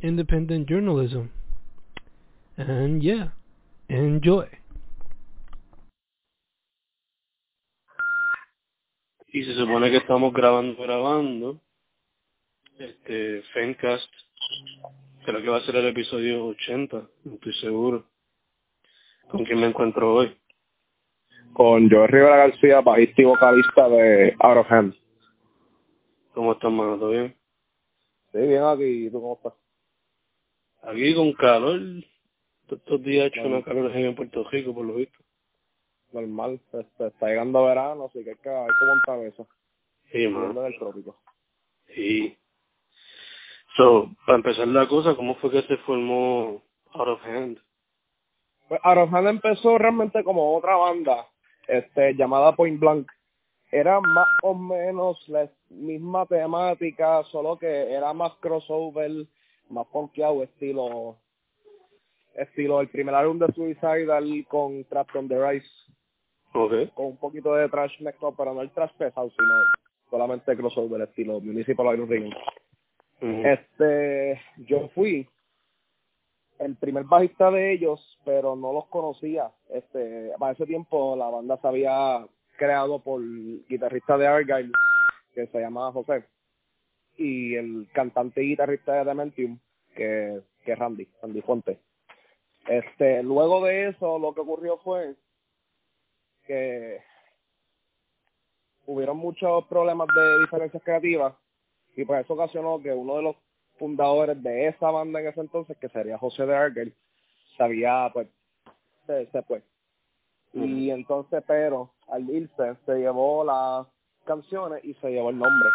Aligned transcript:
independent 0.00 0.68
journalism. 0.68 1.30
And 2.56 3.02
yeah, 3.02 3.32
enjoy. 3.88 4.48
Y 9.32 9.44
se 9.44 9.54
supone 9.54 9.90
que 9.90 9.98
estamos 9.98 10.32
grabando, 10.32 10.82
grabando. 10.82 11.60
Este, 12.78 13.42
Fencast. 13.52 14.08
Creo 15.24 15.42
que 15.42 15.48
va 15.48 15.58
a 15.58 15.62
ser 15.62 15.76
el 15.76 15.88
episodio 15.88 16.46
80, 16.46 17.08
no 17.24 17.34
estoy 17.34 17.52
seguro. 17.54 18.06
¿Con 19.28 19.44
quién 19.44 19.60
me 19.60 19.66
encuentro 19.66 20.14
hoy? 20.14 20.34
Con 21.52 21.90
Joe 21.90 22.06
Rivera 22.06 22.36
García, 22.36 22.80
bajista 22.80 23.20
y 23.20 23.24
vocalista 23.26 23.88
de 23.88 24.34
Out 24.38 24.58
of 24.58 24.72
Hand. 24.72 24.94
¿Cómo 26.32 26.52
estás, 26.52 26.70
mano? 26.70 26.98
¿Todo 26.98 27.10
bien? 27.10 27.36
Sí, 28.32 28.38
bien 28.38 28.62
aquí. 28.62 29.06
¿Y 29.06 29.10
tú 29.10 29.20
cómo 29.20 29.34
estás? 29.34 29.67
Aquí 30.88 31.14
con 31.14 31.32
calor. 31.34 31.80
Estos 32.70 33.02
días 33.02 33.24
ha 33.24 33.26
hecho 33.26 33.46
una 33.46 33.62
calor 33.62 33.94
en 33.94 34.14
Puerto 34.14 34.48
Rico, 34.50 34.74
por 34.74 34.86
lo 34.86 34.94
visto. 34.94 35.18
Normal. 36.12 36.60
Este, 36.72 37.06
está 37.08 37.26
llegando 37.26 37.64
verano, 37.64 38.06
así 38.06 38.24
que 38.24 38.30
hay 38.30 38.36
que, 38.36 38.48
hay 38.48 38.66
que 38.66 38.86
montar 38.86 39.18
eso. 39.26 39.46
Sí, 40.10 40.20
del 40.20 40.78
trópico. 40.78 41.20
Sí. 41.94 42.38
So, 43.76 44.10
para 44.24 44.36
empezar 44.36 44.66
la 44.68 44.88
cosa, 44.88 45.14
¿cómo 45.14 45.34
fue 45.36 45.50
que 45.50 45.62
se 45.62 45.76
formó 45.78 46.62
Out 46.94 47.08
of 47.08 47.24
Hand? 47.26 47.58
Pues 48.68 48.80
Out 48.82 48.98
of 48.98 49.14
Hand 49.14 49.28
empezó 49.28 49.76
realmente 49.76 50.24
como 50.24 50.56
otra 50.56 50.74
banda 50.76 51.26
este, 51.66 52.14
llamada 52.14 52.56
Point 52.56 52.80
Blank. 52.80 53.10
Era 53.70 54.00
más 54.00 54.28
o 54.42 54.54
menos 54.54 55.22
la 55.28 55.50
misma 55.68 56.24
temática, 56.24 57.22
solo 57.24 57.58
que 57.58 57.92
era 57.92 58.14
más 58.14 58.32
crossover, 58.40 59.26
más 59.70 59.86
punkeado, 59.86 60.42
estilo 60.42 61.16
estilo 62.34 62.80
el 62.80 62.88
primer 62.88 63.14
álbum 63.14 63.38
de 63.38 63.52
Suicidal 63.52 64.46
con 64.48 64.84
Trapped 64.84 65.18
on 65.18 65.28
the 65.28 65.50
Rise, 65.50 65.68
con 66.52 67.06
un 67.06 67.16
poquito 67.16 67.54
de 67.54 67.68
trash 67.68 68.00
mezclado, 68.00 68.34
pero 68.36 68.54
no 68.54 68.62
el 68.62 68.70
trash 68.70 68.92
pesado, 68.96 69.30
sino 69.30 69.54
solamente 70.10 70.56
crossover, 70.56 71.02
estilo 71.02 71.40
Municipal 71.40 71.94
Iron 71.94 72.08
Ring. 72.08 72.32
Ujú. 73.20 73.42
Este, 73.44 74.40
yo 74.58 74.88
fui 74.94 75.28
el 76.58 76.76
primer 76.76 77.04
bajista 77.04 77.50
de 77.50 77.72
ellos, 77.72 78.18
pero 78.24 78.56
no 78.56 78.72
los 78.72 78.86
conocía. 78.86 79.50
Este, 79.68 80.32
para 80.38 80.52
ese 80.52 80.66
tiempo 80.66 81.16
la 81.16 81.28
banda 81.28 81.58
se 81.60 81.68
había 81.68 82.26
creado 82.56 83.00
por 83.00 83.20
guitarrista 83.68 84.16
de 84.16 84.26
Argyle, 84.26 84.72
que 85.34 85.46
se 85.46 85.60
llamaba 85.60 85.92
José, 85.92 86.24
y 87.18 87.56
el 87.56 87.88
cantante 87.92 88.42
y 88.42 88.50
guitarrista 88.50 88.94
de 88.94 89.04
Dementium, 89.04 89.58
que, 89.94 90.40
que 90.64 90.72
es 90.72 90.78
Randy, 90.78 91.06
Randy 91.20 91.42
Fuente. 91.42 91.78
Este, 92.66 93.22
luego 93.22 93.64
de 93.64 93.88
eso, 93.88 94.18
lo 94.18 94.32
que 94.32 94.40
ocurrió 94.40 94.78
fue 94.78 95.14
que 96.46 97.02
hubieron 98.86 99.18
muchos 99.18 99.66
problemas 99.66 100.08
de 100.14 100.40
diferencias 100.40 100.82
creativas 100.82 101.34
y 101.96 102.04
pues 102.04 102.24
eso 102.24 102.34
ocasionó 102.34 102.80
que 102.80 102.92
uno 102.92 103.16
de 103.16 103.22
los 103.22 103.36
fundadores 103.78 104.42
de 104.42 104.68
esa 104.68 104.90
banda 104.90 105.20
en 105.20 105.26
ese 105.28 105.40
entonces, 105.40 105.76
que 105.78 105.88
sería 105.88 106.18
José 106.18 106.46
de 106.46 106.54
Argel, 106.54 106.94
se 107.56 107.62
había, 107.62 108.10
pues, 108.12 108.28
se, 109.06 109.26
se 109.26 109.42
fue. 109.42 109.62
Y 110.52 110.90
entonces, 110.90 111.42
pero, 111.46 111.90
al 112.08 112.28
irse, 112.30 112.76
se 112.86 112.94
llevó 112.94 113.44
las 113.44 113.86
canciones 114.24 114.84
y 114.84 114.94
se 114.94 115.10
llevó 115.10 115.30
el 115.30 115.38
nombre. 115.38 115.68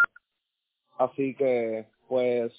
Así 0.98 1.36
que, 1.36 1.86
pues, 2.08 2.54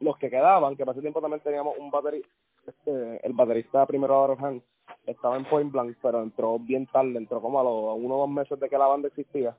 los 0.00 0.16
que 0.18 0.30
quedaban, 0.30 0.76
que 0.76 0.84
para 0.84 0.92
ese 0.92 1.02
tiempo 1.02 1.20
también 1.20 1.42
teníamos 1.42 1.76
un 1.78 1.90
baterista, 1.90 2.28
este, 2.66 3.26
el 3.26 3.32
baterista 3.32 3.86
primero 3.86 4.28
de 4.28 4.44
Han, 4.44 4.62
estaba 5.06 5.36
en 5.36 5.44
Point 5.44 5.72
Blank, 5.72 5.96
pero 6.02 6.22
entró 6.22 6.58
bien 6.58 6.86
tarde, 6.86 7.16
entró 7.16 7.40
como 7.40 7.60
a 7.60 7.64
los 7.64 7.98
uno 7.98 8.16
o 8.16 8.20
dos 8.20 8.30
meses 8.30 8.58
de 8.60 8.68
que 8.68 8.78
la 8.78 8.86
banda 8.86 9.08
existía. 9.08 9.56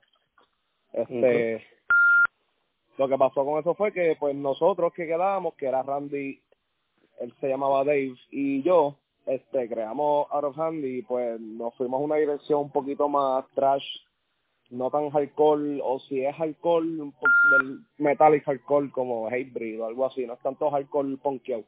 Este, 0.93 1.63
lo 2.97 3.07
que 3.07 3.17
pasó 3.17 3.45
con 3.45 3.59
eso 3.59 3.73
fue 3.75 3.91
que 3.91 4.15
pues 4.19 4.35
nosotros 4.35 4.93
que 4.93 5.07
quedábamos, 5.07 5.53
que 5.55 5.67
era 5.67 5.83
Randy, 5.83 6.41
él 7.19 7.33
se 7.39 7.47
llamaba 7.47 7.83
Dave, 7.83 8.15
y 8.31 8.61
yo, 8.63 8.95
este, 9.25 9.69
creamos 9.69 10.27
Out 10.31 10.43
of 10.43 10.59
Hand 10.59 10.83
y 10.83 11.01
pues 11.03 11.39
nos 11.39 11.75
fuimos 11.75 12.01
a 12.01 12.03
una 12.03 12.15
dirección 12.15 12.61
un 12.61 12.71
poquito 12.71 13.07
más 13.07 13.45
trash, 13.53 13.85
no 14.69 14.91
tan 14.91 15.09
hardcore, 15.09 15.81
o 15.83 15.99
si 15.99 16.23
es 16.23 16.35
hardcore, 16.35 17.01
un 17.01 17.13
del 17.51 17.79
metallic 17.97 18.43
hardcore 18.45 18.91
como 18.91 19.27
Hatebreed 19.27 19.81
o 19.81 19.85
algo 19.85 20.05
así, 20.05 20.25
no 20.25 20.33
es 20.33 20.39
tanto 20.39 20.69
hardcore 20.69 21.17
punkeado. 21.17 21.63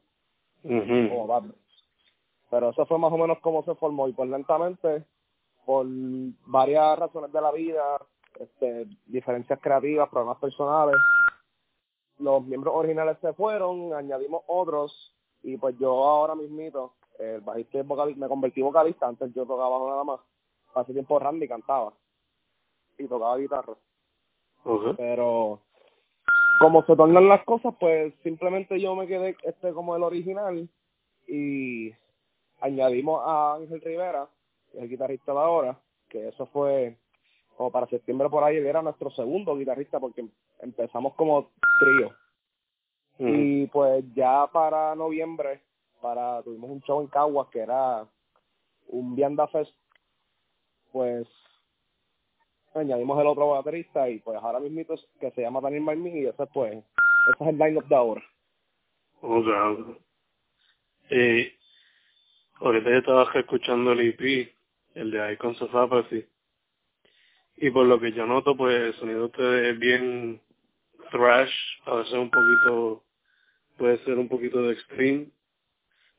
Como 0.62 1.26
Brains. 1.26 1.54
Pero 2.50 2.70
eso 2.70 2.86
fue 2.86 2.98
más 2.98 3.12
o 3.12 3.18
menos 3.18 3.38
como 3.40 3.64
se 3.64 3.74
formó 3.74 4.06
y 4.08 4.12
pues 4.12 4.28
lentamente, 4.28 5.04
por 5.64 5.86
varias 6.46 6.98
razones 6.98 7.32
de 7.32 7.40
la 7.40 7.50
vida, 7.50 7.98
este, 8.38 8.86
diferencias 9.06 9.58
creativas, 9.60 10.08
problemas 10.08 10.38
personales, 10.38 10.96
los 12.18 12.44
miembros 12.44 12.74
originales 12.76 13.18
se 13.20 13.32
fueron, 13.32 13.92
añadimos 13.94 14.42
otros 14.46 15.16
y 15.42 15.56
pues 15.56 15.76
yo 15.78 16.04
ahora 16.04 16.36
mismito, 16.36 16.94
el 17.18 17.40
bajista 17.40 17.78
y 17.78 17.82
vocalista, 17.82 18.20
me 18.20 18.28
convertí 18.28 18.62
vocalista, 18.62 19.08
antes 19.08 19.34
yo 19.34 19.44
tocaba 19.44 19.78
nada 19.88 20.04
más, 20.04 20.20
hace 20.74 20.92
tiempo 20.92 21.18
Randy 21.18 21.48
cantaba 21.48 21.92
y 22.98 23.06
tocaba 23.06 23.36
guitarra, 23.36 23.74
pero 24.96 25.60
como 26.60 26.84
se 26.84 26.96
tornan 26.96 27.28
las 27.28 27.44
cosas, 27.44 27.74
pues 27.80 28.14
simplemente 28.22 28.80
yo 28.80 28.94
me 28.94 29.06
quedé 29.06 29.36
este 29.42 29.72
como 29.72 29.96
el 29.96 30.02
original 30.02 30.68
y 31.26 31.92
añadimos 32.60 33.20
a 33.24 33.54
Ángel 33.54 33.80
Rivera, 33.80 34.28
el 34.74 34.88
guitarrista 34.88 35.32
de 35.32 35.38
ahora, 35.38 35.78
que 36.08 36.28
eso 36.28 36.46
fue 36.46 36.96
como 37.56 37.70
para 37.70 37.86
septiembre 37.88 38.28
por 38.28 38.44
ahí, 38.44 38.56
era 38.56 38.82
nuestro 38.82 39.10
segundo 39.10 39.56
guitarrista 39.56 40.00
porque 40.00 40.26
empezamos 40.60 41.14
como 41.14 41.50
trío. 41.80 42.12
Y 43.18 43.66
pues 43.66 44.04
ya 44.14 44.48
para 44.52 44.96
noviembre, 44.96 45.60
para 46.00 46.42
tuvimos 46.42 46.70
un 46.70 46.80
show 46.82 47.00
en 47.00 47.06
Caguas 47.06 47.48
que 47.48 47.60
era 47.60 48.06
un 48.88 49.14
Vianda 49.14 49.46
Fest, 49.48 49.72
pues 50.90 51.28
añadimos 52.74 53.20
el 53.20 53.26
otro 53.26 53.50
baterista 53.50 54.08
y 54.08 54.18
pues 54.20 54.38
ahora 54.42 54.60
mismo 54.60 54.82
que 55.20 55.30
se 55.30 55.42
llama 55.42 55.60
Daniel 55.60 55.82
Marmí 55.82 56.10
y 56.10 56.26
ese 56.26 56.46
pues, 56.46 56.72
ese 56.72 56.84
es 57.40 57.48
el 57.48 57.58
line-up 57.58 57.86
de 57.86 57.94
ahora. 57.94 58.22
Ok, 59.20 59.46
ok. 59.46 59.98
Eh, 61.10 61.54
ahorita 62.54 62.90
yo 62.90 62.96
estaba 62.96 63.30
escuchando 63.34 63.92
el 63.92 64.00
EP, 64.00 64.52
el 64.94 65.10
de 65.10 65.32
Icons 65.34 65.60
of 65.62 65.74
Apathy. 65.74 66.26
Y 67.56 67.70
por 67.70 67.86
lo 67.86 68.00
que 68.00 68.12
yo 68.12 68.26
noto, 68.26 68.56
pues 68.56 68.74
el 68.74 68.94
sonido 68.94 69.30
es 69.36 69.78
bien 69.78 70.40
thrash, 71.10 71.52
a 71.84 71.96
veces 71.96 72.14
un 72.14 72.30
poquito, 72.30 73.04
puede 73.76 73.98
ser 74.04 74.18
un 74.18 74.28
poquito 74.28 74.62
de 74.62 74.72
extreme, 74.72 75.28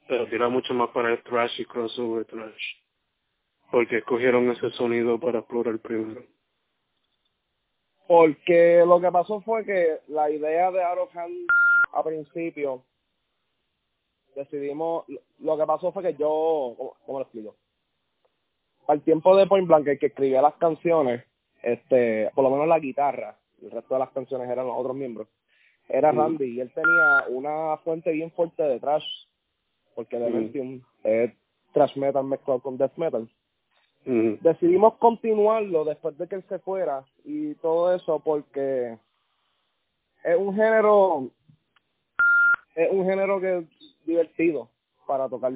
pero 0.07 0.27
tira 0.27 0.47
mucho 0.47 0.73
más 0.73 0.89
para 0.89 1.11
el 1.11 1.23
thrash 1.23 1.59
y 1.59 1.65
crossover 1.65 2.25
thrash. 2.25 2.63
Porque 3.71 3.97
escogieron 3.97 4.51
ese 4.51 4.69
sonido 4.71 5.19
para 5.19 5.39
explorar 5.39 5.79
primero. 5.79 6.23
Porque 8.13 8.83
lo 8.86 9.01
que 9.01 9.12
pasó 9.12 9.42
fue 9.42 9.65
que 9.65 9.98
la 10.10 10.30
idea 10.30 10.69
de 10.69 10.83
Hand 10.83 11.48
a 11.94 12.04
principio 12.04 12.83
decidimos, 14.36 15.06
lo 15.39 15.57
que 15.57 15.65
pasó 15.65 15.92
fue 15.92 16.04
que 16.04 16.13
yo, 16.13 16.75
¿cómo, 16.77 16.95
cómo 17.07 17.18
lo 17.18 17.24
explico? 17.24 17.56
Al 18.88 19.01
tiempo 19.01 19.36
de 19.36 19.48
Point 19.48 19.68
Blank, 19.68 19.88
el 19.88 19.98
que 19.98 20.06
escribía 20.06 20.44
las 20.44 20.54
canciones, 20.57 21.24
este, 21.63 22.30
por 22.36 22.44
lo 22.44 22.51
menos 22.51 22.68
la 22.68 22.77
guitarra, 22.77 23.36
el 23.63 23.71
resto 23.71 23.95
de 23.95 24.01
las 24.01 24.12
canciones 24.12 24.48
eran 24.48 24.68
los 24.68 24.77
otros 24.77 24.95
miembros, 24.95 25.27
era 25.89 26.13
Mm. 26.13 26.18
Randy 26.19 26.45
y 26.45 26.60
él 26.60 26.71
tenía 26.71 27.25
una 27.30 27.77
fuente 27.77 28.12
bien 28.12 28.30
fuerte 28.30 28.62
de 28.62 28.80
trash, 28.80 29.07
porque 29.95 30.19
Dementium 30.19 30.83
es 31.04 31.31
trash 31.74 31.98
metal 31.98 32.25
mezclado 32.25 32.60
con 32.60 32.77
death 32.77 32.95
metal. 32.95 33.27
Decidimos 34.05 34.95
continuarlo 34.95 35.85
después 35.85 36.17
de 36.17 36.27
que 36.27 36.35
él 36.35 36.44
se 36.50 36.59
fuera 36.59 37.05
y 37.23 37.55
todo 37.55 37.94
eso 37.95 38.19
porque 38.19 38.97
es 40.23 40.38
un 40.38 40.53
género 40.55 41.29
es 42.75 42.91
un 42.91 43.05
género 43.05 43.39
que 43.39 43.65
divertido 44.05 44.69
para 45.07 45.29
tocar. 45.29 45.53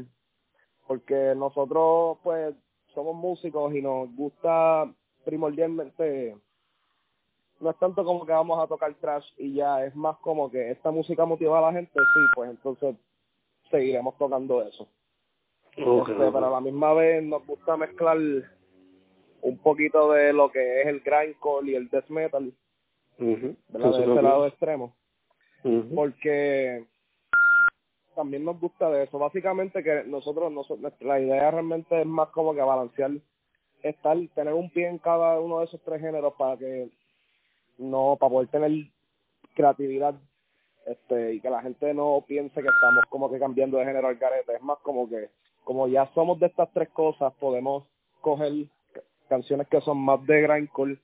Porque 0.87 1.33
nosotros, 1.35 2.17
pues, 2.23 2.55
somos 2.93 3.15
músicos 3.15 3.73
y 3.73 3.81
nos 3.81 4.13
gusta 4.15 4.89
primordialmente 5.25 6.37
no 7.59 7.71
es 7.71 7.77
tanto 7.77 8.05
como 8.05 8.25
que 8.25 8.31
vamos 8.31 8.63
a 8.63 8.67
tocar 8.67 8.93
trash 8.95 9.25
y 9.37 9.55
ya, 9.55 9.83
es 9.83 9.95
más 9.95 10.17
como 10.17 10.49
que 10.49 10.71
esta 10.71 10.91
música 10.91 11.25
motiva 11.25 11.57
a 11.57 11.61
la 11.61 11.73
gente, 11.73 11.91
sí, 11.95 12.19
pues 12.35 12.51
entonces 12.51 12.95
seguiremos 13.71 14.15
tocando 14.17 14.61
eso. 14.61 14.87
Okay. 15.77 16.13
Este, 16.13 16.31
pero 16.31 16.47
a 16.47 16.51
la 16.51 16.61
misma 16.61 16.93
vez 16.93 17.23
nos 17.23 17.45
gusta 17.45 17.77
mezclar 17.77 18.17
un 19.41 19.57
poquito 19.59 20.11
de 20.11 20.33
lo 20.33 20.51
que 20.51 20.81
es 20.81 20.87
el 20.87 21.01
grindcore 21.01 21.71
y 21.71 21.75
el 21.75 21.89
death 21.89 22.09
metal, 22.09 22.53
Ujú. 23.19 23.55
¿verdad? 23.69 23.91
De 23.91 24.03
ese 24.03 24.21
lado 24.21 24.47
extremo, 24.47 24.95
porque 25.93 26.85
también 28.15 28.43
nos 28.43 28.59
gusta 28.59 28.89
de 28.89 29.03
eso. 29.03 29.19
Básicamente 29.19 29.83
que 29.83 30.03
nosotros, 30.05 30.51
nosotros 30.51 30.91
la 31.01 31.19
idea 31.19 31.51
realmente 31.51 32.01
es 32.01 32.07
más 32.07 32.29
como 32.29 32.55
que 32.55 32.61
balancear, 32.61 33.11
estar, 33.83 34.17
tener 34.33 34.53
un 34.53 34.71
pie 34.71 34.87
en 34.87 34.97
cada 34.97 35.39
uno 35.39 35.59
de 35.59 35.65
esos 35.65 35.81
tres 35.83 36.01
géneros 36.01 36.33
para 36.33 36.57
que 36.57 36.89
no, 37.77 38.17
para 38.19 38.31
poder 38.31 38.47
tener 38.49 38.71
creatividad 39.53 40.15
este 40.87 41.33
y 41.35 41.41
que 41.41 41.49
la 41.49 41.61
gente 41.61 41.93
no 41.93 42.23
piense 42.27 42.61
que 42.61 42.67
estamos 42.67 43.03
como 43.09 43.29
que 43.29 43.39
cambiando 43.39 43.77
de 43.77 43.85
género 43.85 44.07
al 44.07 44.15
garete. 44.15 44.55
Es 44.55 44.61
más 44.61 44.79
como 44.79 45.07
que, 45.07 45.29
como 45.67 45.89
ya 45.89 46.09
somos 46.15 46.39
de 46.39 46.45
estas 46.45 46.71
tres 46.71 46.87
cosas, 46.91 47.33
podemos 47.41 47.83
coger 48.21 48.53
ca- 48.93 49.01
canciones 49.27 49.67
que 49.67 49.81
son 49.81 49.97
más 49.97 50.25
de 50.25 50.41
grindcore 50.41 50.97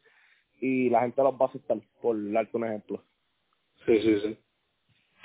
y 0.61 0.89
la 0.89 1.01
gente 1.01 1.21
los 1.21 1.33
va 1.33 1.47
a 1.47 1.49
aceptar, 1.49 1.79
por 2.01 2.15
darte 2.31 2.55
un 2.55 2.63
ejemplo. 2.63 3.03
Sí, 3.85 3.99
sí, 4.01 4.19
sí. 4.21 4.37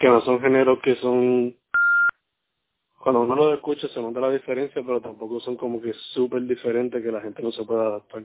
Que 0.00 0.08
no 0.08 0.20
son 0.22 0.40
géneros 0.40 0.80
que 0.80 0.96
son... 0.96 1.54
Cuando 2.98 3.20
uno 3.20 3.36
lo 3.36 3.54
escucha 3.54 3.86
se 3.86 4.02
nota 4.02 4.18
la 4.18 4.32
diferencia, 4.32 4.82
pero 4.84 5.00
tampoco 5.00 5.38
son 5.38 5.56
como 5.56 5.80
que 5.80 5.92
súper 5.92 6.42
diferentes 6.42 7.00
que 7.00 7.12
la 7.12 7.20
gente 7.20 7.40
no 7.40 7.52
se 7.52 7.64
pueda 7.64 7.86
adaptar. 7.86 8.24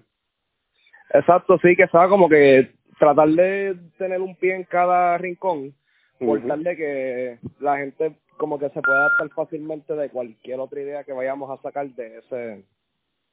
Exacto, 1.14 1.60
sí, 1.62 1.76
que 1.76 1.88
sea 1.90 2.08
como 2.08 2.28
que 2.28 2.72
tratar 2.98 3.30
de 3.30 3.78
tener 4.00 4.20
un 4.20 4.36
pie 4.36 4.56
en 4.56 4.64
cada 4.64 5.16
rincón, 5.20 5.76
por 6.18 6.42
tal 6.48 6.64
de 6.64 6.76
que 6.76 7.40
la 7.60 7.78
gente 7.78 8.16
como 8.38 8.60
que 8.60 8.70
se 8.70 8.82
pueda 8.82 9.00
adaptar 9.00 9.30
fácilmente 9.30 9.94
de 9.94 10.10
cualquier 10.10 10.60
otra 10.60 10.82
idea 10.82 11.04
que 11.04 11.14
vayamos 11.14 11.50
a 11.50 11.62
sacar 11.62 11.90
de 11.90 12.18
ese 12.18 12.66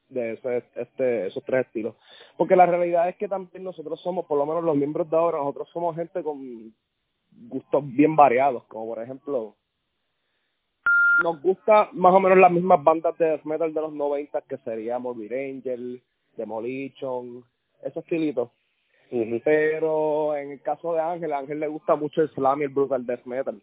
de 0.09 0.33
ese 0.33 0.65
este 0.75 1.27
esos 1.29 1.45
tres 1.45 1.67
estilos 1.67 1.95
porque 2.37 2.57
la 2.57 2.67
realidad 2.67 3.09
es 3.09 3.17
que 3.17 3.29
también 3.29 3.63
nosotros 3.63 4.01
somos 4.01 4.27
por 4.27 4.39
lo 4.39 4.47
menos 4.47 4.65
los 4.65 4.77
miembros 4.77 5.09
de 5.09 5.17
ahora 5.17 5.39
nosotros 5.39 5.69
somos 5.73 5.95
gente 5.95 6.23
con 6.23 6.75
gustos 7.49 7.85
bien 7.87 8.17
variados 8.17 8.65
como 8.65 8.87
por 8.87 9.03
ejemplo 9.03 9.55
nos 11.23 11.41
gusta 11.43 11.89
más 11.93 12.15
o 12.15 12.21
menos 12.21 12.39
las 12.39 12.51
mismas 12.51 12.83
bandas 12.83 13.17
de 13.19 13.27
death 13.27 13.45
metal 13.45 13.73
de 13.73 13.81
los 13.81 13.93
90 13.93 14.41
que 14.43 14.57
sería 14.59 14.99
Morbid 14.99 15.33
Angel, 15.33 16.03
Demolition, 16.37 17.45
ese 17.83 18.01
estilito. 18.01 18.53
Ujú. 19.11 19.41
Pero 19.45 20.37
en 20.37 20.53
el 20.53 20.63
caso 20.63 20.95
de 20.95 21.01
Ángel, 21.01 21.33
a 21.33 21.39
Ángel 21.39 21.61
le 21.61 21.69
gusta 21.69 21.97
mucho 21.97 22.23
el 22.23 22.31
slam 22.31 22.61
y 22.61 22.65
el 22.65 22.71
brutal 22.71 23.05
death 23.05 23.25
metal. 23.25 23.61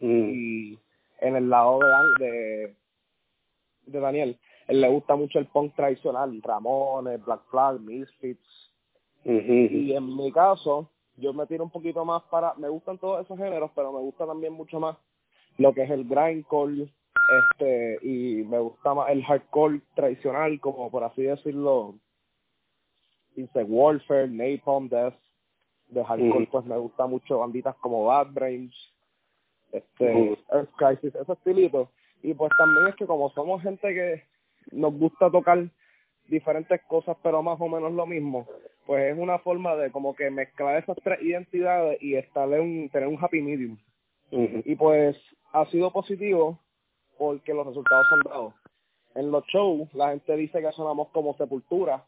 Ujú. 0.00 0.12
Y 0.12 0.78
en 1.20 1.36
el 1.36 1.50
lado 1.50 1.78
de, 2.18 2.26
de, 2.26 2.76
de 3.86 4.00
Daniel, 4.00 4.38
él 4.68 4.80
le 4.80 4.88
gusta 4.88 5.16
mucho 5.16 5.38
el 5.38 5.46
punk 5.46 5.74
tradicional, 5.74 6.40
Ramones, 6.42 7.24
Black 7.24 7.42
Flag, 7.50 7.80
Misfits. 7.80 8.72
Y 9.24 9.92
en 9.92 10.16
mi 10.16 10.32
caso, 10.32 10.88
yo 11.16 11.32
me 11.32 11.46
tiro 11.46 11.64
un 11.64 11.70
poquito 11.70 12.04
más 12.04 12.22
para, 12.30 12.54
me 12.54 12.68
gustan 12.68 12.98
todos 12.98 13.24
esos 13.24 13.36
géneros, 13.36 13.70
pero 13.74 13.92
me 13.92 13.98
gusta 13.98 14.26
también 14.26 14.52
mucho 14.52 14.80
más 14.80 14.96
lo 15.58 15.74
que 15.74 15.82
es 15.82 15.90
el 15.90 16.04
grindcore, 16.04 16.88
este, 17.42 17.98
y 18.02 18.44
me 18.44 18.58
gusta 18.60 18.94
más 18.94 19.10
el 19.10 19.22
hardcore 19.24 19.82
tradicional, 19.94 20.58
como 20.60 20.90
por 20.90 21.04
así 21.04 21.22
decirlo, 21.22 21.96
Insect 23.36 23.68
Warfare, 23.68 24.28
Napalm 24.28 24.88
Death, 24.88 25.14
de 25.88 26.04
hardcore, 26.04 26.46
pues 26.46 26.64
me 26.64 26.78
gusta 26.78 27.06
mucho 27.06 27.40
banditas 27.40 27.76
como 27.76 28.06
Bad 28.06 28.28
Brains, 28.32 28.74
este. 29.72 30.36
Earth 30.52 30.70
Crisis, 30.76 31.14
ese 31.14 31.32
estilito. 31.32 31.90
Y 32.22 32.34
pues 32.34 32.50
también 32.58 32.88
es 32.88 32.96
que 32.96 33.06
como 33.06 33.30
somos 33.30 33.62
gente 33.62 33.94
que 33.94 34.22
nos 34.72 34.92
gusta 34.94 35.30
tocar 35.30 35.64
diferentes 36.28 36.80
cosas, 36.82 37.16
pero 37.22 37.42
más 37.42 37.60
o 37.60 37.68
menos 37.68 37.92
lo 37.92 38.06
mismo, 38.06 38.46
pues 38.86 39.12
es 39.12 39.18
una 39.18 39.38
forma 39.38 39.74
de 39.76 39.90
como 39.90 40.14
que 40.14 40.30
mezclar 40.30 40.76
esas 40.82 40.96
tres 41.02 41.20
identidades 41.22 42.00
y 42.02 42.14
estar 42.14 42.52
en 42.52 42.60
un, 42.60 42.88
tener 42.90 43.08
un 43.08 43.18
happy 43.20 43.40
medium. 43.42 43.78
Y 44.30 44.76
pues 44.76 45.16
ha 45.52 45.64
sido 45.66 45.90
positivo 45.92 46.58
porque 47.18 47.52
los 47.52 47.66
resultados 47.66 48.06
son 48.08 48.20
dados. 48.20 48.54
En 49.16 49.30
los 49.32 49.44
shows 49.46 49.92
la 49.94 50.10
gente 50.10 50.36
dice 50.36 50.60
que 50.60 50.70
sonamos 50.72 51.08
como 51.08 51.34
sepultura. 51.34 52.04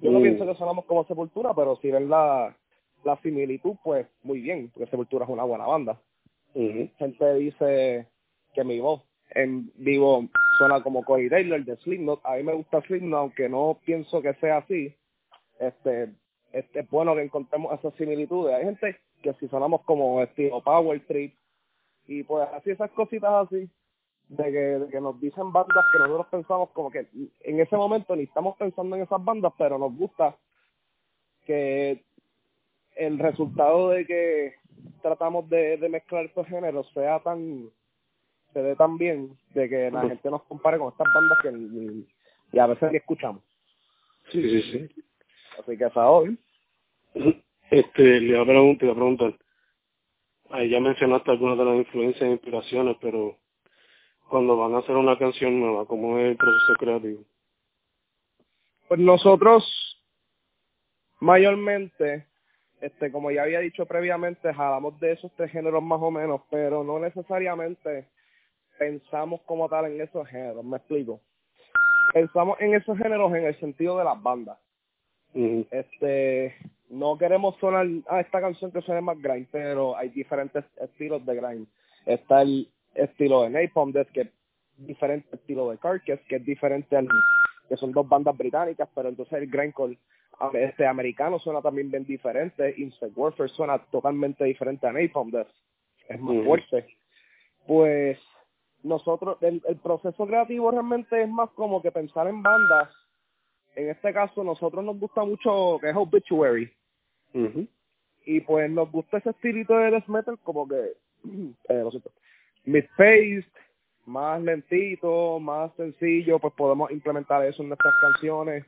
Yo 0.00 0.10
no 0.10 0.20
Mm. 0.20 0.22
pienso 0.22 0.46
que 0.46 0.54
sonamos 0.54 0.86
como 0.86 1.04
sepultura, 1.04 1.52
pero 1.54 1.76
si 1.76 1.90
ven 1.90 2.08
la, 2.08 2.56
la 3.04 3.16
similitud, 3.18 3.76
pues 3.84 4.06
muy 4.22 4.40
bien, 4.40 4.70
porque 4.72 4.90
sepultura 4.90 5.24
es 5.26 5.30
una 5.30 5.44
buena 5.44 5.66
banda. 5.66 6.00
Ujú. 6.54 6.90
Gente 6.98 7.34
dice 7.34 8.08
que 8.54 8.64
mi 8.64 8.80
voz 8.80 9.02
en 9.30 9.72
vivo 9.76 10.28
suena 10.58 10.82
como 10.82 11.04
Corey 11.04 11.28
Taylor 11.28 11.64
de 11.64 11.76
Slipknot. 11.78 12.20
A 12.24 12.36
mí 12.36 12.42
me 12.44 12.54
gusta 12.54 12.80
Slipknot, 12.82 13.18
aunque 13.18 13.48
no 13.48 13.78
pienso 13.84 14.22
que 14.22 14.34
sea 14.34 14.58
así. 14.58 14.94
Este, 15.58 16.12
este 16.52 16.80
es 16.80 16.90
bueno 16.90 17.14
que 17.14 17.22
encontremos 17.22 17.76
esas 17.78 17.94
similitudes. 17.94 18.54
Hay 18.54 18.64
gente 18.64 18.96
que 19.22 19.34
si 19.34 19.48
sonamos 19.48 19.82
como 19.82 20.22
estilo 20.22 20.62
Power 20.62 21.04
Trip 21.06 21.34
y 22.06 22.22
pues 22.22 22.46
así 22.52 22.70
esas 22.70 22.90
cositas 22.90 23.46
así 23.46 23.68
de 24.28 24.44
que, 24.44 24.58
de 24.58 24.88
que 24.88 25.00
nos 25.00 25.20
dicen 25.20 25.52
bandas 25.52 25.84
que 25.92 25.98
nosotros 25.98 26.26
pensamos 26.30 26.70
como 26.70 26.90
que 26.90 27.06
en 27.40 27.60
ese 27.60 27.76
momento 27.76 28.14
ni 28.16 28.24
estamos 28.24 28.56
pensando 28.56 28.96
en 28.96 29.02
esas 29.02 29.22
bandas, 29.22 29.52
pero 29.58 29.78
nos 29.78 29.94
gusta 29.96 30.36
que 31.46 32.04
el 32.94 33.18
resultado 33.18 33.90
de 33.90 34.06
que 34.06 34.54
tratamos 35.02 35.48
de, 35.48 35.76
de 35.76 35.88
mezclar 35.88 36.24
estos 36.24 36.46
géneros 36.46 36.90
sea 36.92 37.20
tan 37.20 37.70
se 38.52 38.62
dé 38.62 38.76
tan 38.76 38.96
bien 38.96 39.36
de 39.52 39.68
que 39.68 39.90
la 39.90 40.02
gente 40.02 40.30
nos 40.30 40.42
compare 40.44 40.78
con 40.78 40.92
estas 40.92 41.08
bandas 41.12 41.38
que 41.42 42.04
y 42.52 42.58
a 42.58 42.66
veces 42.68 42.92
ni 42.92 42.98
escuchamos. 42.98 43.42
Sí, 44.30 44.40
sí, 44.40 44.62
sí. 44.70 45.04
Así 45.58 45.76
que 45.76 45.84
esa 45.84 46.08
hoy. 46.08 46.38
Este, 47.70 48.20
le 48.20 48.28
iba 48.28 48.42
a 48.42 48.46
preguntar, 48.46 48.90
a 48.90 48.94
preguntar. 48.94 49.34
Ahí 50.50 50.70
ya 50.70 50.78
mencionaste 50.78 51.32
algunas 51.32 51.58
de 51.58 51.64
las 51.64 51.76
influencias 51.76 52.22
e 52.22 52.30
inspiraciones, 52.30 52.96
pero 53.00 53.36
cuando 54.28 54.56
van 54.56 54.74
a 54.74 54.78
hacer 54.78 54.94
una 54.94 55.18
canción 55.18 55.58
nueva, 55.58 55.84
¿cómo 55.86 56.18
es 56.18 56.30
el 56.30 56.36
proceso 56.36 56.74
creativo? 56.78 57.24
Pues 58.86 59.00
nosotros 59.00 59.64
mayormente, 61.18 62.26
este, 62.84 63.10
como 63.10 63.30
ya 63.30 63.44
había 63.44 63.60
dicho 63.60 63.86
previamente, 63.86 64.52
jalamos 64.52 65.00
de 65.00 65.12
esos 65.12 65.32
tres 65.36 65.50
géneros 65.50 65.82
más 65.82 66.00
o 66.02 66.10
menos, 66.10 66.42
pero 66.50 66.84
no 66.84 66.98
necesariamente 66.98 68.06
pensamos 68.78 69.40
como 69.46 69.68
tal 69.70 69.86
en 69.86 70.02
esos 70.02 70.28
géneros, 70.28 70.62
me 70.62 70.76
explico. 70.76 71.20
Pensamos 72.12 72.60
en 72.60 72.74
esos 72.74 72.98
géneros 72.98 73.34
en 73.34 73.44
el 73.46 73.58
sentido 73.58 73.96
de 73.96 74.04
las 74.04 74.22
bandas. 74.22 74.58
Este, 75.32 76.54
no 76.90 77.16
queremos 77.16 77.56
sonar 77.56 77.86
a 78.08 78.20
esta 78.20 78.42
canción 78.42 78.70
que 78.70 78.82
suene 78.82 79.00
más 79.00 79.18
grind, 79.20 79.48
pero 79.50 79.96
hay 79.96 80.10
diferentes 80.10 80.64
estilos 80.76 81.24
de 81.24 81.36
grind. 81.36 81.66
Está 82.04 82.42
el 82.42 82.68
estilo 82.94 83.42
de 83.42 83.50
Napalm 83.50 83.92
Death, 83.92 84.08
que 84.12 84.20
es 84.20 84.28
diferente 84.76 85.34
estilo 85.34 85.70
de 85.70 85.78
Carcass, 85.78 86.20
que 86.28 86.36
es 86.36 86.44
diferente 86.44 86.96
al, 86.96 87.08
que 87.66 87.76
son 87.78 87.92
dos 87.92 88.06
bandas 88.06 88.36
británicas, 88.36 88.88
pero 88.94 89.08
entonces 89.08 89.32
el 89.38 89.50
grindcore 89.50 89.96
este 90.54 90.86
americano 90.86 91.38
suena 91.38 91.62
también 91.62 91.90
bien 91.90 92.04
diferente, 92.04 92.74
Insect 92.76 93.16
Warfare 93.16 93.48
suena 93.48 93.78
totalmente 93.78 94.44
diferente 94.44 94.86
a 94.86 94.92
Napalm 94.92 95.30
Death, 95.30 95.48
es 96.08 96.20
más 96.20 96.44
fuerte. 96.44 96.86
Pues 97.66 98.18
nosotros, 98.82 99.38
el, 99.40 99.62
el 99.66 99.76
proceso 99.76 100.26
creativo 100.26 100.70
realmente 100.70 101.22
es 101.22 101.28
más 101.28 101.50
como 101.50 101.80
que 101.80 101.90
pensar 101.90 102.26
en 102.28 102.42
bandas. 102.42 102.90
En 103.74 103.90
este 103.90 104.12
caso, 104.12 104.44
nosotros 104.44 104.84
nos 104.84 104.98
gusta 104.98 105.24
mucho 105.24 105.78
que 105.80 105.90
es 105.90 105.96
Obituary. 105.96 106.70
Ujú. 107.32 107.66
Y 108.26 108.40
pues 108.40 108.70
nos 108.70 108.90
gusta 108.90 109.18
ese 109.18 109.30
estilito 109.30 109.76
de 109.76 109.90
death 109.90 110.06
metal 110.06 110.38
como 110.42 110.68
que, 110.68 110.76
eh, 111.68 111.80
lo 111.82 111.90
siento, 111.90 112.10
mid-paced, 112.64 113.44
más 114.06 114.40
lentito, 114.42 115.40
más 115.40 115.74
sencillo, 115.76 116.38
pues 116.38 116.52
podemos 116.54 116.90
implementar 116.90 117.44
eso 117.44 117.62
en 117.62 117.68
nuestras 117.68 117.94
canciones. 118.00 118.64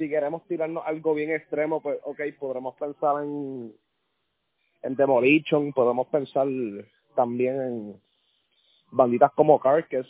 Si 0.00 0.08
queremos 0.08 0.42
tirarnos 0.46 0.82
algo 0.86 1.12
bien 1.12 1.30
extremo, 1.30 1.82
pues 1.82 1.98
ok, 2.04 2.20
podremos 2.38 2.74
pensar 2.76 3.22
en, 3.22 3.70
en 4.80 4.96
Demolition, 4.96 5.74
podemos 5.74 6.06
pensar 6.06 6.46
también 7.14 7.60
en 7.60 8.00
banditas 8.90 9.30
como 9.32 9.60
Carcass, 9.60 10.08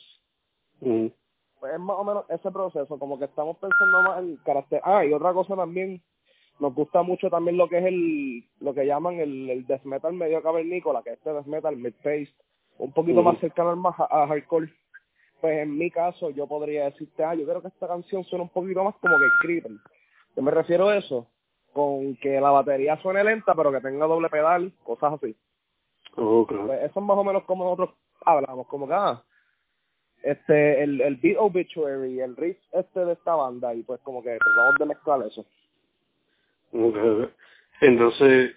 Ujú. 0.81 1.13
pues 1.59 1.73
es 1.75 1.81
más 1.81 1.97
o 1.99 2.05
menos 2.05 2.25
ese 2.29 2.53
proceso, 2.53 3.01
como 3.01 3.19
que 3.19 3.25
estamos 3.25 3.57
pensando 3.57 4.03
más 4.03 4.21
en 4.21 4.37
carácter. 4.45 4.81
Ah, 4.85 5.05
y 5.05 5.13
otra 5.13 5.33
cosa 5.33 5.57
también, 5.57 6.01
nos 6.61 6.73
gusta 6.73 7.03
mucho 7.03 7.29
también 7.29 7.57
lo 7.57 7.69
que 7.69 7.79
es 7.79 7.85
el, 7.87 8.45
lo 8.61 8.73
que 8.73 8.87
llaman 8.87 9.19
el, 9.19 9.51
el 9.51 9.67
death 9.67 9.83
metal 9.83 10.13
medio 10.13 10.41
cavernícola, 10.41 11.03
que 11.03 11.15
este 11.15 11.33
death 11.33 11.47
metal 11.47 11.77
mid-paced, 11.77 12.33
un 12.79 12.93
poquito 12.93 13.25
más 13.25 13.41
cercano 13.41 13.71
al 13.71 13.77
más 13.77 13.97
a, 13.99 14.29
hardcore. 14.29 14.73
Pues 15.41 15.59
en 15.59 15.77
mi 15.77 15.91
caso 15.91 16.31
yo 16.31 16.47
podría 16.47 16.85
decirte, 16.85 17.25
ah, 17.25 17.35
yo 17.35 17.47
creo 17.47 17.63
que 17.63 17.69
esta 17.69 17.89
canción 17.89 18.25
suena 18.25 18.45
un 18.45 18.51
poquito 18.51 18.85
más 18.85 18.95
como 18.97 19.19
que 19.19 19.27
Creeper. 19.41 19.73
Yo 20.37 20.43
me 20.43 20.51
refiero 20.51 20.89
a 20.89 20.97
eso, 20.97 21.27
con 21.73 22.17
que 22.17 22.41
la 22.41 22.51
batería 22.51 23.01
suene 23.01 23.25
lenta 23.25 23.55
pero 23.55 23.73
que 23.73 23.81
tenga 23.81 24.07
doble 24.07 24.29
pedal, 24.29 24.73
cosas 24.83 25.15
así. 25.15 25.35
Oh. 26.17 26.47
Pues 26.47 26.83
eso 26.83 27.01
es 27.01 27.07
más 27.07 27.17
o 27.17 27.25
menos 27.25 27.45
como 27.45 27.65
nosotros 27.65 27.91
hablamos, 28.25 28.67
como 28.67 28.87
que, 28.87 28.95
ah, 28.95 29.23
este, 30.23 30.83
el, 30.83 31.01
el 31.01 31.17
beat 31.17 31.37
obituary, 31.39 32.21
el 32.21 32.37
riff 32.37 32.59
este 32.73 33.05
de 33.05 33.13
esta 33.15 33.35
banda, 33.35 33.75
y 33.75 33.83
pues 33.83 34.01
como 34.03 34.23
que 34.23 34.37
tratamos 34.37 34.79
de 34.79 34.87
mezclar 34.87 35.23
eso. 35.23 35.47
Okay. 36.73 37.31
Entonces, 37.81 38.57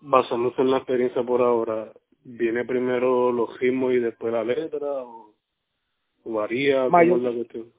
basándose 0.00 0.60
en 0.60 0.70
la 0.70 0.78
experiencia 0.78 1.22
por 1.22 1.40
ahora, 1.40 1.92
¿viene 2.24 2.64
primero 2.64 3.32
los 3.32 3.58
ritmos 3.58 3.92
y 3.92 3.98
después 3.98 4.32
la 4.32 4.44
letra? 4.44 5.04
¿O 5.04 5.34
varía? 6.24 6.88
Mayor, 6.88 7.18
¿Cómo 7.18 7.28
es 7.28 7.34
la 7.34 7.38
cuestión? 7.38 7.72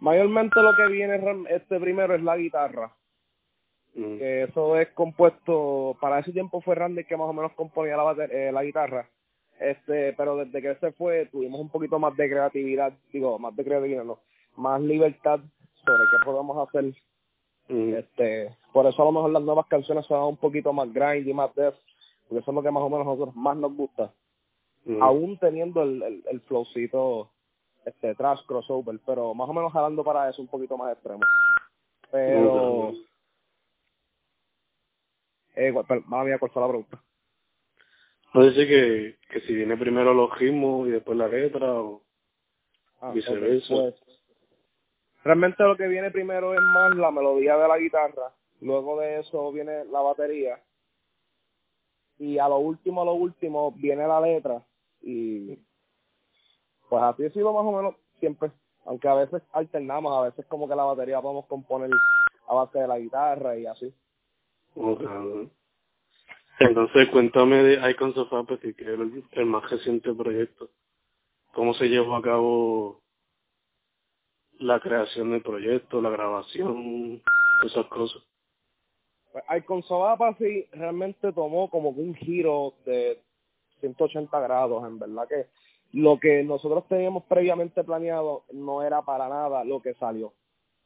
Mayormente 0.00 0.60
lo 0.60 0.74
que 0.76 0.92
viene 0.92 1.20
este 1.50 1.80
primero 1.80 2.14
es 2.14 2.22
la 2.22 2.36
guitarra. 2.36 2.92
Mm. 3.94 4.18
Que 4.18 4.42
eso 4.44 4.78
es 4.78 4.88
compuesto, 4.90 5.96
para 6.00 6.18
ese 6.18 6.32
tiempo 6.32 6.60
fue 6.60 6.74
Randy 6.74 7.04
que 7.04 7.16
más 7.16 7.28
o 7.28 7.32
menos 7.32 7.52
componía 7.52 7.96
la, 7.96 8.24
eh, 8.24 8.52
la 8.52 8.62
guitarra. 8.62 9.08
Este, 9.58 10.12
pero 10.12 10.36
desde 10.36 10.60
que 10.60 10.74
se 10.76 10.92
fue 10.92 11.26
tuvimos 11.26 11.60
un 11.60 11.70
poquito 11.70 11.98
más 11.98 12.14
de 12.16 12.28
creatividad, 12.28 12.92
digo, 13.10 13.38
más 13.38 13.56
de 13.56 13.64
creatividad, 13.64 14.04
no, 14.04 14.20
más 14.56 14.82
libertad 14.82 15.40
sobre 15.82 16.04
qué 16.10 16.24
podemos 16.24 16.68
hacer 16.68 16.92
Mm. 17.68 17.94
Este, 17.94 18.56
por 18.72 18.86
eso 18.86 19.02
a 19.02 19.06
lo 19.06 19.12
mejor 19.12 19.30
las 19.30 19.42
nuevas 19.42 19.66
canciones 19.66 20.06
son 20.06 20.22
un 20.22 20.36
poquito 20.36 20.72
más 20.72 20.92
grind 20.92 21.26
y 21.26 21.34
más 21.34 21.54
death, 21.54 21.74
porque 22.28 22.40
eso 22.40 22.50
es 22.50 22.54
lo 22.54 22.62
que 22.62 22.70
más 22.70 22.82
o 22.82 22.90
menos 22.90 23.06
a 23.06 23.10
nosotros 23.10 23.36
más 23.36 23.56
nos 23.56 23.74
gusta. 23.74 24.12
Mm. 24.84 25.02
Aún 25.02 25.38
teniendo 25.38 25.82
el, 25.82 26.02
el, 26.02 26.24
el 26.30 26.40
flowcito 26.42 27.30
este 27.84 28.14
trash 28.16 28.40
crossover, 28.46 28.98
pero 29.06 29.34
más 29.34 29.48
o 29.48 29.52
menos 29.52 29.72
jalando 29.72 30.02
para 30.04 30.28
eso 30.28 30.42
un 30.42 30.48
poquito 30.48 30.76
más 30.76 30.92
extremo. 30.92 31.20
Pero 32.10 32.92
Mm. 32.92 32.96
eh, 35.56 35.74
pero, 35.88 36.02
madre 36.06 36.28
mía, 36.30 36.38
¿cuál 36.38 36.50
fue 36.52 36.62
la 36.62 36.68
pregunta? 36.68 37.02
No 38.34 38.44
dice 38.44 38.66
que, 38.66 39.18
que 39.30 39.40
si 39.46 39.54
viene 39.54 39.76
primero 39.76 40.12
los 40.12 40.36
ritmos 40.38 40.86
y 40.88 40.90
después 40.90 41.16
la 41.16 41.28
letra 41.28 41.72
o 41.80 42.02
Ah, 43.00 43.12
viceversa. 43.12 43.74
pues, 43.74 43.94
realmente 45.24 45.62
lo 45.62 45.76
que 45.76 45.86
viene 45.86 46.10
primero 46.10 46.54
es 46.54 46.60
más 46.60 46.94
la 46.96 47.10
melodía 47.10 47.56
de 47.56 47.68
la 47.68 47.78
guitarra, 47.78 48.32
luego 48.60 48.98
de 49.00 49.20
eso 49.20 49.52
viene 49.52 49.84
la 49.86 50.00
batería 50.00 50.60
y 52.18 52.38
a 52.38 52.48
lo 52.48 52.58
último, 52.58 53.02
a 53.02 53.04
lo 53.04 53.14
último 53.14 53.72
viene 53.72 54.06
la 54.06 54.20
letra 54.20 54.64
y 55.02 55.58
pues 56.88 57.02
así 57.02 57.24
ha 57.24 57.30
sido 57.30 57.52
más 57.52 57.64
o 57.64 57.72
menos 57.72 57.94
siempre, 58.20 58.50
aunque 58.84 59.08
a 59.08 59.14
veces 59.14 59.42
alternamos, 59.52 60.16
a 60.16 60.22
veces 60.22 60.46
como 60.46 60.68
que 60.68 60.76
la 60.76 60.84
batería 60.84 61.20
podemos 61.20 61.46
componer 61.46 61.90
a 62.48 62.54
base 62.54 62.78
de 62.78 62.88
la 62.88 62.98
guitarra 62.98 63.56
y 63.58 63.66
así. 63.66 63.92
Entonces, 66.58 67.08
cuéntame 67.10 67.62
de 67.62 67.90
Icons 67.90 68.16
of 68.16 68.32
Apathy, 68.32 68.74
que 68.74 68.84
es 68.84 68.88
el, 68.88 69.24
el 69.32 69.46
más 69.46 69.68
reciente 69.70 70.12
proyecto. 70.14 70.70
¿Cómo 71.52 71.74
se 71.74 71.88
llevó 71.88 72.16
a 72.16 72.22
cabo 72.22 73.02
la 74.58 74.80
creación 74.80 75.32
del 75.32 75.42
proyecto, 75.42 76.00
la 76.00 76.10
grabación, 76.10 77.22
esas 77.64 77.86
cosas? 77.86 78.22
Of 79.36 80.08
Apathy 80.08 80.66
realmente 80.72 81.32
tomó 81.32 81.68
como 81.68 81.90
un 81.90 82.14
giro 82.14 82.74
de 82.84 83.20
180 83.80 84.40
grados, 84.40 84.86
en 84.86 84.98
verdad 84.98 85.28
que 85.28 85.46
lo 85.92 86.18
que 86.18 86.42
nosotros 86.42 86.86
teníamos 86.88 87.24
previamente 87.24 87.84
planeado 87.84 88.44
no 88.52 88.82
era 88.82 89.02
para 89.02 89.28
nada 89.28 89.64
lo 89.64 89.80
que 89.80 89.94
salió. 89.94 90.32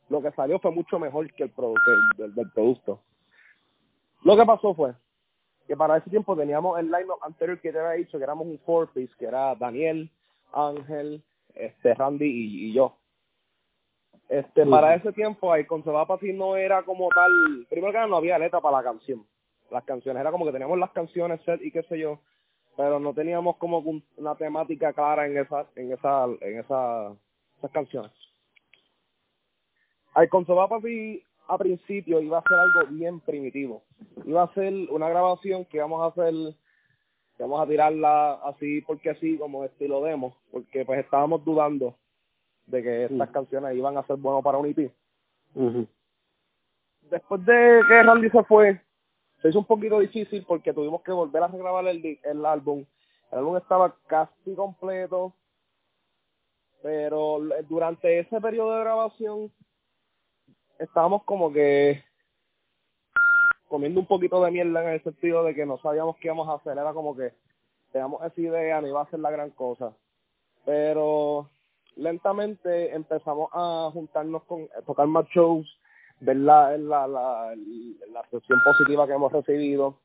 Lo 0.09 0.21
que 0.21 0.33
salió 0.33 0.59
fue 0.59 0.73
mucho 0.73 0.99
mejor 0.99 1.33
que 1.35 1.45
el, 1.45 1.51
pro, 1.51 1.73
que 1.75 2.25
el 2.25 2.35
del, 2.35 2.51
producto. 2.53 3.01
Lo 4.23 4.37
que 4.37 4.45
pasó 4.45 4.75
fue 4.75 4.95
que 5.67 5.77
para 5.77 5.97
ese 5.99 6.11
tiempo 6.11 6.37
teníamos 6.37 6.79
el 6.81 6.87
line 6.87 7.07
anterior 7.23 7.61
que 7.61 7.73
te 7.73 7.79
había 7.79 7.93
dicho 7.93 8.19
que 8.19 8.25
éramos 8.25 8.47
un 8.47 8.59
four 8.61 8.93
piece, 8.93 9.15
que 9.17 9.27
era 9.27 9.55
Daniel, 9.55 10.11
Ángel, 10.53 11.23
este 11.55 11.95
Randy 11.95 12.27
y 12.27 12.73
yo. 12.73 13.00
Este, 14.31 14.65
para 14.65 14.95
ese 14.95 15.13
tiempo, 15.13 15.53
ahí 15.53 15.65
con 15.65 15.83
Sebapati 15.83 16.33
no 16.33 16.55
era 16.57 16.85
como 16.85 17.09
tal, 17.09 17.67
primero 17.69 17.91
que 17.93 17.97
nada 17.99 18.07
no 18.07 18.17
había 18.17 18.39
letra 18.39 18.61
para 18.61 18.77
la 18.77 18.85
canción. 18.85 19.27
Las 19.73 19.83
canciones, 19.85 20.21
era 20.21 20.31
como 20.31 20.47
que 20.47 20.53
teníamos 20.53 20.79
las 20.79 20.93
canciones 20.93 21.41
set 21.43 21.61
y 21.63 21.73
qué 21.73 21.83
sé 21.83 21.99
yo, 21.99 22.21
pero 22.77 23.01
no 23.01 23.13
teníamos 23.13 23.57
como 23.57 23.79
un- 23.79 24.05
una 24.17 24.37
temática 24.37 24.93
clara 24.93 25.27
en 25.27 25.37
esa, 25.37 25.67
en 25.75 25.93
esa, 25.93 26.27
en 26.43 26.59
esa, 26.61 27.13
esas 27.59 27.71
canciones. 27.73 28.13
Ay, 30.15 30.29
con 30.29 30.47
Sebapati 30.47 31.23
a 31.49 31.59
principio 31.59 32.21
iba 32.21 32.39
a 32.39 32.43
ser 32.43 32.57
algo 32.57 32.87
bien 32.97 33.19
primitivo. 33.21 33.83
Iba 34.25 34.45
a 34.45 34.55
ser 34.55 34.73
una 34.91 35.09
grabación 35.09 35.65
que 35.65 35.79
íbamos 35.79 36.03
a 36.03 36.07
hacer, 36.07 36.33
que 37.37 37.43
vamos 37.43 37.61
a 37.61 37.67
tirarla 37.67 38.35
así 38.45 38.81
porque 38.83 39.11
así, 39.11 39.37
como 39.39 39.65
estilo 39.65 40.03
demo, 40.05 40.37
porque 40.53 40.85
pues 40.85 41.01
estábamos 41.01 41.45
dudando 41.45 41.97
de 42.71 42.83
que 42.83 43.05
estas 43.05 43.31
canciones 43.31 43.77
iban 43.77 43.97
a 43.97 44.07
ser 44.07 44.17
buenas 44.17 44.43
para 44.43 44.59
un 44.59 44.67
EP. 44.67 44.93
Ujú. 45.55 45.87
Después 47.11 47.45
de 47.45 47.81
que 47.89 48.03
Randy 48.03 48.31
se 48.31 48.45
fue, 48.45 48.81
se 49.43 49.49
hizo 49.49 49.59
un 49.59 49.65
poquito 49.65 49.99
difícil 49.99 50.45
porque 50.47 50.73
tuvimos 50.73 51.03
que 51.03 51.13
volver 51.13 51.43
a 51.43 51.49
regrabar 51.49 51.87
el, 51.89 52.19
el 52.23 52.47
álbum. 52.47 52.85
El 53.33 53.39
álbum 53.39 53.57
estaba 53.57 53.95
casi 54.07 54.55
completo, 54.55 55.33
pero 56.83 57.41
durante 57.69 58.21
ese 58.21 58.41
periodo 58.41 58.75
de 58.75 58.81
grabación 58.81 59.53
estábamos 60.79 61.25
como 61.25 61.53
que 61.53 62.03
comiendo 63.69 64.01
un 64.01 64.07
poquito 64.07 64.43
de 64.43 64.51
mierda 64.51 64.83
en 64.83 64.89
el 64.91 65.03
sentido 65.05 65.45
de 65.45 65.55
que 65.55 65.65
no 65.65 65.79
sabíamos 65.79 66.17
qué 66.17 66.29
íbamos 66.29 66.49
a 66.49 66.55
hacer. 66.55 66.73
Era 66.73 66.93
como 66.93 67.17
que 67.17 67.33
teníamos 67.93 68.23
esa 68.25 68.41
idea, 68.41 68.81
no 68.81 68.89
iba 68.89 69.03
a 69.03 69.11
ser 69.11 69.21
la 69.21 69.31
gran 69.31 69.51
cosa. 69.51 69.93
Pero 70.65 71.49
lentamente 71.97 72.95
empezamos 72.95 73.51
a 73.53 73.91
juntarnos 73.93 74.43
con, 74.45 74.69
a 74.77 74.83
tocar 74.83 75.07
más 75.07 75.27
shows, 75.29 75.67
ver 76.21 76.37
la, 76.37 76.77
la, 76.77 77.07
la, 77.07 77.55
la 78.13 78.23
recepción 78.23 78.61
positiva 78.65 79.07
que 79.07 79.13
hemos 79.15 79.33
recibido 79.33 79.97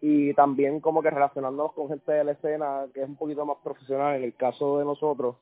y 0.00 0.32
también 0.34 0.80
como 0.80 1.02
que 1.02 1.10
relacionándonos 1.10 1.72
con 1.72 1.88
gente 1.88 2.12
de 2.12 2.24
la 2.24 2.32
escena 2.32 2.86
que 2.94 3.02
es 3.02 3.08
un 3.08 3.16
poquito 3.16 3.44
más 3.44 3.56
profesional 3.64 4.16
en 4.16 4.24
el 4.24 4.34
caso 4.34 4.78
de 4.78 4.84
nosotros 4.84 5.36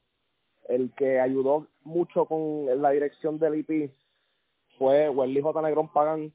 el 0.68 0.92
que 0.96 1.20
ayudó 1.20 1.66
mucho 1.84 2.24
con 2.24 2.66
la 2.80 2.90
dirección 2.90 3.38
del 3.38 3.54
EP 3.66 3.90
fue 4.78 5.08
Welly 5.10 5.40
J. 5.42 5.62
Negrón 5.62 5.88
Pagan 5.92 6.32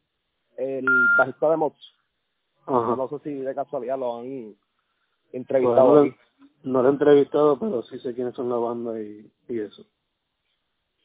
el 0.57 0.85
bajista 1.17 1.49
de 1.49 1.55
Ajá. 2.67 2.95
no 2.95 3.07
sé 3.09 3.19
si 3.23 3.33
de 3.35 3.55
casualidad 3.55 3.97
lo 3.97 4.19
han 4.19 4.53
Pues 4.53 5.33
entrevistado 5.33 5.95
lo- 6.05 6.15
no 6.63 6.81
lo 6.81 6.89
he 6.89 6.91
entrevistado, 6.91 7.59
pero 7.59 7.81
sí 7.83 7.99
sé 7.99 8.13
quiénes 8.13 8.35
son 8.35 8.49
la 8.49 8.57
banda 8.57 8.99
y, 9.01 9.29
y 9.49 9.59
eso. 9.59 9.85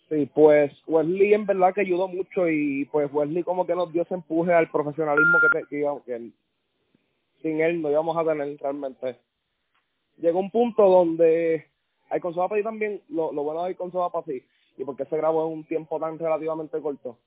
Sí, 0.08 0.30
pues 0.34 0.72
Wesley 0.86 1.34
en 1.34 1.46
verdad 1.46 1.74
que 1.74 1.80
ayudó 1.80 2.06
mucho 2.06 2.48
y 2.48 2.84
pues 2.92 3.12
Wesley 3.12 3.42
como 3.42 3.66
que 3.66 3.74
nos 3.74 3.92
dio 3.92 4.02
ese 4.02 4.14
empuje 4.14 4.52
al 4.52 4.70
profesionalismo 4.70 5.38
que, 5.40 5.58
te- 5.58 5.66
que, 5.66 5.78
íbamos- 5.80 6.02
que 6.04 6.30
sin 7.42 7.60
él 7.60 7.82
no 7.82 7.90
íbamos 7.90 8.16
a 8.16 8.24
tener 8.24 8.56
realmente. 8.60 9.18
Llegó 10.18 10.38
un 10.40 10.50
punto 10.50 10.88
donde 10.88 11.66
hay 12.10 12.20
con 12.20 12.32
y 12.32 12.62
también, 12.62 13.02
lo, 13.08 13.32
lo 13.32 13.42
bueno 13.42 13.64
de 13.64 13.74
con 13.74 13.90
sí, 14.26 14.42
y 14.78 14.84
porque 14.84 15.04
se 15.06 15.16
grabó 15.16 15.46
en 15.46 15.54
un 15.58 15.64
tiempo 15.64 15.98
tan 15.98 16.18
relativamente 16.18 16.80
corto, 16.80 17.18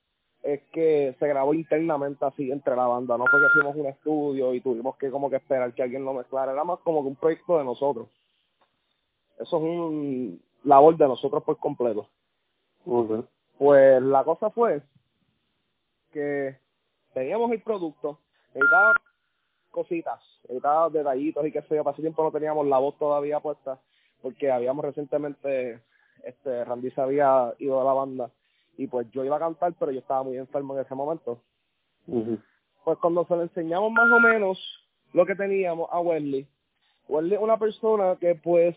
es 0.42 0.62
que 0.72 1.14
se 1.18 1.28
grabó 1.28 1.52
internamente 1.52 2.24
así 2.24 2.50
entre 2.50 2.74
la 2.74 2.86
banda, 2.86 3.18
no 3.18 3.26
fue 3.26 3.40
que 3.40 3.68
a 3.68 3.70
un 3.70 3.86
estudio 3.86 4.54
y 4.54 4.60
tuvimos 4.60 4.96
que 4.96 5.10
como 5.10 5.28
que 5.28 5.36
esperar 5.36 5.74
que 5.74 5.82
alguien 5.82 6.04
lo 6.04 6.14
mezclara, 6.14 6.52
era 6.52 6.64
más 6.64 6.78
como 6.80 7.02
que 7.02 7.08
un 7.08 7.16
proyecto 7.16 7.58
de 7.58 7.64
nosotros. 7.64 8.08
Eso 9.40 9.56
es 9.56 9.62
un 9.62 10.42
labor 10.64 10.96
de 10.96 11.08
nosotros 11.08 11.42
por 11.42 11.58
completo. 11.58 12.08
Okay. 12.84 13.24
Pues 13.58 14.02
la 14.02 14.24
cosa 14.24 14.50
fue 14.50 14.82
que 16.12 16.56
teníamos 17.14 17.50
el 17.52 17.62
producto, 17.62 18.18
necesitaba 18.54 18.94
cositas, 19.70 20.20
necesitaba 20.44 20.90
detallitos 20.90 21.46
y 21.46 21.52
qué 21.52 21.62
sé 21.62 21.76
yo, 21.76 21.84
para 21.84 21.94
ese 21.94 22.02
tiempo 22.02 22.22
no 22.22 22.32
teníamos 22.32 22.66
la 22.66 22.78
voz 22.78 22.96
todavía 22.98 23.40
puesta, 23.40 23.78
porque 24.22 24.50
habíamos 24.50 24.84
recientemente, 24.84 25.80
este, 26.24 26.64
Randy 26.64 26.90
se 26.90 27.00
había 27.00 27.54
ido 27.58 27.78
de 27.78 27.84
la 27.84 27.92
banda, 27.92 28.30
y 28.76 28.86
pues 28.86 29.10
yo 29.10 29.24
iba 29.24 29.36
a 29.36 29.40
cantar, 29.40 29.74
pero 29.78 29.92
yo 29.92 30.00
estaba 30.00 30.22
muy 30.22 30.36
enfermo 30.38 30.74
en 30.74 30.80
ese 30.80 30.94
momento. 30.94 31.42
Pues 32.84 32.98
cuando 32.98 33.26
se 33.26 33.36
le 33.36 33.42
enseñamos 33.42 33.92
más 33.92 34.10
o 34.10 34.20
menos 34.20 34.58
lo 35.12 35.26
que 35.26 35.34
teníamos 35.34 35.88
a 35.92 36.00
Wesley, 36.00 36.48
Wesley 37.08 37.34
es 37.34 37.42
una 37.42 37.58
persona 37.58 38.16
que 38.16 38.34
pues, 38.36 38.76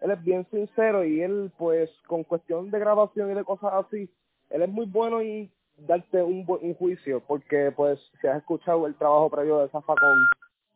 él 0.00 0.10
es 0.10 0.22
bien 0.22 0.46
sincero 0.50 1.04
y 1.04 1.22
él 1.22 1.52
pues 1.58 1.90
con 2.06 2.24
cuestión 2.24 2.70
de 2.70 2.78
grabación 2.78 3.30
y 3.30 3.34
de 3.34 3.44
cosas 3.44 3.72
así, 3.74 4.10
él 4.50 4.62
es 4.62 4.68
muy 4.68 4.86
bueno 4.86 5.20
en 5.20 5.50
darte 5.76 6.22
un, 6.22 6.44
un 6.48 6.74
juicio, 6.74 7.22
porque 7.26 7.72
pues 7.74 7.98
si 8.20 8.26
has 8.26 8.38
escuchado 8.38 8.86
el 8.86 8.94
trabajo 8.94 9.30
previo 9.30 9.58
de 9.58 9.68
Zafacón, 9.68 10.26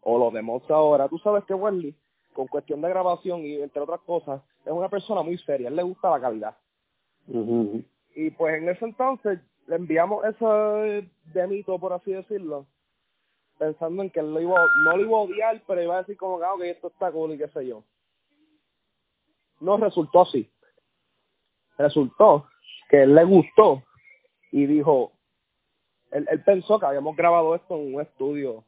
o 0.02 0.18
lo 0.18 0.30
demuestra 0.30 0.76
ahora. 0.76 1.08
Tú 1.08 1.18
sabes 1.18 1.44
que 1.44 1.54
Wesley, 1.54 1.94
con 2.32 2.46
cuestión 2.46 2.80
de 2.80 2.88
grabación 2.88 3.40
y 3.44 3.56
entre 3.56 3.82
otras 3.82 4.00
cosas, 4.00 4.42
es 4.64 4.72
una 4.72 4.88
persona 4.88 5.22
muy 5.22 5.38
seria, 5.38 5.68
él 5.68 5.76
le 5.76 5.82
gusta 5.82 6.10
la 6.10 6.20
calidad. 6.20 6.56
Y 8.14 8.30
pues 8.30 8.56
en 8.56 8.68
ese 8.68 8.84
entonces 8.84 9.38
le 9.66 9.76
enviamos 9.76 10.24
ese 10.24 11.08
demito, 11.32 11.78
por 11.78 11.92
así 11.92 12.12
decirlo, 12.12 12.66
pensando 13.58 14.02
en 14.02 14.10
que 14.10 14.20
él 14.20 14.32
lo 14.32 14.40
iba, 14.40 14.66
no 14.84 14.96
lo 14.96 15.02
iba 15.02 15.16
a 15.16 15.20
odiar, 15.20 15.62
pero 15.66 15.82
iba 15.82 15.96
a 15.96 16.00
decir 16.00 16.16
como 16.16 16.42
ah, 16.42 16.54
que 16.58 16.70
esto 16.70 16.88
está 16.88 17.12
cool 17.12 17.34
y 17.34 17.38
qué 17.38 17.48
sé 17.48 17.66
yo. 17.66 17.84
No 19.61 19.76
resultó 19.76 20.23
así. 20.23 20.50
Resultó 21.79 22.47
que 22.88 23.02
él 23.02 23.14
le 23.14 23.25
gustó 23.25 23.83
y 24.52 24.67
dijo, 24.67 25.12
él, 26.11 26.26
él 26.31 26.43
pensó 26.43 26.79
que 26.79 26.87
habíamos 26.87 27.17
grabado 27.17 27.55
esto 27.55 27.76
en 27.76 27.95
un 27.95 28.00
estudio 28.00 28.64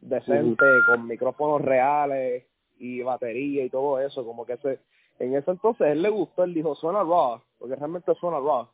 decente, 0.00 0.64
con 0.86 1.06
micrófonos 1.06 1.60
reales 1.62 2.44
y 2.78 3.02
batería 3.02 3.64
y 3.64 3.70
todo 3.70 3.98
eso, 4.00 4.24
como 4.24 4.46
que 4.46 4.54
ese, 4.54 4.80
en 5.18 5.34
ese 5.34 5.50
entonces 5.50 5.88
él 5.88 6.02
le 6.02 6.10
gustó, 6.10 6.44
él 6.44 6.54
dijo, 6.54 6.74
suena 6.74 7.00
raw, 7.00 7.40
porque 7.58 7.76
realmente 7.76 8.14
suena 8.14 8.38
raw, 8.38 8.68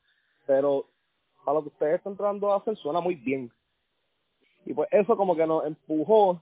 pero 0.46 0.86
a 1.46 1.52
lo 1.52 1.62
que 1.62 1.68
ustedes 1.68 1.96
están 1.96 2.16
tratando 2.16 2.48
de 2.48 2.54
hacer 2.54 2.76
suena 2.76 3.00
muy 3.00 3.14
bien. 3.14 3.50
Y 4.66 4.72
pues 4.72 4.88
eso 4.92 5.16
como 5.16 5.36
que 5.36 5.46
nos 5.46 5.66
empujó 5.66 6.40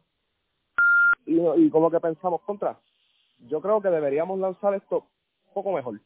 y, 1.27 1.41
y 1.41 1.71
como 1.71 1.91
que 1.91 2.01
pensamos 2.01 2.41
contra. 2.43 2.79
Yo 3.49 3.61
creo 3.61 3.81
que 3.81 3.89
deberíamos 3.89 4.39
lanzar 4.39 4.75
esto 4.75 5.07
un 5.49 5.55
poco 5.55 5.73
mejor. 5.73 6.01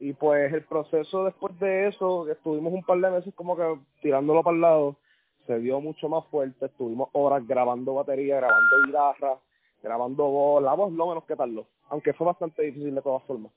Y 0.00 0.12
pues 0.12 0.52
el 0.52 0.64
proceso 0.64 1.24
después 1.24 1.58
de 1.58 1.88
eso, 1.88 2.28
estuvimos 2.28 2.72
un 2.72 2.84
par 2.84 2.98
de 3.00 3.10
meses 3.10 3.34
como 3.34 3.56
que 3.56 3.78
tirándolo 4.00 4.42
para 4.42 4.54
el 4.54 4.60
lado, 4.60 4.96
se 5.46 5.58
dio 5.58 5.80
mucho 5.80 6.08
más 6.08 6.24
fuerte, 6.26 6.66
estuvimos 6.66 7.08
horas 7.12 7.46
grabando 7.46 7.94
batería, 7.94 8.36
grabando 8.36 8.86
guitarra, 8.86 9.38
grabando 9.82 10.24
voz, 10.24 10.62
la 10.62 10.74
voz 10.74 10.92
lo 10.92 11.06
menos 11.08 11.24
que 11.24 11.36
tal 11.36 11.64
aunque 11.90 12.12
fue 12.12 12.26
bastante 12.26 12.62
difícil 12.62 12.94
de 12.94 13.02
todas 13.02 13.22
formas. 13.24 13.50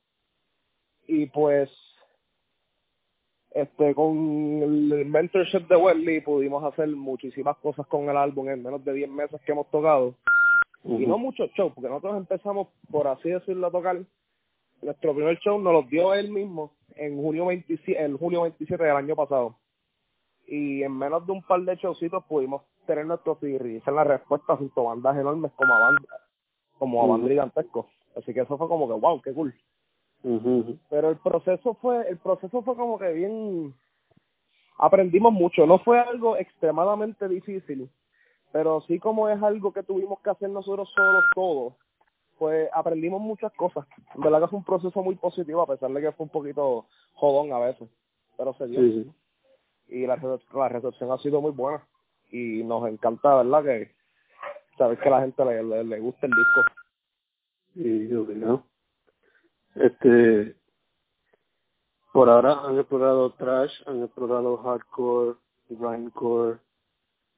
Y 1.06 1.25
pues 1.25 1.70
este 3.51 3.94
con 3.94 4.16
el 4.63 5.06
mentorship 5.06 5.68
de 5.68 5.75
Wesley 5.75 6.22
pudimos 6.22 6.63
hacer 6.63 6.88
muchísimas 6.88 7.58
cosas 7.58 7.86
con 7.88 8.10
el 8.10 8.16
álbum 8.16 8.48
en 8.48 8.63
menos 8.63 8.84
de 8.86 8.94
10 8.94 9.10
meses 9.10 9.42
que 9.42 9.51
hemos 9.51 9.70
tocado 9.70 10.16
y 10.84 11.06
no 11.06 11.18
muchos 11.18 11.52
shows 11.52 11.74
porque 11.74 11.90
nosotros 11.90 12.18
empezamos 12.18 12.68
por 12.90 13.08
así 13.08 13.30
decirlo 13.30 13.68
a 13.68 13.72
tocar. 13.72 14.00
Nuestro 14.82 15.14
primer 15.14 15.38
show 15.40 15.60
nos 15.60 15.74
lo 15.74 15.84
dio 15.84 16.14
él 16.14 16.32
mismo 16.32 16.72
en 16.96 17.22
junio 17.22 17.46
27 17.48 18.04
el 18.04 18.18
junio 18.18 18.42
27 18.44 18.84
del 18.84 18.96
año 18.96 19.16
pasado. 19.16 19.56
Y 20.48 20.84
en 20.84 20.98
menos 20.98 21.26
de 21.26 21.32
un 21.32 21.44
par 21.44 21.62
de 21.62 21.76
showcitos 21.76 22.24
pudimos 22.26 22.64
tener 22.86 23.06
nuestro 23.06 23.38
y 23.44 23.76
esa 23.78 23.92
la 23.92 24.04
respuesta 24.04 24.58
junto 24.58 24.82
a 24.82 24.96
bandas 24.96 25.18
enormes 25.18 25.52
como 25.56 25.74
a 25.74 25.80
banda 25.80 26.08
como 26.80 27.04
a 27.04 27.08
bandas 27.08 27.30
gigantescos 27.30 27.86
así 28.16 28.34
que 28.34 28.42
eso 28.42 28.58
fue 28.58 28.68
como 28.68 28.88
que 28.88 28.94
wow 28.94 29.22
qué 29.22 29.34
cool. 29.34 29.54
Pero 30.90 31.10
el 31.10 31.18
proceso 31.18 31.74
fue, 31.76 32.08
el 32.08 32.18
proceso 32.18 32.62
fue 32.62 32.76
como 32.76 33.00
que 33.00 33.12
bien, 33.12 33.74
aprendimos 34.78 35.34
mucho, 35.34 35.66
no 35.66 35.80
fue 35.80 36.00
algo 36.00 36.38
extremadamente 36.38 37.28
difícil, 37.28 37.90
pero 38.51 38.81
sí 38.81 39.00
como 39.00 39.29
es 39.29 39.41
algo 39.41 39.72
que 39.72 39.84
tuvimos 39.84 40.20
que 40.22 40.29
hacer 40.29 40.50
nosotros 40.50 40.89
solos 40.96 41.24
todos, 41.34 41.74
pues 42.38 42.70
aprendimos 42.74 43.22
muchas 43.22 43.53
cosas. 43.53 43.86
En 44.15 44.22
verdad 44.22 44.41
que 44.41 44.48
fue 44.48 44.60
un 44.60 44.65
proceso 44.65 45.03
muy 45.03 45.15
positivo, 45.15 45.62
a 45.62 45.67
pesar 45.67 45.91
de 45.91 46.01
que 46.01 46.12
fue 46.12 46.25
un 46.25 46.31
poquito 46.31 46.86
jodón 47.13 47.53
a 47.53 47.60
veces, 47.60 47.88
pero 48.38 48.53
se 48.55 48.67
dio. 48.67 49.13
Y 49.88 50.08
la, 50.08 50.17
la 50.53 50.70
recepción 50.70 51.12
ha 51.12 51.17
sido 51.20 51.41
muy 51.41 51.51
buena 51.51 51.86
y 52.31 52.63
nos 52.63 52.88
encanta, 52.88 53.43
¿verdad? 53.43 53.63
Que 53.63 53.91
sabes 54.77 55.00
que 55.00 55.08
a 55.10 55.12
la 55.12 55.22
gente 55.22 55.46
le, 55.46 55.84
le, 55.84 56.00
gusta 56.00 56.25
el 56.25 56.31
disco. 56.31 56.62
Y 57.75 58.08
yo 58.08 58.25
no. 58.36 58.65
Este, 59.75 60.55
por 62.11 62.29
ahora 62.29 62.61
han 62.66 62.77
explorado 62.79 63.31
trash, 63.33 63.72
han 63.85 64.03
explorado 64.03 64.57
hardcore, 64.57 65.35
grindcore, 65.70 66.59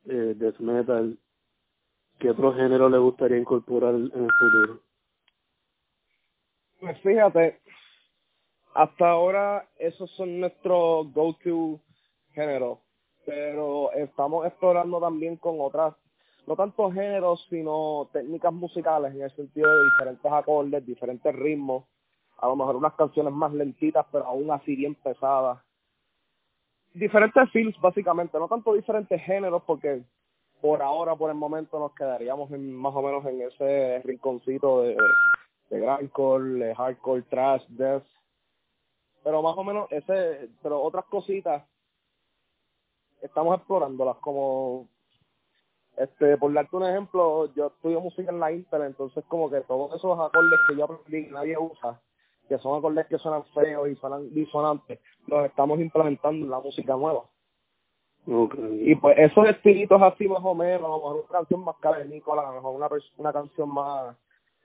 eh, 0.05 0.33
death 0.35 0.59
metal. 0.59 1.17
¿Qué 2.19 2.29
otro 2.29 2.53
género 2.53 2.89
le 2.89 2.97
gustaría 2.97 3.37
incorporar 3.37 3.95
en 3.95 4.03
el 4.03 4.31
futuro? 4.39 4.79
Pues 6.79 6.99
fíjate, 7.01 7.59
hasta 8.73 9.09
ahora 9.09 9.67
esos 9.77 10.11
son 10.11 10.39
nuestros 10.39 11.11
go-to 11.13 11.79
géneros, 12.33 12.79
pero 13.25 13.91
estamos 13.93 14.45
explorando 14.45 14.99
también 14.99 15.37
con 15.37 15.55
otras, 15.59 15.95
no 16.45 16.55
tanto 16.55 16.91
géneros, 16.91 17.45
sino 17.49 18.09
técnicas 18.11 18.53
musicales 18.53 19.13
en 19.13 19.21
el 19.21 19.31
sentido 19.35 19.69
de 19.69 19.85
diferentes 19.85 20.31
acordes, 20.31 20.85
diferentes 20.85 21.33
ritmos 21.35 21.85
a 22.43 22.47
lo 22.47 22.57
mejor 22.57 22.75
unas 22.75 22.93
canciones 22.95 23.33
más 23.33 23.53
lentitas, 23.53 24.05
pero 24.11 24.25
aún 24.25 24.51
así 24.51 24.75
bien 24.75 24.95
pesadas. 24.95 25.62
Diferentes 26.93 27.49
feels, 27.51 27.79
básicamente, 27.81 28.37
no 28.37 28.47
tanto 28.47 28.73
diferentes 28.73 29.21
géneros, 29.21 29.63
porque 29.63 30.03
por 30.61 30.81
ahora, 30.81 31.15
por 31.15 31.29
el 31.29 31.35
momento, 31.35 31.79
nos 31.79 31.93
quedaríamos 31.93 32.51
en, 32.51 32.73
más 32.73 32.93
o 32.95 33.01
menos 33.01 33.25
en 33.25 33.41
ese 33.41 34.01
rinconcito 34.03 34.83
de, 34.83 34.95
de 35.69 35.79
grindcore, 35.79 36.75
hardcore, 36.75 37.23
trash, 37.23 37.65
death. 37.67 38.05
Pero 39.23 39.41
más 39.41 39.57
o 39.57 39.63
menos 39.63 39.91
ese, 39.91 40.49
pero 40.61 40.81
otras 40.81 41.05
cositas 41.05 41.63
estamos 43.21 43.57
explorándolas 43.57 44.17
como 44.17 44.89
este 45.97 46.37
por 46.37 46.51
darte 46.53 46.75
un 46.75 46.83
ejemplo 46.83 47.53
yo 47.53 47.67
estudio 47.67 48.01
música 48.01 48.31
en 48.31 48.39
la 48.39 48.51
Intel 48.51 48.81
entonces 48.81 49.23
como 49.27 49.49
que 49.49 49.61
todos 49.61 49.95
esos 49.95 50.19
acordes 50.19 50.59
que 50.67 50.75
yo 50.75 50.85
aprendí 50.85 51.27
nadie 51.29 51.57
usa 51.57 52.01
que 52.47 52.57
son 52.59 52.77
acordes 52.77 53.07
que 53.07 53.17
suenan 53.17 53.43
feos 53.53 53.89
y 53.89 53.95
suenan 53.95 54.33
disonantes, 54.33 54.99
los 55.27 55.45
estamos 55.45 55.79
implementando 55.79 56.45
en 56.45 56.51
la 56.51 56.59
música 56.59 56.95
nueva. 56.95 57.23
Y 58.25 58.95
pues 58.95 59.17
esos 59.17 59.49
espíritus 59.49 60.01
así 60.01 60.27
más 60.27 60.39
o 60.43 60.55
menos, 60.55 60.83
a 60.83 60.87
lo 60.87 60.95
mejor 60.95 61.15
una 61.17 61.39
canción 61.39 61.63
más 61.63 61.75
cavernícola, 61.77 62.41
a 62.41 62.45
lo 62.51 62.53
mejor 62.53 62.75
una, 62.75 62.87
una 63.17 63.33
canción 63.33 63.73
más 63.73 64.15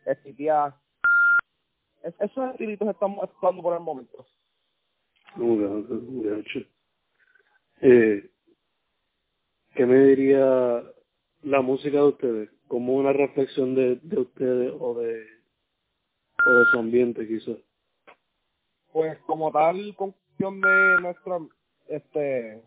estitiada. 0.07 0.81
Es, 2.03 2.15
esos 2.21 2.51
espíritus 2.51 2.89
estamos 2.89 3.23
actuando 3.23 3.63
por 3.63 3.75
el 3.75 3.81
momento. 3.81 4.25
Eh, 7.81 8.31
¿Qué 9.75 9.87
me 9.87 9.99
diría 10.05 10.83
la 11.43 11.61
música 11.61 11.99
de 11.99 12.05
ustedes? 12.05 12.51
Como 12.69 12.95
una 12.95 13.13
reflexión 13.13 13.75
de, 13.75 13.97
de 14.03 14.21
ustedes 14.21 14.73
o 14.79 14.95
de, 14.95 15.25
o 16.47 16.51
de 16.51 16.65
su 16.71 16.79
ambiente 16.79 17.27
quizás 17.27 17.57
pues 18.93 19.19
como 19.27 19.51
tal 19.53 19.95
conclusión 19.97 20.61
de 20.61 21.01
nuestra 21.01 21.39
este 21.89 22.63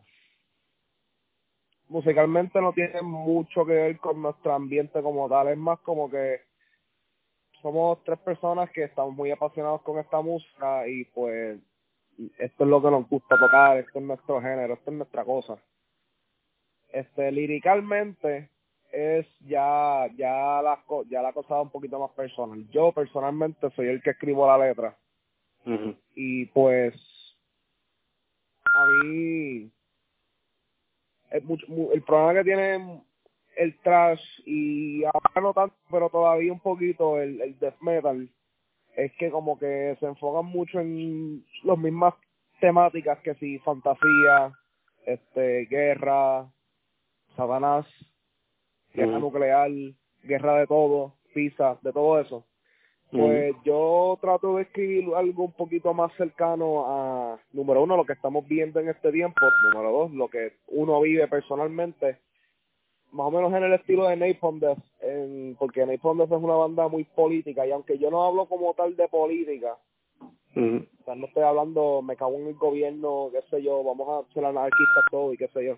musicalmente 1.88 2.62
no 2.62 2.74
tiene 2.74 3.02
mucho 3.02 3.66
que 3.66 3.74
ver 3.74 3.98
con 3.98 4.22
nuestro 4.22 4.54
ambiente 4.54 5.02
como 5.02 5.28
tal. 5.30 5.50
Es 5.50 5.58
más 5.58 5.80
como 5.80 6.10
que 6.10 6.42
somos 7.62 8.04
tres 8.04 8.18
personas 8.20 8.70
que 8.72 8.86
estamos 8.86 9.14
muy 9.14 9.30
apasionados 9.32 9.82
con 9.82 10.00
esta 10.00 10.22
música 10.22 10.88
y 10.88 11.06
pues 11.06 11.60
esto 12.38 12.64
es 12.64 12.70
lo 12.70 12.82
que 12.82 12.92
nos 12.92 13.10
gusta 13.10 13.38
tocar 13.38 13.78
esto 13.78 14.00
es 14.00 14.06
nuestro 14.06 14.42
género 14.42 14.74
esto 14.74 14.92
es 14.92 14.98
nuestra 14.98 15.26
cosa. 15.26 15.58
Este 16.90 17.32
liricalmente 17.32 18.50
es 18.92 19.28
ya 19.42 20.08
ya 20.18 20.62
la 20.62 20.84
ya 21.10 21.22
la 21.22 21.34
cosa 21.34 21.62
un 21.62 21.70
poquito 21.70 22.00
más 22.00 22.12
personal. 22.12 22.68
Yo 22.70 22.92
personalmente 22.94 23.70
soy 23.72 23.88
el 23.88 24.02
que 24.02 24.12
escribo 24.12 24.48
la 24.48 24.58
letra 24.58 24.98
y 26.16 26.46
pues 26.48 26.96
a 28.66 28.86
mí 28.88 29.72
el, 31.32 31.44
el 31.94 32.02
problema 32.04 32.34
que 32.34 32.44
tiene 32.44 33.04
el 33.58 33.78
trash 33.80 34.22
y 34.46 35.04
ahora 35.04 35.42
no 35.42 35.54
tanto, 35.54 35.76
pero 35.90 36.10
todavía 36.10 36.52
un 36.52 36.60
poquito 36.60 37.22
el, 37.22 37.42
el 37.42 37.60
death 37.60 37.80
metal 37.82 38.30
es 38.96 39.12
que 39.18 39.30
como 39.30 39.58
que 39.58 39.96
se 40.00 40.06
enfocan 40.06 40.46
mucho 40.46 40.80
en 40.80 41.46
las 41.64 41.78
mismas 41.78 42.14
temáticas 42.60 43.20
que 43.20 43.36
si 43.36 43.60
fantasía, 43.60 44.54
este, 45.06 45.66
guerra, 45.66 46.52
satanás, 47.36 47.86
guerra 48.94 49.20
nuclear, 49.20 49.72
guerra 50.24 50.60
de 50.60 50.68
todo, 50.68 51.16
pizza, 51.34 51.78
de 51.82 51.92
todo 51.92 52.20
eso. 52.20 52.46
Pues 53.12 53.54
yo 53.66 54.18
trato 54.22 54.56
de 54.56 54.64
escribir 54.64 55.14
algo 55.16 55.44
un 55.44 55.52
poquito 55.52 55.94
más 55.94 56.14
cercano 56.16 56.86
a, 56.88 57.40
número 57.52 57.84
uno, 57.84 57.98
lo 57.98 58.06
que 58.06 58.14
estamos 58.14 58.48
viendo 58.48 58.80
en 58.80 58.88
este 58.88 59.12
tiempo, 59.12 59.42
número 59.74 59.92
dos, 59.92 60.12
lo 60.12 60.30
que 60.30 60.54
uno 60.68 61.02
vive 61.02 61.28
personalmente, 61.28 62.20
más 63.12 63.28
o 63.28 63.32
menos 63.32 63.54
en 63.54 63.64
el 63.64 63.74
estilo 63.74 64.08
de 64.08 64.16
Napalm 64.16 64.60
Death, 64.60 64.80
en, 65.02 65.58
porque 65.60 65.86
Napalm 65.86 66.20
Death 66.20 66.32
es 66.32 66.42
una 66.42 66.56
banda 66.56 66.88
muy 66.88 67.04
política, 67.04 67.68
y 67.68 67.72
aunque 67.72 67.98
yo 67.98 68.10
no 68.10 68.24
hablo 68.24 68.46
como 68.46 68.74
tal 68.76 68.96
de 68.96 69.10
política, 69.10 69.78
o 70.56 71.04
sea, 71.04 71.16
no 71.16 71.26
estoy 71.26 71.44
hablando, 71.44 72.02
me 72.02 72.16
cago 72.16 72.36
en 72.36 72.48
el 72.48 72.56
gobierno, 72.56 73.30
qué 73.34 73.42
sé 73.50 73.62
yo, 73.62 73.84
vamos 73.84 74.08
a 74.08 74.34
ser 74.34 74.46
anarquistas 74.46 75.04
todo 75.12 75.34
y 75.34 75.38
qué 75.38 75.50
sé 75.50 75.66
yo. 75.66 75.78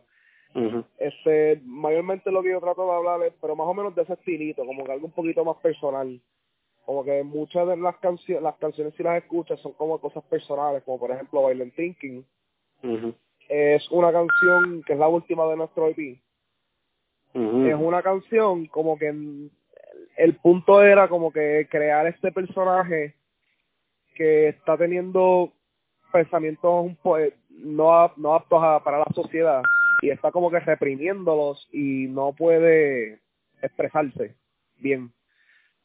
Este, 1.00 1.62
mayormente 1.66 2.32
lo 2.32 2.44
que 2.44 2.52
yo 2.52 2.60
trato 2.60 2.86
de 2.86 2.92
hablar 2.92 3.24
es, 3.24 3.34
pero 3.42 3.56
más 3.56 3.68
o 3.68 3.74
menos 3.74 3.96
de 3.96 4.04
ese 4.04 4.14
estilito, 4.14 4.64
como 4.66 4.84
que 4.84 4.92
algo 4.92 5.08
un 5.08 5.14
poquito 5.14 5.44
más 5.44 5.58
personal. 5.58 6.22
Como 6.86 7.04
que 7.04 7.24
muchas 7.24 7.68
de 7.68 7.78
las 7.78 7.98
canciones, 7.98 8.44
las 8.44 8.56
canciones 8.58 8.94
si 8.96 9.04
las 9.04 9.22
escuchas 9.22 9.60
son 9.62 9.74
como 9.74 10.00
cosas 10.00 10.24
personales, 10.26 10.84
como 10.84 11.00
por 11.00 11.12
ejemplo 11.12 11.48
Violent 11.48 11.76
Thinking. 11.76 12.26
Es 13.48 13.90
una 13.92 14.12
canción 14.12 14.84
que 14.84 14.94
es 14.94 15.00
la 15.00 15.08
última 15.08 15.46
de 15.48 15.56
nuestro 15.56 15.88
EP. 15.88 16.20
Es 17.34 17.76
una 17.76 18.02
canción 18.04 18.68
como 18.68 18.98
que 18.98 19.08
el 20.18 20.36
punto 20.36 20.84
era 20.84 21.08
como 21.08 21.32
que 21.32 21.68
crear 21.70 22.06
este 22.08 22.32
personaje 22.32 23.16
que 24.16 24.50
está 24.50 24.78
teniendo 24.78 25.52
pensamientos 26.12 26.86
un 26.86 26.98
no, 27.50 28.12
no 28.18 28.36
aptos 28.36 28.84
para 28.84 29.00
la 29.00 29.08
sociedad 29.16 29.62
y 30.02 30.10
está 30.10 30.32
como 30.32 30.52
que 30.52 30.60
reprimiéndolos 30.60 31.68
y 31.72 32.08
no 32.08 32.34
puede 32.34 33.20
expresarse 33.62 34.36
bien. 34.78 35.12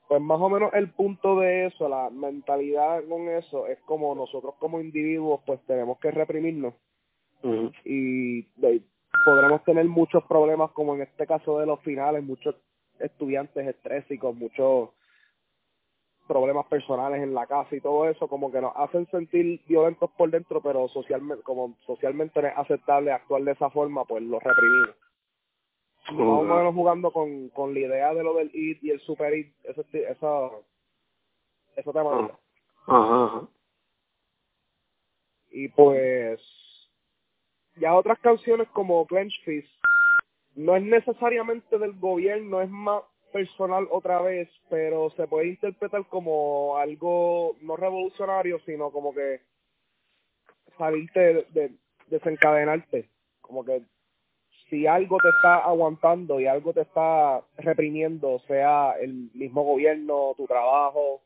Pues 0.09 0.23
más 0.23 0.40
o 0.40 0.49
menos 0.49 0.73
el 0.73 0.90
punto 0.90 1.38
de 1.38 1.66
eso, 1.66 1.88
la 1.88 2.09
mentalidad 2.11 3.05
con 3.09 3.29
eso 3.29 3.66
es 3.66 3.79
como 3.81 4.14
nosotros 4.14 4.55
como 4.59 4.81
individuos 4.81 5.40
pues 5.44 5.61
tenemos 5.66 5.99
que 5.99 6.11
reprimirnos 6.11 6.75
y 7.85 8.42
podremos 9.25 9.62
tener 9.64 9.85
muchos 9.85 10.25
problemas 10.25 10.71
como 10.73 10.94
en 10.94 11.03
este 11.03 11.27
caso 11.27 11.59
de 11.61 11.66
los 11.66 11.81
finales, 11.81 12.25
muchos 12.25 12.57
estudiantes 12.99 13.66
estrésicos, 13.66 14.35
muchos 14.35 14.90
problemas 16.27 16.66
personales 16.66 17.23
en 17.23 17.35
la 17.35 17.47
casa 17.47 17.75
y 17.75 17.81
todo 17.81 18.09
eso, 18.09 18.29
como 18.29 18.53
que 18.53 18.61
nos 18.61 18.73
hacen 18.77 19.07
sentir 19.11 19.61
violentos 19.66 20.11
por 20.16 20.31
dentro, 20.31 20.61
pero 20.61 20.88
socialmente, 20.88 21.42
como 21.42 21.77
socialmente 21.87 22.40
es 22.40 22.53
aceptable 22.57 23.12
actuar 23.12 23.42
de 23.42 23.53
esa 23.53 23.71
forma, 23.71 24.05
pues 24.05 24.23
lo 24.23 24.38
reprimimos. 24.38 25.08
Vamos 26.12 26.51
a 26.51 26.55
menos 26.55 26.75
jugando 26.75 27.11
con, 27.11 27.49
con 27.51 27.75
la 27.75 27.81
idea 27.81 28.14
de 28.14 28.23
lo 28.23 28.35
del 28.35 28.51
IT 28.53 28.83
y 28.83 28.90
el 28.90 29.01
super 29.01 29.35
IT, 29.35 29.55
eso, 29.64 29.85
eso, 29.92 30.64
eso 31.77 32.38
ajá. 32.87 33.49
Y 35.51 35.68
pues, 35.68 36.40
ya 37.77 37.94
otras 37.94 38.18
canciones 38.21 38.68
como 38.71 39.07
Clench 39.07 39.35
Fist, 39.44 39.68
no 40.55 40.77
es 40.77 40.83
necesariamente 40.83 41.79
del 41.79 41.92
gobierno, 41.99 42.61
es 42.61 42.71
más 42.71 43.03
personal 43.33 43.87
otra 43.90 44.21
vez, 44.23 44.49
pero 44.68 45.11
se 45.11 45.27
puede 45.27 45.49
interpretar 45.49 46.07
como 46.07 46.77
algo 46.79 47.57
no 47.61 47.77
revolucionario, 47.77 48.59
sino 48.61 48.90
como 48.90 49.14
que 49.14 49.40
salirte 50.77 51.47
de, 51.51 51.73
desencadenarte, 52.07 53.09
como 53.40 53.64
que 53.64 53.83
si 54.70 54.87
algo 54.87 55.18
te 55.18 55.28
está 55.28 55.57
aguantando 55.57 56.40
y 56.40 56.46
algo 56.46 56.72
te 56.72 56.83
está 56.83 57.42
reprimiendo, 57.57 58.38
sea 58.46 58.94
el 59.00 59.31
mismo 59.35 59.62
gobierno, 59.62 60.35
tu 60.37 60.46
trabajo, 60.46 61.22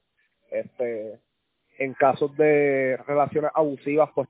este, 0.51 1.19
en 1.79 1.95
casos 1.95 2.37
de 2.37 2.97
relaciones 3.07 3.51
abusivas, 3.55 4.11
pues 4.15 4.29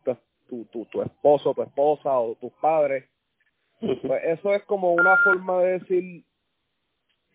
tu, 0.48 0.64
tu, 0.66 0.84
tu 0.86 1.02
esposo, 1.02 1.54
tu 1.54 1.62
esposa 1.62 2.18
o 2.18 2.34
tus 2.36 2.52
padres, 2.54 3.04
pues 3.80 4.22
eso 4.24 4.54
es 4.54 4.62
como 4.64 4.92
una 4.92 5.16
forma 5.18 5.60
de 5.62 5.78
decir, 5.78 6.24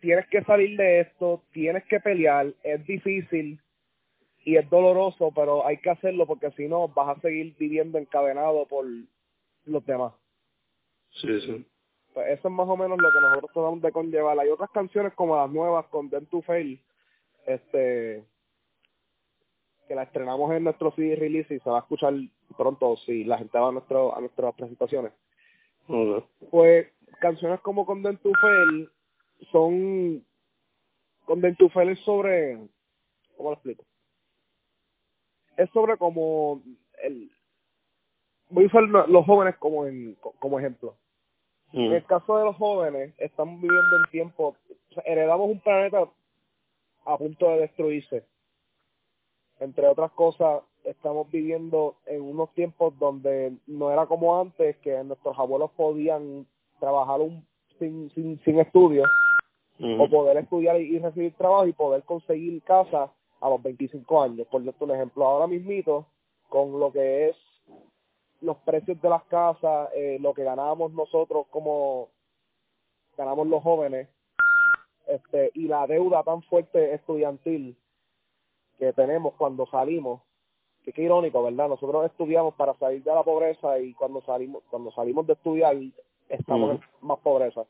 tienes 0.00 0.26
que 0.28 0.42
salir 0.44 0.76
de 0.76 1.00
esto, 1.00 1.42
tienes 1.52 1.84
que 1.84 2.00
pelear, 2.00 2.52
es 2.62 2.86
difícil 2.86 3.60
y 4.44 4.56
es 4.56 4.68
doloroso, 4.70 5.30
pero 5.34 5.66
hay 5.66 5.76
que 5.76 5.90
hacerlo 5.90 6.26
porque 6.26 6.50
si 6.52 6.66
no 6.66 6.88
vas 6.88 7.18
a 7.18 7.20
seguir 7.20 7.54
viviendo 7.58 7.98
encadenado 7.98 8.66
por 8.66 8.86
los 9.66 9.84
demás. 9.84 10.14
Sí, 11.20 11.40
sí. 11.40 11.66
Pues 12.14 12.38
eso 12.38 12.48
es 12.48 12.54
más 12.54 12.68
o 12.68 12.76
menos 12.76 12.98
lo 12.98 13.12
que 13.12 13.20
nosotros 13.20 13.50
tratamos 13.52 13.82
de 13.82 13.92
conllevar. 13.92 14.38
Hay 14.38 14.48
otras 14.48 14.70
canciones 14.70 15.12
como 15.14 15.36
las 15.36 15.50
nuevas 15.50 15.86
con 15.86 16.10
to 16.10 16.42
Fail, 16.42 16.80
este, 17.46 18.24
que 19.86 19.94
la 19.94 20.04
estrenamos 20.04 20.52
en 20.52 20.64
nuestro 20.64 20.92
CD 20.92 21.16
release 21.16 21.54
y 21.54 21.60
se 21.60 21.70
va 21.70 21.78
a 21.78 21.80
escuchar 21.80 22.14
pronto 22.56 22.96
si 22.98 23.24
la 23.24 23.38
gente 23.38 23.58
va 23.58 23.68
a, 23.68 23.72
nuestro, 23.72 24.16
a 24.16 24.20
nuestras 24.20 24.54
presentaciones. 24.54 25.12
Pues 26.50 26.88
canciones 27.20 27.60
como 27.60 27.86
con 27.86 28.02
to 28.02 28.32
Fail 28.40 28.90
son 29.50 30.24
con 31.24 31.40
Dentufel 31.40 31.90
es 31.90 31.98
sobre 32.00 32.58
¿cómo 33.36 33.50
lo 33.50 33.54
explico? 33.54 33.84
Es 35.56 35.68
sobre 35.70 35.96
como 35.96 36.62
el 37.02 37.30
voy 38.50 38.64
a 38.64 38.66
usar 38.66 38.82
los 38.84 39.26
jóvenes 39.26 39.56
como 39.56 39.86
en, 39.86 40.14
como 40.14 40.58
ejemplo. 40.58 40.96
En 41.72 41.92
el 41.92 42.04
caso 42.04 42.38
de 42.38 42.44
los 42.44 42.56
jóvenes, 42.56 43.14
estamos 43.18 43.60
viviendo 43.60 43.96
en 43.96 44.10
tiempo, 44.10 44.56
heredamos 45.04 45.50
un 45.50 45.60
planeta 45.60 46.08
a 47.04 47.18
punto 47.18 47.50
de 47.50 47.60
destruirse. 47.60 48.24
Entre 49.60 49.86
otras 49.86 50.10
cosas, 50.12 50.62
estamos 50.84 51.30
viviendo 51.30 51.96
en 52.06 52.22
unos 52.22 52.52
tiempos 52.54 52.98
donde 52.98 53.52
no 53.66 53.90
era 53.90 54.06
como 54.06 54.40
antes, 54.40 54.76
que 54.78 55.02
nuestros 55.04 55.38
abuelos 55.38 55.70
podían 55.72 56.46
trabajar 56.80 57.20
un, 57.20 57.46
sin, 57.78 58.10
sin, 58.14 58.40
sin 58.44 58.60
estudios 58.60 59.08
o 59.80 60.08
poder 60.08 60.38
estudiar 60.38 60.80
y, 60.80 60.98
recibir 60.98 61.34
trabajo 61.34 61.66
y 61.66 61.72
poder 61.72 62.02
conseguir 62.02 62.60
casa 62.62 63.12
a 63.40 63.48
los 63.48 63.62
25 63.62 64.22
años. 64.22 64.46
Por 64.48 64.62
un 64.62 64.90
ejemplo, 64.90 65.24
ahora 65.24 65.46
mismito, 65.46 66.06
con 66.48 66.80
lo 66.80 66.90
que 66.90 67.28
es 67.28 67.36
los 68.40 68.56
precios 68.58 69.00
de 69.00 69.08
las 69.08 69.24
casas, 69.24 69.90
eh, 69.94 70.18
lo 70.20 70.34
que 70.34 70.44
ganamos 70.44 70.92
nosotros 70.92 71.46
como 71.50 72.08
ganamos 73.16 73.48
los 73.48 73.62
jóvenes, 73.62 74.08
este, 75.08 75.50
y 75.54 75.66
la 75.66 75.86
deuda 75.86 76.22
tan 76.22 76.42
fuerte 76.42 76.94
estudiantil 76.94 77.76
que 78.78 78.92
tenemos 78.92 79.34
cuando 79.34 79.66
salimos, 79.66 80.22
que 80.84 80.92
qué 80.92 81.02
irónico, 81.02 81.42
¿verdad? 81.42 81.68
Nosotros 81.68 82.06
estudiamos 82.06 82.54
para 82.54 82.74
salir 82.74 83.02
de 83.02 83.12
la 83.12 83.24
pobreza 83.24 83.78
y 83.80 83.92
cuando 83.94 84.22
salimos, 84.22 84.62
cuando 84.70 84.92
salimos 84.92 85.26
de 85.26 85.32
estudiar 85.32 85.76
estamos 86.28 86.76
en 86.76 86.80
más 87.00 87.18
pobreza. 87.18 87.64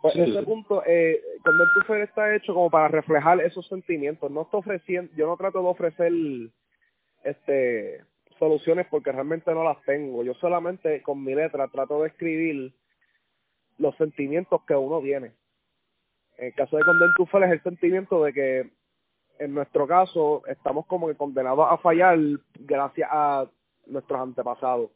Pues 0.00 0.16
ese 0.16 0.42
punto, 0.42 0.82
eh, 0.86 1.20
cuando 1.44 1.64
el 1.64 1.70
tufer 1.74 2.00
está 2.00 2.34
hecho 2.34 2.54
como 2.54 2.70
para 2.70 2.88
reflejar 2.88 3.40
esos 3.42 3.66
sentimientos, 3.68 4.30
no 4.30 4.42
estoy 4.42 4.60
ofreciendo, 4.60 5.12
yo 5.14 5.26
no 5.26 5.36
trato 5.36 5.62
de 5.62 5.68
ofrecer 5.68 6.12
este 7.22 8.02
soluciones 8.40 8.88
porque 8.90 9.12
realmente 9.12 9.54
no 9.54 9.62
las 9.62 9.80
tengo. 9.84 10.24
Yo 10.24 10.34
solamente 10.34 11.00
con 11.02 11.22
mi 11.22 11.36
letra 11.36 11.68
trato 11.68 12.02
de 12.02 12.08
escribir 12.08 12.72
los 13.78 13.94
sentimientos 13.96 14.62
que 14.66 14.74
uno 14.74 15.00
tiene. 15.00 15.32
En 16.38 16.46
el 16.46 16.54
caso 16.54 16.76
de 16.76 16.82
Condentufel 16.82 17.44
es 17.44 17.52
el 17.52 17.62
sentimiento 17.62 18.24
de 18.24 18.32
que 18.32 18.70
en 19.38 19.54
nuestro 19.54 19.86
caso 19.86 20.42
estamos 20.48 20.86
como 20.86 21.06
que 21.06 21.14
condenados 21.14 21.66
a 21.70 21.78
fallar 21.78 22.18
gracias 22.58 23.08
a 23.12 23.46
nuestros 23.86 24.20
antepasados 24.20 24.90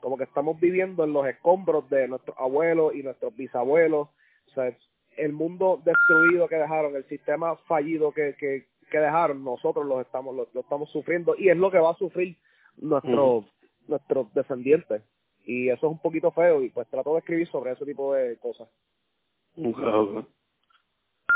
como 0.00 0.16
que 0.16 0.24
estamos 0.24 0.58
viviendo 0.60 1.04
en 1.04 1.12
los 1.12 1.26
escombros 1.26 1.88
de 1.90 2.08
nuestros 2.08 2.36
abuelos 2.38 2.94
y 2.94 3.02
nuestros 3.02 3.34
bisabuelos, 3.36 4.08
o 4.08 4.50
sea, 4.54 4.76
el 5.16 5.32
mundo 5.32 5.80
destruido 5.84 6.48
que 6.48 6.56
dejaron, 6.56 6.94
el 6.94 7.04
sistema 7.08 7.56
fallido 7.68 8.12
que, 8.12 8.34
que, 8.38 8.66
que 8.88 8.98
dejaron, 8.98 9.44
nosotros 9.44 9.86
lo 9.86 10.00
estamos, 10.00 10.34
lo, 10.34 10.60
estamos 10.60 10.90
sufriendo 10.90 11.34
y 11.38 11.48
es 11.48 11.56
lo 11.56 11.70
que 11.70 11.78
va 11.78 11.90
a 11.90 11.96
sufrir 11.96 12.36
nuestro, 12.76 13.44
nuestros 13.86 14.32
descendientes. 14.34 15.02
Y 15.44 15.68
eso 15.68 15.86
es 15.86 15.92
un 15.92 16.00
poquito 16.00 16.30
feo 16.32 16.62
y 16.62 16.70
pues 16.70 16.88
trato 16.88 17.12
de 17.14 17.20
escribir 17.20 17.48
sobre 17.48 17.72
ese 17.72 17.84
tipo 17.84 18.14
de 18.14 18.36
cosas. 18.38 18.68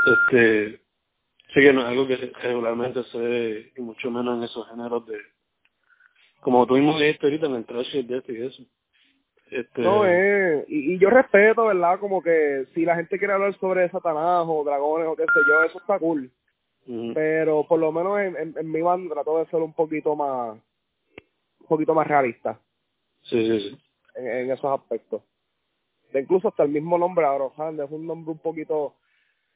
Este, 0.07 0.81
sí 1.55 1.61
que 1.61 1.73
no 1.73 1.81
es 1.81 1.87
algo 1.87 2.07
que 2.07 2.17
regularmente 2.17 3.03
se 3.05 3.19
ve, 3.19 3.73
y 3.77 3.81
mucho 3.81 4.11
menos 4.11 4.37
en 4.37 4.45
esos 4.45 4.69
géneros 4.69 5.07
de, 5.07 5.19
como 6.43 6.67
tú 6.67 6.75
mismo 6.75 6.99
dijiste 6.99 7.27
ahorita 7.27 7.47
en 7.47 7.55
el 7.55 7.65
trash 7.65 7.93
de 7.93 8.19
este 8.19 8.33
y 8.33 8.43
eso. 8.43 8.63
Este... 9.51 9.83
No, 9.83 10.05
eh, 10.07 10.65
y, 10.67 10.95
y, 10.95 10.99
yo 10.99 11.11
respeto, 11.11 11.67
¿verdad? 11.67 12.01
Como 12.01 12.23
que 12.23 12.67
si 12.75 12.85
la 12.85 12.97
gente 12.97 13.19
quiere 13.19 13.35
hablar 13.35 13.57
sobre 13.59 13.89
Satanás 13.91 14.45
o 14.49 14.65
dragones 14.65 15.09
o 15.09 15.15
qué 15.15 15.23
sé 15.23 15.41
yo, 15.47 15.63
eso 15.63 15.79
está 15.79 15.99
cool. 15.99 16.31
Pero 16.85 17.65
por 17.69 17.79
lo 17.79 17.93
menos 17.93 18.21
en, 18.21 18.55
en, 18.59 18.71
mi 18.71 18.83
banda 18.83 19.15
trato 19.15 19.39
de 19.39 19.47
ser 19.47 19.61
un 19.61 19.73
poquito 19.73 20.17
más, 20.17 20.59
un 21.61 21.67
poquito 21.69 21.95
más 21.95 22.07
realista. 22.07 22.59
Sí, 23.23 23.47
sí, 23.47 23.71
sí. 23.71 23.79
En, 24.17 24.27
en 24.27 24.51
esos 24.51 24.81
aspectos. 24.81 25.23
De 26.13 26.21
incluso 26.21 26.49
hasta 26.49 26.65
el 26.65 26.71
mismo 26.71 26.99
nombre, 26.99 27.25
Arohan, 27.25 27.81
es 27.81 27.91
un 27.91 28.07
nombre 28.07 28.33
un 28.33 28.39
poquito 28.39 28.95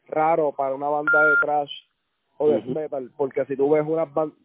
raro 0.08 0.52
para 0.52 0.74
una 0.74 0.88
banda 0.88 1.24
de 1.24 1.36
trash 1.42 1.72
o 2.38 2.48
de 2.48 2.62
metal, 2.62 3.10
porque 3.16 3.44
si 3.46 3.56
tú 3.56 3.70
ves 3.70 3.84
unas 3.86 4.12
bandas, 4.12 4.38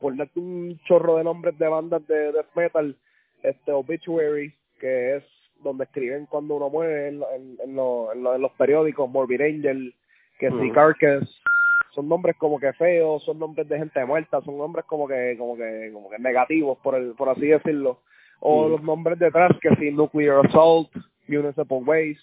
por 0.00 0.16
darte 0.16 0.38
un 0.38 0.78
chorro 0.84 1.16
de 1.16 1.24
nombres 1.24 1.58
de 1.58 1.68
bandas 1.68 2.06
de 2.06 2.32
death 2.32 2.54
metal, 2.54 2.96
este 3.42 3.72
Obituary, 3.72 4.54
que 4.78 5.16
es 5.16 5.24
donde 5.62 5.84
escriben 5.84 6.26
cuando 6.26 6.56
uno 6.56 6.70
muere 6.70 7.08
en, 7.08 7.22
en, 7.34 7.58
en, 7.62 7.76
los 8.42 8.52
periódicos, 8.52 9.10
Morbid 9.10 9.40
Angel, 9.40 9.94
que 10.38 10.50
si 10.50 10.70
Carcass, 10.72 11.39
son 11.92 12.08
nombres 12.08 12.36
como 12.36 12.58
que 12.58 12.72
feos, 12.74 13.22
son 13.24 13.38
nombres 13.38 13.68
de 13.68 13.78
gente 13.78 14.04
muerta, 14.04 14.40
son 14.42 14.58
nombres 14.58 14.84
como 14.86 15.06
que 15.08 15.36
como 15.38 15.56
que 15.56 15.90
como 15.92 16.10
que 16.10 16.18
negativos 16.18 16.78
por 16.78 16.94
el, 16.94 17.14
por 17.14 17.28
así 17.28 17.46
decirlo, 17.46 18.00
o 18.40 18.68
los 18.68 18.82
nombres 18.82 19.18
detrás 19.18 19.50
que 19.60 19.74
si 19.76 19.90
Nuclear 19.90 20.46
Assault, 20.46 20.90
Municipal 21.28 21.82
Waste, 21.84 22.20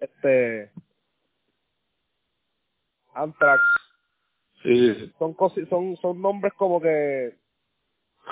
este, 0.00 0.70
Anthrax. 3.14 3.60
Sí, 4.62 4.94
sí, 4.94 5.12
Son, 5.18 5.34
cosi- 5.34 5.66
son, 5.68 5.96
son 5.96 6.20
nombres 6.20 6.52
como 6.54 6.80
que 6.80 7.34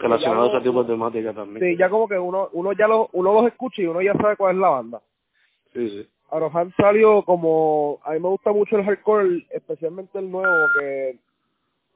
Relacionados 0.01 0.55
a 0.55 0.59
ese 0.59 0.67
tipo 0.69 0.83
de 0.85 0.91
temática 0.93 1.33
también. 1.33 1.65
Sí, 1.65 1.77
ya 1.79 1.89
como 1.89 2.07
que 2.07 2.19
uno, 2.19 2.51
uno 2.53 2.73
ya 2.73 2.87
lo, 2.87 3.09
uno 3.13 3.33
los 3.33 3.47
escucha 3.47 3.83
y 3.83 3.87
uno 3.87 4.01
ya 4.03 4.13
sabe 4.15 4.37
cuál 4.37 4.55
es 4.57 4.61
la 4.61 4.69
banda. 4.69 5.03
Sí, 5.73 5.89
sí. 5.89 6.09
Arohan 6.31 6.73
salió 6.77 7.23
como, 7.25 8.01
a 8.05 8.13
mí 8.13 8.21
me 8.21 8.29
gusta 8.29 8.53
mucho 8.53 8.77
el 8.77 8.85
hardcore, 8.85 9.47
especialmente 9.51 10.19
el 10.19 10.31
nuevo, 10.31 10.67
que 10.79 11.19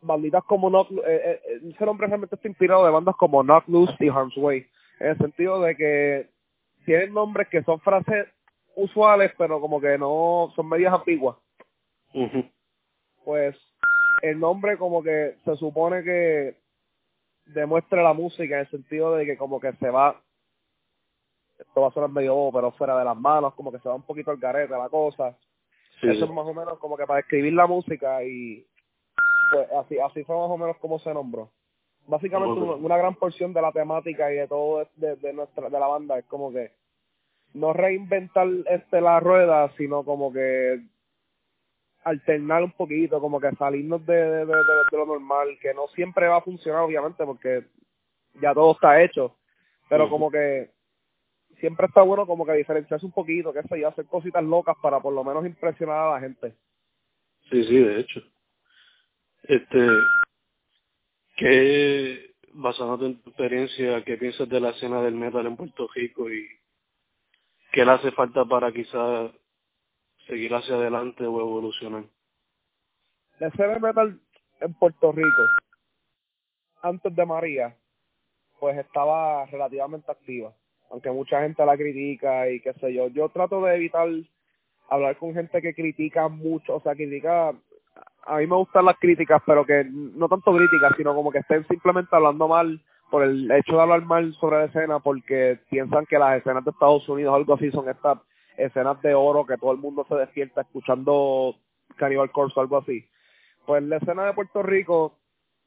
banditas 0.01 0.43
como 0.45 0.69
Knock, 0.69 0.91
eh, 0.91 0.97
eh, 1.07 1.41
eh, 1.47 1.61
ese 1.75 1.85
nombre 1.85 2.07
realmente 2.07 2.35
está 2.35 2.49
inspirado 2.49 2.85
de 2.85 2.91
bandas 2.91 3.15
como 3.17 3.43
Knock 3.43 3.69
Loose 3.69 3.95
y 4.01 4.09
Harm's 4.09 4.37
Way, 4.37 4.67
en 5.01 5.07
el 5.09 5.19
sentido 5.19 5.61
de 5.61 5.77
que 5.77 6.29
tienen 6.85 7.15
nombres 7.15 7.49
que 7.49 7.63
son 7.63 7.79
frases 7.81 8.27
usuales, 8.75 9.33
pero 9.37 9.61
como 9.61 9.81
que 9.81 9.99
no 9.99 10.53
son 10.57 10.69
medias 10.69 10.93
ambiguas. 10.93 11.37
Pues 13.25 13.57
el 14.23 14.41
nombre 14.41 14.77
como 14.77 15.03
que 15.03 15.37
se 15.45 15.57
supone 15.57 16.03
que 16.03 16.57
demuestra 17.47 18.03
la 18.03 18.13
música 18.13 18.57
en 18.57 18.61
el 18.63 18.71
sentido 18.71 19.15
de 19.15 19.27
que 19.27 19.37
como 19.37 19.61
que 19.61 19.73
se 19.75 19.91
va 19.91 20.21
esto 21.67 21.81
va 21.81 21.89
a 21.89 21.93
sonar 21.93 22.11
medio 22.11 22.35
bobo, 22.35 22.53
pero 22.53 22.73
fuera 22.73 22.99
de 22.99 23.05
las 23.05 23.17
manos, 23.17 23.55
como 23.55 23.73
que 23.73 23.79
se 23.79 23.89
va 23.89 23.95
un 23.95 24.03
poquito 24.03 24.31
al 24.31 24.37
garete 24.39 24.73
la 24.77 24.89
cosa. 24.89 25.37
Sí, 26.01 26.09
Eso 26.09 26.25
es 26.25 26.31
más 26.31 26.47
o 26.47 26.55
menos 26.55 26.79
como 26.79 26.97
que 26.97 27.07
para 27.07 27.21
escribir 27.21 27.53
la 27.53 27.67
música 27.67 28.23
y 28.25 28.67
pues 29.51 29.71
así 29.73 29.99
así 29.99 30.25
fue 30.25 30.37
más 30.37 30.51
o 30.51 30.57
menos 30.57 30.77
como 30.79 30.99
se 30.99 31.13
nombró. 31.13 31.51
Básicamente 32.07 32.59
una, 32.61 32.97
gran 32.97 33.15
porción 33.15 33.53
de 33.53 33.63
la 33.63 33.71
temática 33.71 34.33
y 34.33 34.37
de 34.37 34.49
todo 34.49 34.87
de, 34.97 35.17
de 35.17 35.33
nuestra 35.33 35.69
de 35.69 35.79
la 35.79 35.87
banda 35.87 36.19
es 36.19 36.25
como 36.27 36.51
que 36.51 36.73
no 37.55 37.73
reinventar 37.73 38.49
este 38.67 39.01
la 39.01 39.21
rueda, 39.21 39.71
sino 39.77 40.05
como 40.05 40.33
que 40.33 40.81
alternar 42.05 42.65
un 42.65 42.73
poquito, 42.73 43.21
como 43.21 43.39
que 43.41 43.53
salirnos 43.53 44.05
de, 44.07 44.15
de, 44.15 44.47
de- 44.47 44.55
lo 44.93 45.07
normal, 45.07 45.57
que 45.61 45.73
no 45.73 45.87
siempre 45.89 46.27
va 46.27 46.39
a 46.39 46.43
funcionar 46.43 46.83
obviamente 46.83 47.25
porque 47.25 47.65
ya 48.41 48.53
todo 48.55 48.73
está 48.73 49.01
hecho, 49.03 49.37
pero 49.89 50.09
como 50.09 50.31
que 50.31 50.71
siempre 51.63 51.87
está 51.87 52.03
bueno 52.03 52.27
como 52.27 52.45
que 52.45 52.55
diferenciarse 52.55 53.07
un 53.07 53.13
poquito, 53.13 53.53
que 53.53 53.63
sé 53.63 53.79
yo, 53.79 53.87
hacer 53.87 54.05
cositas 54.07 54.43
locas 54.43 54.75
para 54.83 54.99
por 54.99 55.15
lo 55.15 55.23
menos 55.23 55.47
impresionar 55.47 55.97
a 55.97 56.15
la 56.15 56.21
gente. 56.21 56.57
Sí, 57.49 57.63
sí, 57.63 57.79
de 57.79 58.01
hecho. 58.01 58.21
Este, 59.45 59.87
¿qué, 61.37 62.35
basándote 62.55 63.07
en 63.07 63.23
tu 63.23 63.31
experiencia, 63.31 64.03
qué 64.03 64.17
piensas 64.17 64.49
de 64.49 64.59
la 64.59 64.71
escena 64.71 65.03
del 65.03 65.15
metal 65.15 65.47
en 65.47 65.57
Puerto 65.57 65.89
Rico 65.95 66.29
y 66.29 66.49
qué 67.71 67.85
le 67.85 67.93
hace 67.93 68.11
falta 68.11 68.45
para 68.45 68.73
quizás 68.73 69.31
seguir 70.27 70.53
hacia 70.53 70.75
adelante 70.75 71.25
o 71.25 71.41
evolucionar? 71.41 72.07
La 73.39 73.47
escena 73.47 73.75
de 73.75 73.81
metal 73.81 74.21
en 74.59 74.75
Puerto 74.75 75.13
Rico, 75.13 75.43
antes 76.83 77.15
de 77.15 77.25
María, 77.25 77.77
pues 78.59 78.77
estaba 78.79 79.47
relativamente 79.47 80.11
activa, 80.11 80.53
aunque 80.93 81.11
mucha 81.11 81.41
gente 81.41 81.65
la 81.65 81.77
critica 81.77 82.49
y 82.51 82.61
qué 82.61 82.75
sé 82.75 82.93
yo. 82.93 83.09
Yo 83.09 83.31
trato 83.31 83.65
de 83.65 83.77
evitar 83.77 84.09
hablar 84.91 85.17
con 85.17 85.33
gente 85.33 85.63
que 85.63 85.75
critica 85.75 86.29
mucho, 86.29 86.77
o 86.77 86.81
sea, 86.83 86.95
critica, 86.95 87.55
a 88.27 88.37
mí 88.37 88.47
me 88.47 88.57
gustan 88.57 88.85
las 88.85 88.99
críticas, 88.99 89.43
pero 89.47 89.65
que 89.65 89.87
no 89.91 90.29
tanto 90.29 90.55
críticas, 90.55 90.93
sino 90.99 91.15
como 91.15 91.33
que 91.33 91.39
estén 91.39 91.67
simplemente 91.67 92.15
hablando 92.15 92.47
mal 92.47 92.79
por 93.11 93.23
el 93.23 93.51
hecho 93.51 93.73
de 93.77 93.81
hablar 93.81 94.05
mal 94.05 94.35
sobre 94.35 94.59
la 94.59 94.65
escena, 94.67 95.01
porque 95.01 95.59
piensan 95.71 96.05
que 96.05 96.19
las 96.19 96.39
escenas 96.39 96.63
de 96.63 96.71
Estados 96.71 97.09
Unidos 97.09 97.33
o 97.33 97.37
algo 97.37 97.55
así 97.55 97.71
son 97.71 97.89
estas 97.89 98.19
escenas 98.59 99.01
de 99.01 99.15
oro 99.15 99.47
que 99.47 99.57
todo 99.57 99.73
el 99.73 99.79
mundo 99.79 100.05
se 100.07 100.15
despierta 100.15 100.61
escuchando 100.61 101.57
Cannibal 101.97 102.31
Corpse 102.31 102.61
o 102.61 102.63
algo 102.63 102.77
así. 102.77 103.09
Pues 103.65 103.83
la 103.83 103.97
escena 103.97 104.27
de 104.27 104.35
Puerto 104.35 104.63
Rico, 104.63 105.17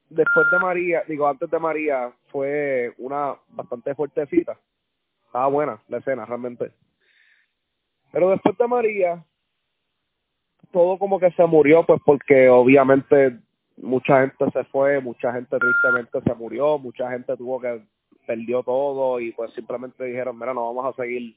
después 0.08 0.46
de 0.52 0.60
María, 0.60 1.04
digo, 1.08 1.28
antes 1.28 1.50
de 1.50 1.58
María, 1.58 2.14
fue 2.28 2.94
una 3.00 3.34
bastante 3.50 3.96
fuertecita. 3.96 4.56
Estaba 5.36 5.48
buena 5.48 5.82
la 5.90 5.98
escena, 5.98 6.24
realmente. 6.24 6.72
Pero 8.14 8.30
después 8.30 8.58
de 8.58 8.68
María, 8.70 9.26
todo 10.72 10.98
como 10.98 11.20
que 11.20 11.30
se 11.32 11.46
murió, 11.46 11.86
pues 11.86 12.02
porque 12.06 12.48
obviamente 12.48 13.38
mucha 13.76 14.22
gente 14.22 14.50
se 14.52 14.64
fue, 14.64 15.02
mucha 15.02 15.34
gente 15.34 15.58
tristemente 15.58 16.22
se 16.22 16.34
murió, 16.36 16.78
mucha 16.78 17.12
gente 17.12 17.36
tuvo 17.36 17.60
que 17.60 17.82
perdió 18.26 18.64
todo 18.64 19.20
y 19.20 19.34
pues 19.34 19.52
simplemente 19.52 20.06
dijeron, 20.06 20.40
mira, 20.40 20.54
no 20.54 20.74
vamos 20.74 20.94
a 20.98 21.04
seguir. 21.04 21.36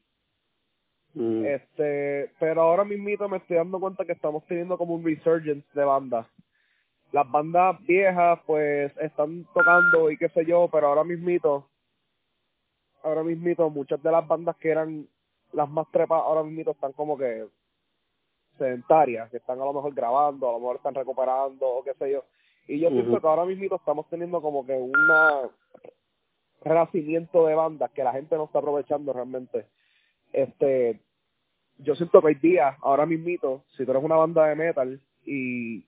Mm, 1.15 1.45
Este, 1.45 2.31
pero 2.39 2.63
ahora 2.63 2.85
mismito 2.85 3.29
me 3.29 3.39
estoy 3.39 3.57
dando 3.57 3.81
cuenta 3.81 4.05
que 4.05 4.13
estamos 4.13 4.47
teniendo 4.47 4.79
como 4.79 4.95
un 4.95 5.05
resurgence 5.05 5.67
de 5.75 5.85
bandas. 5.85 6.25
Las 7.11 7.29
bandas 7.29 7.85
viejas 7.85 8.39
pues 8.47 8.97
están 8.99 9.45
tocando 9.53 10.09
y 10.09 10.17
qué 10.17 10.29
sé 10.29 10.47
yo, 10.47 10.69
pero 10.71 10.87
ahora 10.87 11.03
mismito, 11.03 11.68
ahora 13.03 13.23
mismito 13.23 13.69
muchas 13.71 14.03
de 14.03 14.11
las 14.11 14.27
bandas 14.27 14.57
que 14.57 14.71
eran 14.71 15.07
las 15.53 15.69
más 15.69 15.91
trepas 15.91 16.23
ahora 16.23 16.43
mismito 16.43 16.73
están 16.73 16.93
como 16.93 17.17
que 17.17 17.47
sedentarias, 18.59 19.31
que 19.31 19.39
están 19.39 19.61
a 19.61 19.65
lo 19.65 19.73
mejor 19.73 19.95
grabando, 19.95 20.49
a 20.49 20.53
lo 20.53 20.59
mejor 20.59 20.77
están 20.77 20.95
recuperando 20.95 21.67
o 21.67 21.85
qué 21.85 21.95
sé 21.95 22.11
yo. 22.11 22.25
Y 22.67 22.81
yo 22.81 22.89
Ujú. 22.89 22.97
pienso 22.97 23.21
que 23.21 23.27
ahora 23.27 23.45
mismito 23.45 23.77
estamos 23.77 24.09
teniendo 24.09 24.43
como 24.43 24.67
que 24.67 24.75
una 24.75 25.49
renacimiento 26.61 27.47
de 27.47 27.55
bandas 27.55 27.91
que 27.93 28.05
la 28.05 28.13
gente 28.13 28.37
no 28.37 28.45
está 28.45 28.59
aprovechando 28.59 29.13
realmente. 29.13 29.67
Este, 30.33 31.01
yo 31.79 31.95
siento 31.95 32.21
que 32.21 32.27
hoy 32.27 32.35
día, 32.35 32.77
ahora 32.83 33.07
mismito, 33.07 33.65
si 33.77 33.85
tú 33.85 33.93
eres 33.93 34.03
una 34.03 34.17
banda 34.17 34.47
de 34.47 34.57
metal 34.57 35.01
y 35.25 35.87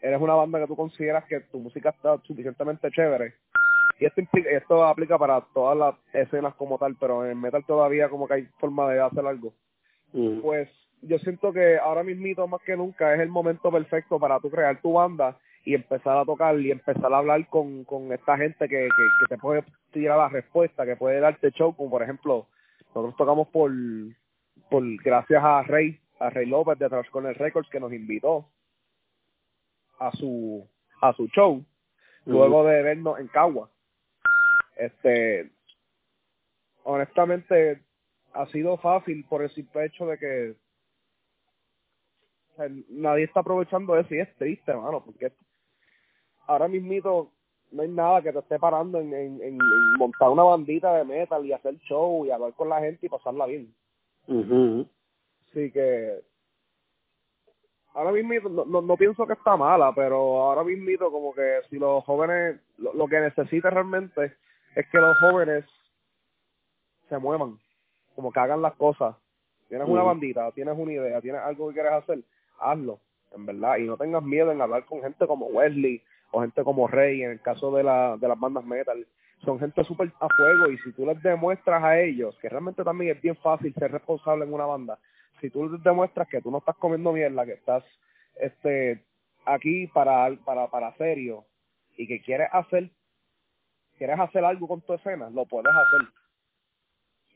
eres 0.00 0.20
una 0.20 0.34
banda 0.34 0.60
que 0.60 0.66
tú 0.66 0.76
consideras 0.76 1.24
que 1.26 1.40
tu 1.40 1.58
música 1.58 1.90
está 1.90 2.18
suficientemente 2.22 2.90
chévere, 2.90 3.34
y 3.98 4.06
esto 4.06 4.20
implica, 4.20 4.50
esto 4.50 4.84
aplica 4.84 5.18
para 5.18 5.40
todas 5.54 5.76
las 5.76 5.94
escenas 6.12 6.54
como 6.54 6.78
tal, 6.78 6.96
pero 6.98 7.26
en 7.26 7.40
metal 7.40 7.64
todavía 7.66 8.08
como 8.08 8.26
que 8.26 8.34
hay 8.34 8.42
forma 8.58 8.90
de 8.90 9.00
hacer 9.00 9.26
algo. 9.26 9.52
Mm, 10.12 10.40
pues 10.40 10.68
yo 11.02 11.18
siento 11.18 11.52
que 11.52 11.78
ahora 11.78 12.02
mismito 12.02 12.46
más 12.46 12.62
que 12.62 12.76
nunca 12.76 13.14
es 13.14 13.20
el 13.20 13.28
momento 13.28 13.70
perfecto 13.70 14.18
para 14.18 14.40
tú 14.40 14.50
crear 14.50 14.80
tu 14.80 14.94
banda 14.94 15.36
y 15.64 15.74
empezar 15.74 16.16
a 16.18 16.24
tocar 16.24 16.58
y 16.58 16.70
empezar 16.70 17.12
a 17.12 17.18
hablar 17.18 17.46
con, 17.48 17.84
con 17.84 18.12
esta 18.12 18.36
gente 18.36 18.68
que, 18.68 18.88
que, 18.88 19.08
que 19.20 19.34
te 19.34 19.38
puede 19.38 19.64
tirar 19.92 20.18
la 20.18 20.28
respuesta, 20.28 20.84
que 20.84 20.96
puede 20.96 21.20
darte 21.20 21.50
show, 21.52 21.74
como 21.74 21.90
por 21.90 22.02
ejemplo, 22.02 22.46
nosotros 22.88 23.16
tocamos 23.16 23.48
por, 23.48 23.72
por 24.70 24.82
gracias 25.02 25.42
a 25.42 25.62
Rey, 25.62 25.98
a 26.18 26.30
Rey 26.30 26.46
López 26.46 26.78
de 26.78 26.88
Trash 26.88 27.10
Corner 27.10 27.36
Records 27.36 27.68
que 27.70 27.80
nos 27.80 27.92
invitó 27.92 28.48
a 29.98 30.10
su 30.12 30.68
a 31.00 31.12
su 31.12 31.28
show 31.28 31.64
luego 32.24 32.64
de 32.64 32.82
vernos 32.82 33.18
en 33.18 33.28
Cagua. 33.28 33.70
Este 34.76 35.50
honestamente 36.84 37.82
ha 38.32 38.46
sido 38.46 38.76
fácil 38.78 39.24
por 39.28 39.42
el 39.42 39.50
simple 39.50 39.86
hecho 39.86 40.06
de 40.06 40.18
que 40.18 40.54
o 42.52 42.56
sea, 42.56 42.66
nadie 42.90 43.24
está 43.24 43.40
aprovechando 43.40 43.96
eso 43.98 44.14
y 44.14 44.20
es 44.20 44.34
triste, 44.36 44.70
hermano, 44.70 45.02
porque 45.04 45.32
ahora 46.46 46.68
mismito 46.68 47.30
no 47.72 47.82
hay 47.82 47.88
nada 47.88 48.22
que 48.22 48.32
te 48.32 48.38
esté 48.38 48.58
parando 48.58 49.00
en, 49.00 49.12
en, 49.12 49.42
en- 49.42 49.58
en 49.60 49.92
montar 49.98 50.28
una 50.30 50.44
bandita 50.44 50.94
de 50.96 51.04
metal 51.04 51.44
y 51.44 51.52
hacer 51.52 51.76
show 51.80 52.24
y 52.24 52.30
hablar 52.30 52.52
con 52.54 52.68
la 52.68 52.80
gente 52.80 53.06
y 53.06 53.08
pasarla 53.08 53.46
bien. 53.46 53.74
ujú. 54.28 54.86
Así 55.50 55.70
que 55.72 56.20
ahora 57.94 58.12
mismito 58.12 58.48
no, 58.48 58.64
no, 58.64 58.82
no 58.82 58.96
pienso 58.96 59.26
que 59.26 59.32
está 59.34 59.56
mala, 59.56 59.92
pero 59.94 60.16
ahora 60.42 60.62
mismito 60.64 61.10
como 61.10 61.34
que 61.34 61.60
si 61.70 61.78
los 61.78 62.04
jóvenes, 62.04 62.60
lo, 62.78 62.92
lo 62.94 63.06
que 63.08 63.20
necesita 63.20 63.70
realmente 63.70 64.34
es 64.74 64.86
que 64.88 64.98
los 64.98 65.18
jóvenes 65.18 65.64
se 67.08 67.18
muevan, 67.18 67.58
como 68.14 68.32
que 68.32 68.40
hagan 68.40 68.62
las 68.62 68.74
cosas. 68.74 69.16
Tienes 69.68 69.88
una 69.88 70.02
bandita, 70.02 70.50
tienes 70.52 70.76
una 70.76 70.92
idea, 70.92 71.20
tienes 71.20 71.40
algo 71.40 71.68
que 71.68 71.74
quieres 71.74 71.92
hacer, 71.92 72.20
hazlo, 72.60 73.00
en 73.34 73.46
verdad, 73.46 73.78
y 73.78 73.84
no 73.84 73.96
tengas 73.96 74.22
miedo 74.22 74.52
en 74.52 74.60
hablar 74.60 74.84
con 74.84 75.02
gente 75.02 75.26
como 75.26 75.46
Wesley 75.46 76.02
o 76.30 76.40
gente 76.40 76.62
como 76.62 76.86
Rey, 76.86 77.22
en 77.22 77.32
el 77.32 77.40
caso 77.40 77.70
de, 77.74 77.82
la, 77.82 78.16
de 78.16 78.28
las 78.28 78.38
bandas 78.38 78.64
metal. 78.64 79.06
Son 79.44 79.58
gente 79.58 79.84
súper 79.84 80.12
a 80.20 80.28
fuego 80.28 80.70
y 80.70 80.78
si 80.78 80.92
tú 80.92 81.06
les 81.06 81.22
demuestras 81.22 81.82
a 81.82 82.00
ellos, 82.00 82.36
que 82.40 82.48
realmente 82.48 82.84
también 82.84 83.16
es 83.16 83.22
bien 83.22 83.36
fácil 83.36 83.74
ser 83.74 83.92
responsable 83.92 84.44
en 84.44 84.52
una 84.52 84.66
banda, 84.66 84.98
si 85.40 85.50
tú 85.50 85.68
les 85.68 85.82
demuestras 85.82 86.28
que 86.28 86.40
tú 86.40 86.50
no 86.50 86.58
estás 86.58 86.76
comiendo 86.76 87.12
mierda, 87.12 87.44
que 87.44 87.52
estás 87.52 87.84
este 88.36 89.04
aquí 89.44 89.86
para, 89.88 90.34
para, 90.44 90.68
para 90.68 90.96
serio 90.96 91.44
y 91.96 92.06
que 92.06 92.22
quieres 92.22 92.48
hacer 92.52 92.90
quieres 93.96 94.18
hacer 94.18 94.44
algo 94.44 94.68
con 94.68 94.80
tu 94.82 94.94
escena, 94.94 95.30
lo 95.30 95.46
puedes 95.46 95.72
hacer 95.72 96.08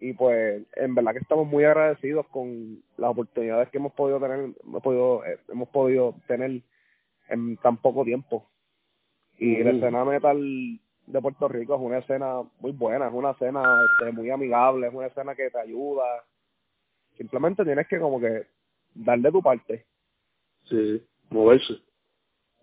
y 0.00 0.12
pues 0.12 0.62
en 0.76 0.94
verdad 0.94 1.12
que 1.12 1.18
estamos 1.18 1.48
muy 1.48 1.64
agradecidos 1.64 2.24
con 2.28 2.80
las 2.96 3.10
oportunidades 3.10 3.68
que 3.70 3.78
hemos 3.78 3.92
podido 3.94 4.20
tener 4.20 4.50
hemos 4.62 4.80
podido 4.80 5.24
eh, 5.24 5.40
hemos 5.48 5.68
podido 5.70 6.14
tener 6.28 6.62
en 7.28 7.56
tan 7.56 7.78
poco 7.78 8.04
tiempo 8.04 8.48
y 9.38 9.56
la 9.64 9.70
escena 9.70 10.04
metal 10.04 10.38
de 11.04 11.20
Puerto 11.20 11.48
Rico 11.48 11.74
es 11.74 11.80
una 11.80 11.98
escena 11.98 12.42
muy 12.60 12.70
buena 12.70 13.08
es 13.08 13.12
una 13.12 13.32
escena 13.32 13.60
este, 13.90 14.12
muy 14.12 14.30
amigable 14.30 14.86
es 14.86 14.94
una 14.94 15.08
escena 15.08 15.34
que 15.34 15.50
te 15.50 15.58
ayuda 15.58 16.04
Simplemente 17.18 17.64
tienes 17.64 17.88
que 17.88 17.98
como 17.98 18.20
que 18.20 18.46
darle 18.94 19.30
tu 19.32 19.42
parte. 19.42 19.84
Sí, 20.64 21.04
moverse. 21.30 21.74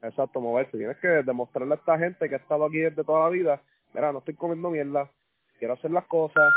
Exacto, 0.01 0.39
moverse. 0.39 0.77
Tienes 0.77 0.97
que 0.97 1.07
demostrarle 1.07 1.73
a 1.73 1.77
esta 1.77 1.99
gente 1.99 2.29
que 2.29 2.35
ha 2.35 2.37
estado 2.37 2.65
aquí 2.65 2.77
desde 2.77 3.03
toda 3.03 3.25
la 3.25 3.29
vida, 3.29 3.61
mira, 3.95 4.11
no 4.11 4.19
estoy 4.19 4.35
comiendo 4.35 4.69
mierda, 4.69 5.09
quiero 5.57 5.73
hacer 5.73 5.91
las 5.91 6.05
cosas. 6.05 6.53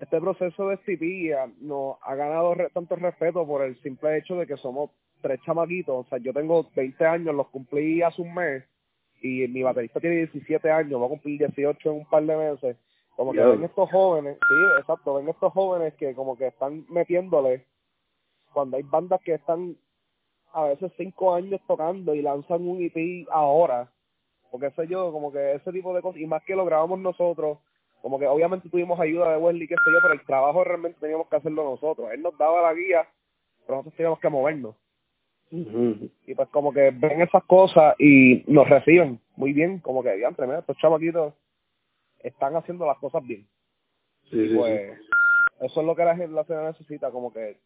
Este 0.00 0.20
proceso 0.20 0.68
de 0.68 0.76
STP 0.76 1.62
nos 1.62 1.96
ha 2.02 2.14
ganado 2.16 2.54
re 2.54 2.68
tanto 2.70 2.96
respeto 2.96 3.46
por 3.46 3.62
el 3.62 3.80
simple 3.80 4.18
hecho 4.18 4.36
de 4.36 4.46
que 4.46 4.56
somos 4.56 4.90
tres 5.22 5.40
chamaquitos. 5.46 6.06
O 6.06 6.08
sea, 6.08 6.18
yo 6.18 6.32
tengo 6.34 6.66
20 6.74 7.06
años, 7.06 7.34
los 7.34 7.48
cumplí 7.48 8.02
hace 8.02 8.20
un 8.20 8.34
mes, 8.34 8.64
y 9.22 9.48
mi 9.48 9.62
baterista 9.62 10.00
tiene 10.00 10.16
17 10.16 10.70
años, 10.70 11.00
va 11.00 11.06
a 11.06 11.10
cumplir 11.10 11.38
18 11.38 11.90
en 11.90 11.96
un 11.96 12.06
par 12.06 12.24
de 12.24 12.36
meses. 12.36 12.76
Como 13.14 13.32
que 13.32 13.40
ven 13.40 13.64
estos 13.64 13.90
jóvenes, 13.90 14.36
sí, 14.46 14.54
exacto, 14.78 15.14
ven 15.14 15.28
estos 15.28 15.50
jóvenes 15.52 15.94
que 15.94 16.14
como 16.14 16.36
que 16.36 16.48
están 16.48 16.84
metiéndole 16.90 17.64
cuando 18.52 18.76
hay 18.76 18.82
bandas 18.82 19.22
que 19.22 19.34
están 19.34 19.74
a 20.52 20.64
veces 20.64 20.92
cinco 20.98 21.34
años 21.34 21.60
tocando 21.66 22.14
y 22.14 22.20
lanzan 22.20 22.68
un 22.68 22.82
EP 22.82 23.26
ahora, 23.30 23.90
porque 24.56 24.74
sé 24.74 24.88
yo, 24.88 25.12
como 25.12 25.30
que 25.30 25.52
ese 25.52 25.70
tipo 25.70 25.94
de 25.94 26.00
cosas, 26.00 26.18
y 26.18 26.26
más 26.26 26.42
que 26.44 26.56
lo 26.56 26.64
grabamos 26.64 26.98
nosotros, 26.98 27.58
como 28.00 28.18
que 28.18 28.26
obviamente 28.26 28.70
tuvimos 28.70 28.98
ayuda 28.98 29.32
de 29.32 29.36
Wesley, 29.36 29.68
qué 29.68 29.74
sé 29.74 29.92
yo, 29.92 29.98
pero 30.00 30.14
el 30.14 30.24
trabajo 30.24 30.64
realmente 30.64 30.98
teníamos 30.98 31.28
que 31.28 31.36
hacerlo 31.36 31.62
nosotros. 31.62 32.08
Él 32.10 32.22
nos 32.22 32.38
daba 32.38 32.62
la 32.62 32.72
guía, 32.72 33.06
pero 33.66 33.76
nosotros 33.76 33.94
teníamos 33.96 34.18
que 34.18 34.30
movernos. 34.30 34.74
Y 35.50 36.34
pues 36.34 36.48
como 36.48 36.72
que 36.72 36.90
ven 36.90 37.20
esas 37.20 37.44
cosas 37.44 37.96
y 37.98 38.44
nos 38.46 38.66
reciben 38.66 39.20
muy 39.36 39.52
bien, 39.52 39.80
como 39.80 40.02
que 40.02 40.16
diantre, 40.16 40.46
mira, 40.46 40.60
estos 40.60 40.78
chavaquitos 40.78 41.34
están 42.20 42.56
haciendo 42.56 42.86
las 42.86 42.96
cosas 42.96 43.22
bien. 43.26 43.46
Sí, 44.30 44.38
y 44.38 44.56
pues 44.56 44.98
eso 45.60 45.80
es 45.80 45.86
lo 45.86 45.94
que 45.94 46.04
la 46.04 46.16
gente 46.16 46.34
la 46.34 46.72
necesita, 46.72 47.10
como 47.10 47.30
que 47.30 47.58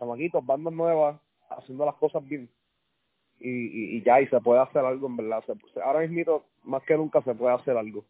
chamaquitos, 0.00 0.44
bandas 0.44 0.74
nuevas, 0.74 1.20
haciendo 1.48 1.86
las 1.86 1.94
cosas 1.94 2.26
bien. 2.26 2.50
Y, 3.40 3.50
y, 3.50 3.96
y 3.96 4.02
ya, 4.02 4.20
y 4.20 4.26
se 4.26 4.40
puede 4.40 4.60
hacer 4.60 4.84
algo 4.84 5.06
en 5.06 5.16
verdad. 5.16 5.44
Se, 5.46 5.80
ahora 5.80 6.06
mismo, 6.06 6.44
más 6.64 6.82
que 6.84 6.96
nunca, 6.96 7.22
se 7.22 7.34
puede 7.34 7.54
hacer 7.54 7.76
algo. 7.76 8.04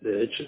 De 0.00 0.22
hecho. 0.22 0.44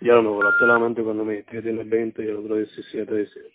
Ya 0.00 0.14
me 0.14 0.28
volaste 0.28 0.64
la 0.64 0.78
mente 0.78 1.02
cuando 1.02 1.24
me 1.24 1.32
dijiste 1.32 1.56
que 1.56 1.62
tienes 1.62 1.88
20 1.88 2.24
y 2.24 2.28
el 2.28 2.36
otro 2.36 2.56
17, 2.56 3.14
18. 3.14 3.50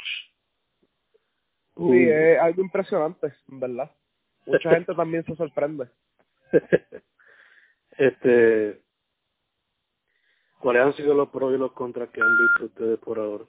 Sí, 1.78 2.08
es 2.10 2.40
algo 2.40 2.62
impresionante, 2.62 3.34
en 3.50 3.60
verdad. 3.60 3.92
Mucha 4.46 4.70
gente 4.70 4.94
también 4.94 5.26
se 5.26 5.36
sorprende. 5.36 5.90
este, 7.98 8.82
¿cuáles 10.60 10.84
han 10.84 10.94
sido 10.94 11.16
los 11.16 11.30
pros 11.30 11.56
y 11.56 11.58
los 11.58 11.72
contras 11.72 12.10
que 12.10 12.22
han 12.22 12.38
visto 12.38 12.66
ustedes 12.66 13.00
por 13.00 13.20
ahora? 13.20 13.46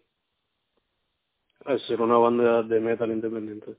Al 1.67 1.81
ser 1.81 2.01
una 2.01 2.17
banda 2.17 2.63
de 2.63 2.81
metal 2.81 3.11
independiente. 3.13 3.77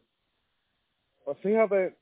Pues 1.28 1.40
fíjate, 1.40 1.94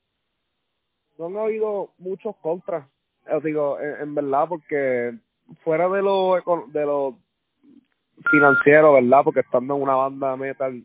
no 1.17 1.25
han 1.25 1.37
habido 1.37 1.95
muchos 1.97 2.35
contras, 2.43 2.87
os 3.27 3.43
digo, 3.43 3.79
en, 3.79 4.13
verdad, 4.13 4.47
porque 4.47 5.17
fuera 5.63 5.89
de 5.89 6.03
lo, 6.03 6.35
de 6.67 7.15
financiero, 8.29 8.93
¿verdad? 8.93 9.21
Porque 9.23 9.39
estando 9.39 9.75
en 9.75 9.81
una 9.81 9.95
banda 9.95 10.35
metal 10.37 10.83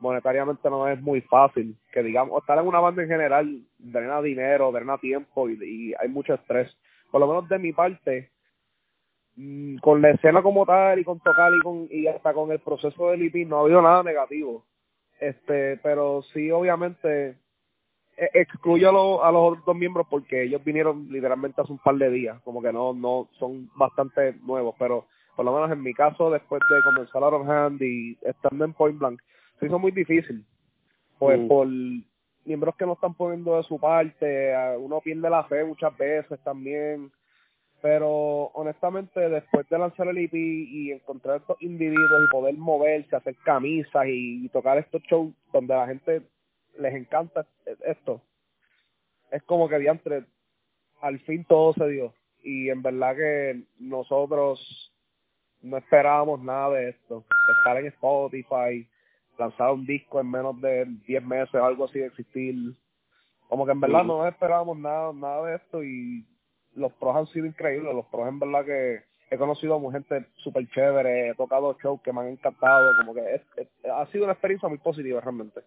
monetariamente 0.00 0.68
no 0.68 0.88
es 0.88 1.00
muy 1.00 1.20
fácil. 1.20 1.78
Que 1.92 2.02
digamos, 2.02 2.40
estar 2.40 2.58
en 2.58 2.66
una 2.66 2.80
banda 2.80 3.04
en 3.04 3.08
general 3.08 3.62
drena 3.78 4.20
dinero, 4.20 4.72
drena 4.72 4.98
tiempo 4.98 5.48
y, 5.48 5.94
hay 5.96 6.08
mucho 6.08 6.34
estrés. 6.34 6.76
Por 7.12 7.20
lo 7.20 7.28
menos 7.28 7.48
de 7.48 7.60
mi 7.60 7.72
parte, 7.72 8.32
mmm, 9.36 9.76
con 9.76 10.02
la 10.02 10.10
escena 10.10 10.42
como 10.42 10.66
tal 10.66 10.98
y 10.98 11.04
con 11.04 11.20
tocar 11.20 11.52
y 11.54 11.60
con 11.60 11.86
y 11.88 12.08
hasta 12.08 12.34
con 12.34 12.50
el 12.50 12.58
proceso 12.58 13.10
del 13.10 13.22
IP 13.22 13.46
no 13.46 13.58
ha 13.58 13.60
habido 13.60 13.80
nada 13.80 14.02
negativo. 14.02 14.66
Este, 15.20 15.76
pero 15.82 16.22
sí 16.32 16.50
obviamente 16.50 17.36
e, 18.16 18.30
excluyo 18.34 18.88
a, 18.88 18.92
lo, 18.92 19.24
a 19.24 19.30
los 19.30 19.42
otros 19.50 19.64
dos 19.66 19.76
miembros 19.76 20.06
porque 20.08 20.44
ellos 20.44 20.64
vinieron 20.64 21.08
literalmente 21.10 21.60
hace 21.60 21.72
un 21.72 21.78
par 21.78 21.96
de 21.96 22.10
días, 22.10 22.40
como 22.42 22.62
que 22.62 22.72
no 22.72 22.94
no 22.94 23.28
son 23.38 23.70
bastante 23.76 24.32
nuevos, 24.42 24.74
pero 24.78 25.06
por 25.36 25.44
lo 25.44 25.52
menos 25.52 25.70
en 25.70 25.82
mi 25.82 25.92
caso 25.92 26.30
después 26.30 26.60
de 26.70 26.82
comenzar 26.82 27.22
a 27.22 27.66
Hand 27.66 27.82
y 27.82 28.18
estando 28.22 28.64
en 28.64 28.72
Point 28.72 28.98
Blank 28.98 29.20
se 29.58 29.66
hizo 29.66 29.78
muy 29.78 29.92
difícil. 29.92 30.44
Pues 31.18 31.38
mm. 31.38 31.48
por 31.48 31.68
miembros 32.44 32.74
que 32.76 32.86
no 32.86 32.94
están 32.94 33.14
poniendo 33.14 33.56
de 33.56 33.62
su 33.64 33.78
parte, 33.78 34.54
uno 34.78 35.00
pierde 35.00 35.28
la 35.30 35.44
fe 35.44 35.64
muchas 35.64 35.96
veces 35.96 36.40
también. 36.42 37.12
Pero 37.82 38.50
honestamente, 38.54 39.20
después 39.20 39.68
de 39.68 39.78
lanzar 39.78 40.08
el 40.08 40.18
EP 40.18 40.34
y 40.34 40.92
encontrar 40.92 41.38
estos 41.38 41.60
individuos 41.62 42.24
y 42.26 42.30
poder 42.30 42.54
moverse, 42.56 43.16
hacer 43.16 43.36
camisas 43.36 44.06
y, 44.06 44.48
tocar 44.50 44.76
estos 44.78 45.02
shows 45.02 45.32
donde 45.52 45.72
a 45.74 45.78
la 45.78 45.86
gente 45.86 46.22
les 46.78 46.94
encanta 46.94 47.46
esto, 47.84 48.20
es 49.30 49.42
como 49.44 49.68
que 49.68 49.78
diantre, 49.78 50.24
al 51.00 51.18
fin 51.20 51.44
todo 51.44 51.72
se 51.72 51.88
dio. 51.88 52.12
Y 52.42 52.68
en 52.68 52.82
verdad 52.82 53.16
que 53.16 53.62
nosotros 53.78 54.92
no 55.62 55.76
esperábamos 55.76 56.40
nada 56.42 56.70
de 56.70 56.90
esto. 56.90 57.24
Estar 57.58 57.78
en 57.78 57.86
Spotify, 57.86 58.86
lanzar 59.38 59.72
un 59.72 59.86
disco 59.86 60.20
en 60.20 60.30
menos 60.30 60.60
de 60.60 60.86
10 61.06 61.24
meses 61.24 61.54
algo 61.54 61.84
así 61.84 61.98
de 61.98 62.06
existir. 62.06 62.74
Como 63.48 63.64
que 63.64 63.72
en 63.72 63.80
verdad 63.80 64.04
no 64.04 64.26
esperábamos 64.26 64.78
nada, 64.78 65.12
nada 65.12 65.46
de 65.46 65.56
esto 65.56 65.82
y 65.82 66.24
los 66.74 66.92
pros 66.94 67.16
han 67.16 67.26
sido 67.28 67.46
increíbles. 67.46 67.94
Los 67.94 68.06
pros 68.06 68.28
en 68.28 68.38
verdad 68.38 68.64
que 68.64 69.02
he 69.30 69.38
conocido 69.38 69.76
a 69.76 69.92
gente 69.92 70.26
súper 70.36 70.68
chévere, 70.70 71.30
he 71.30 71.34
tocado 71.34 71.76
shows 71.82 72.00
que 72.02 72.12
me 72.12 72.20
han 72.20 72.28
encantado, 72.28 72.96
como 72.98 73.14
que 73.14 73.34
es, 73.34 73.42
es, 73.56 73.68
ha 73.90 74.06
sido 74.06 74.24
una 74.24 74.32
experiencia 74.32 74.68
muy 74.68 74.78
positiva 74.78 75.20
realmente. 75.20 75.62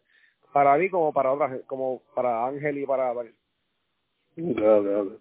Para 0.51 0.77
mí 0.77 0.89
como 0.89 1.13
para 1.13 1.31
otras, 1.31 1.61
como 1.65 2.01
para 2.13 2.45
Ángel 2.45 2.77
y 2.77 2.85
para... 2.85 3.13
Claro, 3.13 4.83
claro. 4.83 5.19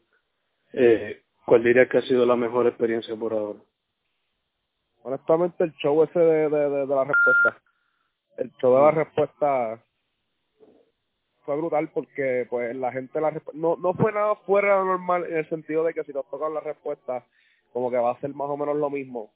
Eh, 0.73 1.23
¿Cuál 1.47 1.65
dirías 1.65 1.89
que 1.89 1.99
ha 1.99 2.03
sido 2.03 2.25
la 2.27 2.37
mejor 2.37 2.67
experiencia 2.67 3.15
por 3.17 3.33
ahora? 3.33 3.59
Honestamente 5.03 5.65
el 5.65 5.73
show 5.75 6.03
ese 6.03 6.19
de, 6.19 6.49
de, 6.49 6.71
de, 6.71 6.87
de 6.87 6.95
la 6.95 7.05
respuesta 7.05 7.63
el 8.37 8.53
show 8.61 8.75
de 8.75 8.83
la 8.83 8.91
respuesta 8.91 9.85
fue 11.45 11.57
brutal 11.57 11.89
porque 11.89 12.47
pues 12.49 12.75
la 12.77 12.93
gente 12.93 13.21
la 13.21 13.33
no 13.55 13.77
no 13.77 13.95
fue 13.95 14.13
nada 14.13 14.35
fuera 14.47 14.75
de 14.75 14.81
lo 14.81 14.85
normal 14.85 15.25
en 15.29 15.39
el 15.39 15.49
sentido 15.49 15.85
de 15.85 15.95
que 15.95 16.05
si 16.05 16.13
nos 16.13 16.29
tocan 16.31 16.55
la 16.55 16.61
respuesta 16.61 17.25
como 17.73 17.91
que 17.91 17.97
va 17.97 18.13
a 18.13 18.21
ser 18.21 18.35
más 18.35 18.49
o 18.49 18.57
menos 18.57 18.77
lo 18.77 18.91
mismo 18.91 19.33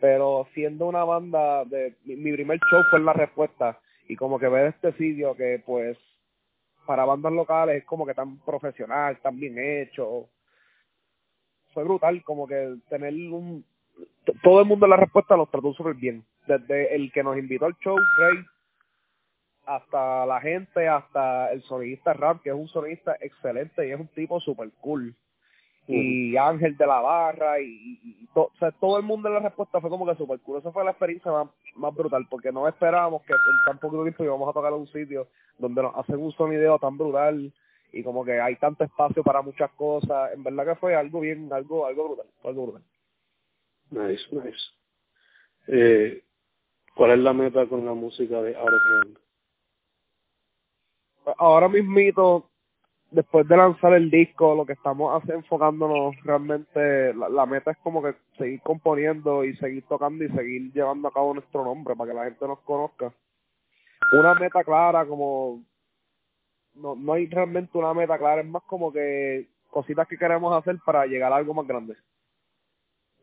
pero 0.00 0.46
siendo 0.52 0.86
una 0.86 1.04
banda 1.04 1.64
de 1.64 1.94
mi, 2.04 2.32
primer 2.32 2.58
show 2.70 2.82
fue 2.90 3.00
la 3.00 3.14
respuesta 3.14 3.78
y 4.08 4.16
como 4.16 4.38
que 4.38 4.48
ver 4.48 4.66
este 4.66 4.92
sitio 4.92 5.34
que 5.34 5.62
pues 5.64 5.96
para 6.86 7.04
bandas 7.04 7.32
locales 7.32 7.78
es 7.78 7.84
como 7.84 8.06
que 8.06 8.14
tan 8.14 8.38
profesional 8.40 9.18
tan 9.22 9.38
bien 9.38 9.58
hecho 9.58 10.28
fue 11.72 11.84
brutal 11.84 12.22
como 12.22 12.46
que 12.46 12.76
tener 12.88 13.14
un 13.32 13.64
todo 14.42 14.60
el 14.60 14.66
mundo 14.66 14.86
en 14.86 14.90
la 14.90 14.96
respuesta 14.96 15.36
los 15.36 15.50
trató 15.50 15.72
súper 15.74 15.94
bien. 15.94 16.24
Desde 16.46 16.94
el 16.94 17.10
que 17.12 17.22
nos 17.22 17.36
invitó 17.38 17.66
al 17.66 17.76
show, 17.78 17.96
Rey, 18.18 18.44
hasta 19.66 20.24
la 20.26 20.40
gente, 20.40 20.88
hasta 20.88 21.52
el 21.52 21.62
sonidista 21.62 22.12
Ram, 22.12 22.38
que 22.40 22.50
es 22.50 22.54
un 22.54 22.68
sonidista 22.68 23.16
excelente 23.20 23.86
y 23.86 23.92
es 23.92 24.00
un 24.00 24.08
tipo 24.08 24.40
súper 24.40 24.70
cool. 24.80 25.14
Y 25.88 26.36
Ángel 26.36 26.76
de 26.76 26.86
la 26.86 27.00
Barra, 27.00 27.60
y, 27.60 28.00
y, 28.02 28.28
o 28.34 28.50
sea, 28.58 28.72
todo 28.72 28.96
el 28.98 29.04
mundo 29.04 29.28
en 29.28 29.34
la 29.34 29.40
respuesta 29.40 29.80
fue 29.80 29.88
como 29.88 30.04
que 30.04 30.16
súper 30.16 30.40
cool. 30.40 30.58
Esa 30.58 30.72
fue 30.72 30.84
la 30.84 30.90
experiencia 30.90 31.30
más, 31.30 31.48
más 31.76 31.94
brutal, 31.94 32.26
porque 32.28 32.50
no 32.50 32.66
esperábamos 32.66 33.22
que 33.22 33.32
en 33.32 33.38
tan 33.64 33.78
poco 33.78 34.02
tiempo 34.02 34.24
íbamos 34.24 34.48
a 34.48 34.52
tocar 34.52 34.72
a 34.72 34.76
un 34.76 34.88
sitio 34.88 35.28
donde 35.58 35.82
nos 35.82 35.94
hacen 35.94 36.18
un 36.18 36.32
sonido 36.32 36.76
tan 36.80 36.98
brutal 36.98 37.52
y 37.92 38.02
como 38.02 38.24
que 38.24 38.40
hay 38.40 38.56
tanto 38.56 38.82
espacio 38.82 39.22
para 39.22 39.42
muchas 39.42 39.70
cosas. 39.72 40.32
En 40.32 40.42
verdad 40.42 40.66
que 40.66 40.74
fue 40.74 40.96
algo 40.96 41.20
bien, 41.20 41.52
algo, 41.52 41.86
algo 41.86 42.08
brutal, 42.08 42.26
algo 42.42 42.66
brutal. 42.66 42.82
Nice, 43.90 44.24
nice. 44.32 44.58
Eh, 45.68 46.22
¿Cuál 46.94 47.12
es 47.12 47.18
la 47.18 47.32
meta 47.32 47.66
con 47.66 47.84
la 47.84 47.94
música 47.94 48.42
de 48.42 48.56
Out 48.56 48.68
of 48.68 48.82
Hand? 49.02 49.25
Ahora 51.38 51.68
mismito, 51.68 52.48
después 53.10 53.46
de 53.48 53.56
lanzar 53.56 53.92
el 53.94 54.10
disco, 54.10 54.54
lo 54.54 54.64
que 54.64 54.74
estamos 54.74 55.22
enfocándonos 55.28 56.14
realmente, 56.22 57.14
la, 57.14 57.28
la, 57.28 57.46
meta 57.46 57.72
es 57.72 57.78
como 57.78 58.02
que 58.02 58.14
seguir 58.38 58.60
componiendo 58.62 59.44
y 59.44 59.56
seguir 59.56 59.84
tocando 59.88 60.24
y 60.24 60.28
seguir 60.30 60.72
llevando 60.72 61.08
a 61.08 61.12
cabo 61.12 61.34
nuestro 61.34 61.64
nombre 61.64 61.96
para 61.96 62.10
que 62.10 62.16
la 62.16 62.24
gente 62.24 62.46
nos 62.46 62.60
conozca. 62.60 63.12
Una 64.12 64.34
meta 64.34 64.62
clara, 64.62 65.04
como 65.04 65.62
no, 66.74 66.94
no 66.94 67.12
hay 67.12 67.26
realmente 67.26 67.76
una 67.76 67.92
meta 67.92 68.18
clara, 68.18 68.42
es 68.42 68.48
más 68.48 68.62
como 68.64 68.92
que 68.92 69.48
cositas 69.70 70.06
que 70.06 70.18
queremos 70.18 70.56
hacer 70.56 70.78
para 70.84 71.06
llegar 71.06 71.32
a 71.32 71.36
algo 71.36 71.54
más 71.54 71.66
grande. 71.66 71.96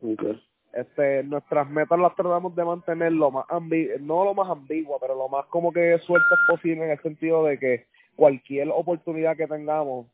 Okay 0.02 0.53
este 0.74 1.22
nuestras 1.24 1.68
metas 1.70 1.98
las 1.98 2.14
tratamos 2.14 2.54
de 2.54 2.64
mantener 2.64 3.12
lo 3.12 3.30
más 3.30 3.44
ambi 3.48 3.88
no 4.00 4.24
lo 4.24 4.34
más 4.34 4.48
ambigua 4.50 4.98
pero 5.00 5.14
lo 5.14 5.28
más 5.28 5.46
como 5.46 5.72
que 5.72 5.98
sueltas 6.00 6.38
posible 6.48 6.84
en 6.84 6.90
el 6.90 7.00
sentido 7.00 7.44
de 7.44 7.58
que 7.58 7.86
cualquier 8.16 8.68
oportunidad 8.70 9.36
que 9.36 9.46
tengamos 9.46 10.06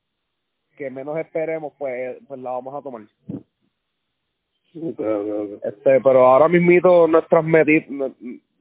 que 0.76 0.90
menos 0.90 1.18
esperemos 1.18 1.72
pues 1.78 2.18
pues 2.26 2.40
la 2.40 2.50
vamos 2.50 2.74
a 2.74 2.82
tomar 2.82 3.02
Este, 4.72 6.00
pero 6.00 6.26
ahora 6.26 6.48
mismito 6.48 7.08
nuestras 7.08 7.44
metas, 7.44 7.84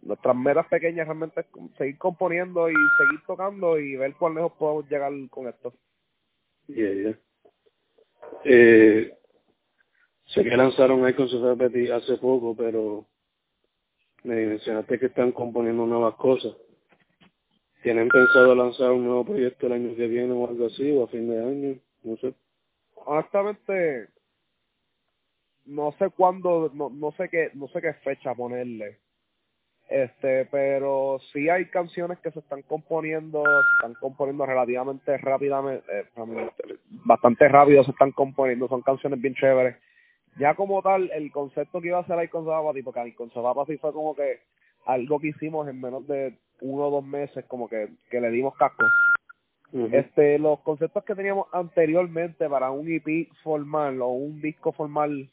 nuestras 0.02 0.36
metas 0.36 0.66
pequeñas 0.68 1.06
realmente 1.06 1.42
es 1.42 1.46
seguir 1.78 1.98
componiendo 1.98 2.70
y 2.70 2.74
seguir 2.74 3.22
tocando 3.28 3.78
y 3.78 3.96
ver 3.96 4.16
cuán 4.16 4.36
lejos 4.36 4.54
podemos 4.54 4.90
llegar 4.90 5.12
con 5.30 5.48
esto. 5.48 5.74
Yeah, 6.68 6.94
yeah. 6.94 7.20
Eh, 8.44 9.19
sé 10.30 10.44
que 10.44 10.58
lanzaron 10.58 11.08
Icon 11.08 11.28
Society 11.28 11.92
hace 11.92 12.18
poco, 12.18 12.56
pero 12.56 13.06
me 14.24 14.46
mencionaste 14.46 15.00
que 15.00 15.08
están 15.08 15.32
componiendo 15.32 15.86
nuevas 15.86 16.16
cosas. 16.16 16.54
¿Tienen 17.84 18.10
pensado 18.10 18.56
lanzar 18.56 18.92
un 18.92 19.06
nuevo 19.06 19.26
proyecto 19.26 19.68
el 19.68 19.74
año 19.74 19.96
que 19.96 20.08
viene 20.08 20.34
o 20.34 20.48
algo 20.48 20.66
así, 20.66 20.92
o 20.92 21.04
a 21.04 21.08
fin 21.08 21.30
de 21.30 21.40
año? 21.40 21.80
No 22.04 22.18
sé. 22.18 22.34
Honestamente, 23.06 24.10
no 25.66 25.94
sé 25.94 26.10
cuándo, 26.10 26.72
no, 26.74 26.90
no 26.90 27.12
sé 27.14 27.30
qué, 27.30 27.52
no 27.54 27.68
sé 27.70 27.82
qué 27.82 27.94
fecha 27.94 28.36
ponerle. 28.36 29.00
Este, 29.90 30.46
pero 30.46 31.20
sí 31.34 31.50
hay 31.50 31.66
canciones 31.66 32.20
que 32.20 32.30
se 32.32 32.40
están 32.40 32.62
componiendo, 32.64 33.44
están 33.78 33.96
componiendo 33.96 34.46
relativamente 34.46 35.18
rápidamente, 35.18 35.84
eh, 35.92 36.06
bastante 37.06 37.48
rápido 37.48 37.84
se 37.84 37.92
están 37.92 38.12
componiendo, 38.12 38.68
son 38.68 38.84
canciones 38.84 39.20
bien 39.20 39.34
chéveres. 39.34 39.78
Ya 40.40 40.56
como 40.56 40.82
tal, 40.82 41.12
el 41.14 41.32
concepto 41.32 41.82
que 41.82 41.88
iba 41.88 41.98
a 41.98 42.02
hacer 42.02 42.18
ahí 42.18 42.30
con 42.30 42.46
Sabapati, 42.46 42.82
porque 42.82 43.00
ahí 43.00 43.12
con 43.12 43.32
Sabapati 43.32 43.78
fue 43.78 43.92
como 43.92 44.16
que 44.16 44.40
algo 44.86 45.20
que 45.20 45.28
hicimos 45.28 45.68
en 45.68 45.82
menos 45.82 46.08
de 46.08 46.38
uno 46.62 46.88
o 46.88 46.92
dos 46.92 47.04
meses, 47.04 47.46
como 47.46 47.68
que, 47.68 47.90
que 48.10 48.22
le 48.22 48.32
dimos 48.32 48.56
casco. 48.56 48.86
Este, 49.92 50.40
los 50.40 50.62
conceptos 50.62 51.04
que 51.04 51.14
teníamos 51.14 51.48
anteriormente 51.52 52.50
para 52.50 52.72
un 52.72 52.92
EP 52.92 53.30
formal 53.44 54.02
o 54.02 54.08
un 54.08 54.42
disco 54.42 54.72
formal 54.72 55.30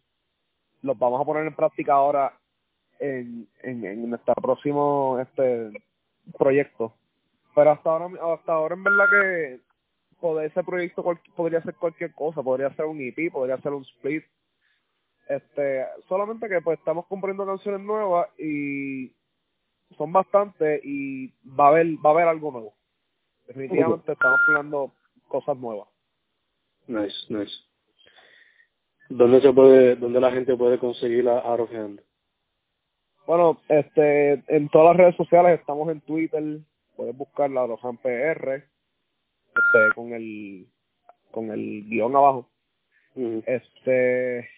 los 0.82 0.98
vamos 0.98 1.20
a 1.20 1.24
poner 1.24 1.46
en 1.46 1.54
práctica 1.54 1.94
ahora 1.94 2.34
en, 2.98 3.48
en, 3.62 3.84
en 3.84 4.10
nuestro 4.10 4.34
próximo 4.34 5.18
este 5.20 5.70
proyecto. 6.38 6.92
Pero 7.54 7.70
hasta 7.70 7.90
ahora, 7.90 8.34
hasta 8.34 8.52
ahora 8.52 8.74
en 8.74 8.84
verdad 8.84 9.04
que 9.10 9.60
poder, 10.20 10.50
ese 10.50 10.62
proyecto 10.62 11.02
podría 11.34 11.62
ser 11.62 11.74
cualquier 11.74 12.12
cosa, 12.12 12.42
podría 12.42 12.70
ser 12.74 12.84
un 12.84 13.00
EP, 13.00 13.32
podría 13.32 13.56
ser 13.58 13.72
un 13.72 13.82
split. 13.82 14.24
Este, 15.28 15.84
solamente 16.08 16.48
que 16.48 16.60
pues 16.60 16.78
estamos 16.78 17.06
componiendo 17.06 17.44
canciones 17.44 17.80
nuevas 17.80 18.28
y 18.38 19.12
son 19.96 20.12
bastantes 20.12 20.80
y 20.84 21.28
va 21.44 21.66
a 21.66 21.68
haber, 21.68 21.86
va 22.04 22.10
a 22.10 22.12
haber 22.12 22.28
algo 22.28 22.52
nuevo. 22.52 22.74
Definitivamente 23.46 24.12
estamos 24.12 24.40
planeando 24.46 24.92
cosas 25.28 25.56
nuevas. 25.56 25.88
Nice, 26.86 27.16
nice. 27.28 27.52
¿Dónde 29.08 29.40
se 29.40 29.52
puede, 29.52 29.96
dónde 29.96 30.20
la 30.20 30.32
gente 30.32 30.56
puede 30.56 30.78
conseguir 30.78 31.24
la 31.24 31.38
Out 31.38 31.60
of 31.60 31.74
Hand? 31.74 32.00
Bueno, 33.26 33.60
este, 33.68 34.44
en 34.46 34.68
todas 34.68 34.88
las 34.88 34.96
redes 34.96 35.16
sociales 35.16 35.58
estamos 35.58 35.88
en 35.90 36.00
Twitter, 36.00 36.60
puedes 36.96 37.16
buscar 37.16 37.50
la 37.50 37.64
of 37.64 37.84
Hand 37.84 38.00
PR, 38.00 38.54
este, 38.54 39.94
con 39.94 40.12
el, 40.12 40.68
con 41.32 41.50
el 41.50 41.84
guion 41.88 42.14
abajo. 42.14 42.48
Este, 43.46 44.48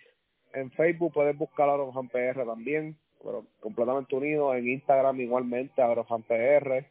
en 0.53 0.71
Facebook 0.73 1.13
puedes 1.13 1.37
buscar 1.37 1.69
of 1.69 1.97
Hand 1.97 2.11
PR 2.11 2.45
también, 2.45 2.97
pero 3.23 3.45
completamente 3.61 4.15
unido. 4.15 4.55
En 4.55 4.69
Instagram 4.69 5.21
igualmente, 5.21 5.83
Hand 5.83 6.25
PR. 6.25 6.87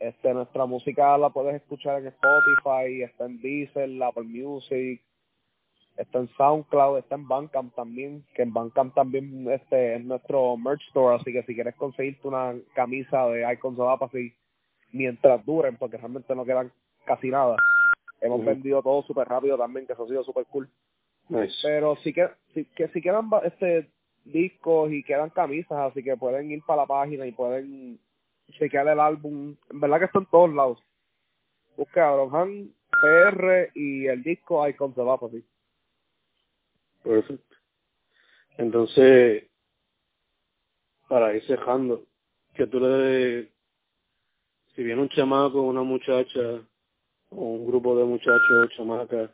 Este, 0.00 0.32
nuestra 0.32 0.64
música 0.66 1.18
la 1.18 1.30
puedes 1.30 1.56
escuchar 1.56 2.00
en 2.00 2.06
Spotify, 2.08 3.02
está 3.02 3.26
en 3.26 3.40
Deezer, 3.40 4.02
Apple 4.02 4.24
Music, 4.24 5.02
está 5.96 6.20
en 6.20 6.28
SoundCloud, 6.36 6.98
está 6.98 7.16
en 7.16 7.26
Bandcamp 7.26 7.74
también, 7.74 8.24
que 8.34 8.42
en 8.42 8.52
Bandcamp 8.52 8.94
también 8.94 9.50
este 9.50 9.96
es 9.96 10.04
nuestro 10.04 10.56
merch 10.56 10.86
store, 10.88 11.16
así 11.16 11.32
que 11.32 11.42
si 11.42 11.54
quieres 11.54 11.74
conseguirte 11.74 12.28
una 12.28 12.54
camisa 12.74 13.26
de 13.26 13.52
Icons 13.52 13.78
of 13.80 13.88
Apathy 13.88 14.32
mientras 14.92 15.44
duren, 15.44 15.76
porque 15.76 15.96
realmente 15.96 16.34
no 16.36 16.44
quedan 16.44 16.72
casi 17.04 17.28
nada. 17.28 17.56
Hemos 18.20 18.44
vendido 18.44 18.82
todo 18.82 19.02
súper 19.02 19.28
rápido 19.28 19.58
también, 19.58 19.86
que 19.86 19.92
eso 19.92 20.04
ha 20.04 20.08
sido 20.08 20.22
súper 20.24 20.46
cool. 20.46 20.68
Pero 21.62 21.96
sí 21.96 22.12
que, 22.12 22.28
sí, 22.54 22.64
que 22.76 22.88
si 22.88 23.00
quedan 23.00 23.28
este 23.44 23.90
discos 24.24 24.92
y 24.92 25.02
quedan 25.02 25.30
camisas, 25.30 25.90
así 25.90 26.02
que 26.02 26.16
pueden 26.16 26.50
ir 26.50 26.62
para 26.66 26.82
la 26.82 26.86
página 26.86 27.26
y 27.26 27.32
pueden 27.32 27.98
chequear 28.52 28.88
el 28.88 29.00
álbum. 29.00 29.56
En 29.70 29.80
verdad 29.80 29.98
que 29.98 30.04
está 30.06 30.18
en 30.18 30.26
todos 30.26 30.52
lados. 30.52 30.82
Busca 31.76 32.12
Brohan 32.12 32.72
PR 32.90 33.70
y 33.74 34.06
el 34.06 34.22
disco 34.22 34.66
Icons 34.68 34.98
of 34.98 35.08
Apathy. 35.08 35.44
Perfecto. 37.02 37.56
Entonces, 38.56 39.44
para 41.08 41.34
ir 41.34 41.44
cejando, 41.46 42.04
que 42.54 42.66
tú 42.66 42.80
le 42.80 43.48
si 44.74 44.84
viene 44.84 45.02
un 45.02 45.08
chamaco, 45.08 45.62
una 45.62 45.82
muchacha, 45.82 46.40
o 47.30 47.36
un 47.36 47.66
grupo 47.66 47.96
de 47.98 48.04
muchachos 48.04 48.64
o 48.64 48.66
chamacas, 48.76 49.30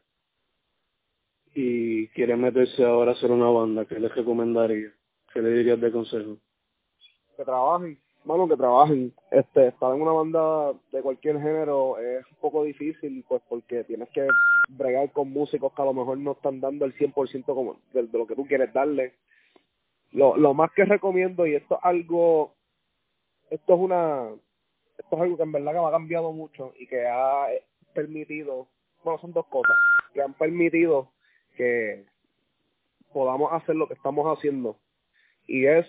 y 1.55 2.09
quiere 2.09 2.36
meterse 2.36 2.84
ahora 2.84 3.12
a 3.12 3.14
hacer 3.14 3.30
una 3.30 3.48
banda, 3.48 3.84
¿qué 3.84 3.98
les 4.00 4.14
recomendaría? 4.14 4.92
¿Qué 5.32 5.40
le 5.40 5.50
dirías 5.50 5.80
de 5.80 5.92
consejo? 5.92 6.36
Que 7.36 7.44
trabajen, 7.44 7.98
bueno, 8.24 8.48
que 8.48 8.57
trabajen. 8.57 9.12
Este, 9.30 9.68
estar 9.68 9.94
en 9.94 10.02
una 10.02 10.12
banda 10.12 10.72
de 10.90 11.00
cualquier 11.00 11.36
género 11.40 11.98
es 11.98 12.24
un 12.30 12.36
poco 12.40 12.64
difícil, 12.64 13.24
pues 13.28 13.40
porque 13.48 13.84
tienes 13.84 14.09
que 14.11 14.26
bregar 14.68 15.12
con 15.12 15.30
músicos 15.30 15.72
que 15.72 15.82
a 15.82 15.84
lo 15.84 15.94
mejor 15.94 16.18
no 16.18 16.32
están 16.32 16.61
dando 16.61 16.84
el 16.84 16.94
100% 16.94 17.44
como 17.44 17.76
de, 17.92 18.02
de 18.02 18.18
lo 18.18 18.26
que 18.26 18.34
tú 18.34 18.46
quieres 18.46 18.72
darle. 18.72 19.14
Lo, 20.11 20.36
lo 20.36 20.55
más 20.55 20.70
que 20.72 20.84
recomiendo, 20.84 21.46
y 21.46 21.55
esto 21.55 21.76
es 21.76 21.80
algo, 21.84 22.55
esto 23.50 23.74
es 23.74 23.80
una, 23.80 24.28
esto 24.98 25.16
es 25.16 25.22
algo 25.22 25.36
que 25.36 25.42
en 25.42 25.52
verdad 25.52 25.72
que 25.72 25.80
me 25.80 25.86
ha 25.86 25.92
cambiado 25.92 26.32
mucho 26.32 26.72
y 26.78 26.86
que 26.86 27.07
ha 27.07 27.46
permitido, 27.92 28.68
bueno, 29.05 29.20
son 29.20 29.32
dos 29.32 29.46
cosas, 29.46 29.76
que 30.12 30.22
han 30.22 30.34
permitido 30.34 31.13
que 31.57 32.05
podamos 33.12 33.52
hacer 33.52 33.76
lo 33.76 33.88
que 33.88 33.94
estamos 33.94 34.26
haciendo. 34.26 34.78
Y 35.46 35.66
es 35.66 35.86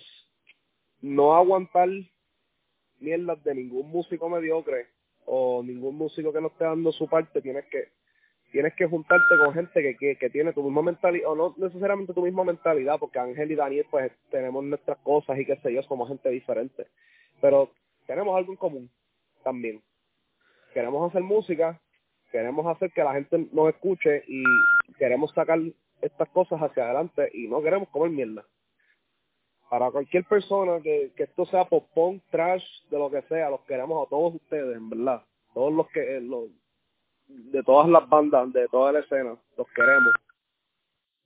no 1.01 1.35
aguantar 1.35 1.89
mierdas 2.99 3.43
de 3.43 3.55
ningún 3.55 3.89
músico 3.89 4.29
mediocre 4.29 4.87
o 5.25 5.63
ningún 5.63 5.95
músico 5.95 6.31
que 6.31 6.41
no 6.41 6.47
esté 6.47 6.65
dando 6.65 6.91
su 6.91 7.07
parte, 7.07 7.41
tienes 7.41 7.65
que 7.65 7.89
tienes 8.51 8.73
que 8.75 8.85
juntarte 8.85 9.35
con 9.43 9.53
gente 9.53 9.97
que, 9.99 10.15
que, 10.15 10.29
tiene 10.29 10.53
tu 10.53 10.63
misma 10.63 10.81
mentalidad, 10.81 11.29
o 11.29 11.35
no 11.35 11.53
necesariamente 11.57 12.13
tu 12.13 12.21
misma 12.21 12.45
mentalidad, 12.45 12.97
porque 12.99 13.19
Ángel 13.19 13.51
y 13.51 13.55
Daniel 13.55 13.85
pues 13.91 14.09
tenemos 14.31 14.63
nuestras 14.63 14.97
cosas 14.99 15.37
y 15.37 15.45
qué 15.45 15.57
sé 15.57 15.73
yo, 15.73 15.83
somos 15.83 16.07
gente 16.07 16.29
diferente, 16.29 16.87
pero 17.41 17.71
tenemos 18.07 18.37
algo 18.37 18.53
en 18.53 18.57
común 18.57 18.89
también. 19.43 19.81
Queremos 20.73 21.09
hacer 21.09 21.21
música, 21.21 21.81
queremos 22.31 22.65
hacer 22.67 22.91
que 22.91 23.03
la 23.03 23.13
gente 23.13 23.45
nos 23.51 23.69
escuche 23.69 24.23
y 24.25 24.41
queremos 24.97 25.31
sacar 25.33 25.59
estas 26.01 26.29
cosas 26.29 26.61
hacia 26.61 26.85
adelante 26.85 27.29
y 27.33 27.47
no 27.47 27.61
queremos 27.61 27.89
comer 27.89 28.11
mierda 28.11 28.45
para 29.69 29.91
cualquier 29.91 30.23
persona 30.25 30.79
que, 30.81 31.11
esto 31.15 31.45
sea 31.45 31.65
pop 31.65 31.87
punk, 31.93 32.23
trash, 32.29 32.63
de 32.89 32.97
lo 32.97 33.09
que 33.09 33.21
sea, 33.23 33.49
los 33.49 33.61
queremos 33.61 34.05
a 34.05 34.09
todos 34.09 34.35
ustedes, 34.35 34.77
en 34.77 34.89
verdad. 34.89 35.23
Todos 35.53 35.73
los 35.73 35.87
que, 35.89 36.19
los, 36.21 36.49
de 37.27 37.63
todas 37.63 37.89
las 37.89 38.07
bandas, 38.07 38.51
de 38.53 38.67
toda 38.67 38.91
la 38.91 38.99
escena, 38.99 39.37
los 39.57 39.67
queremos. 39.75 40.13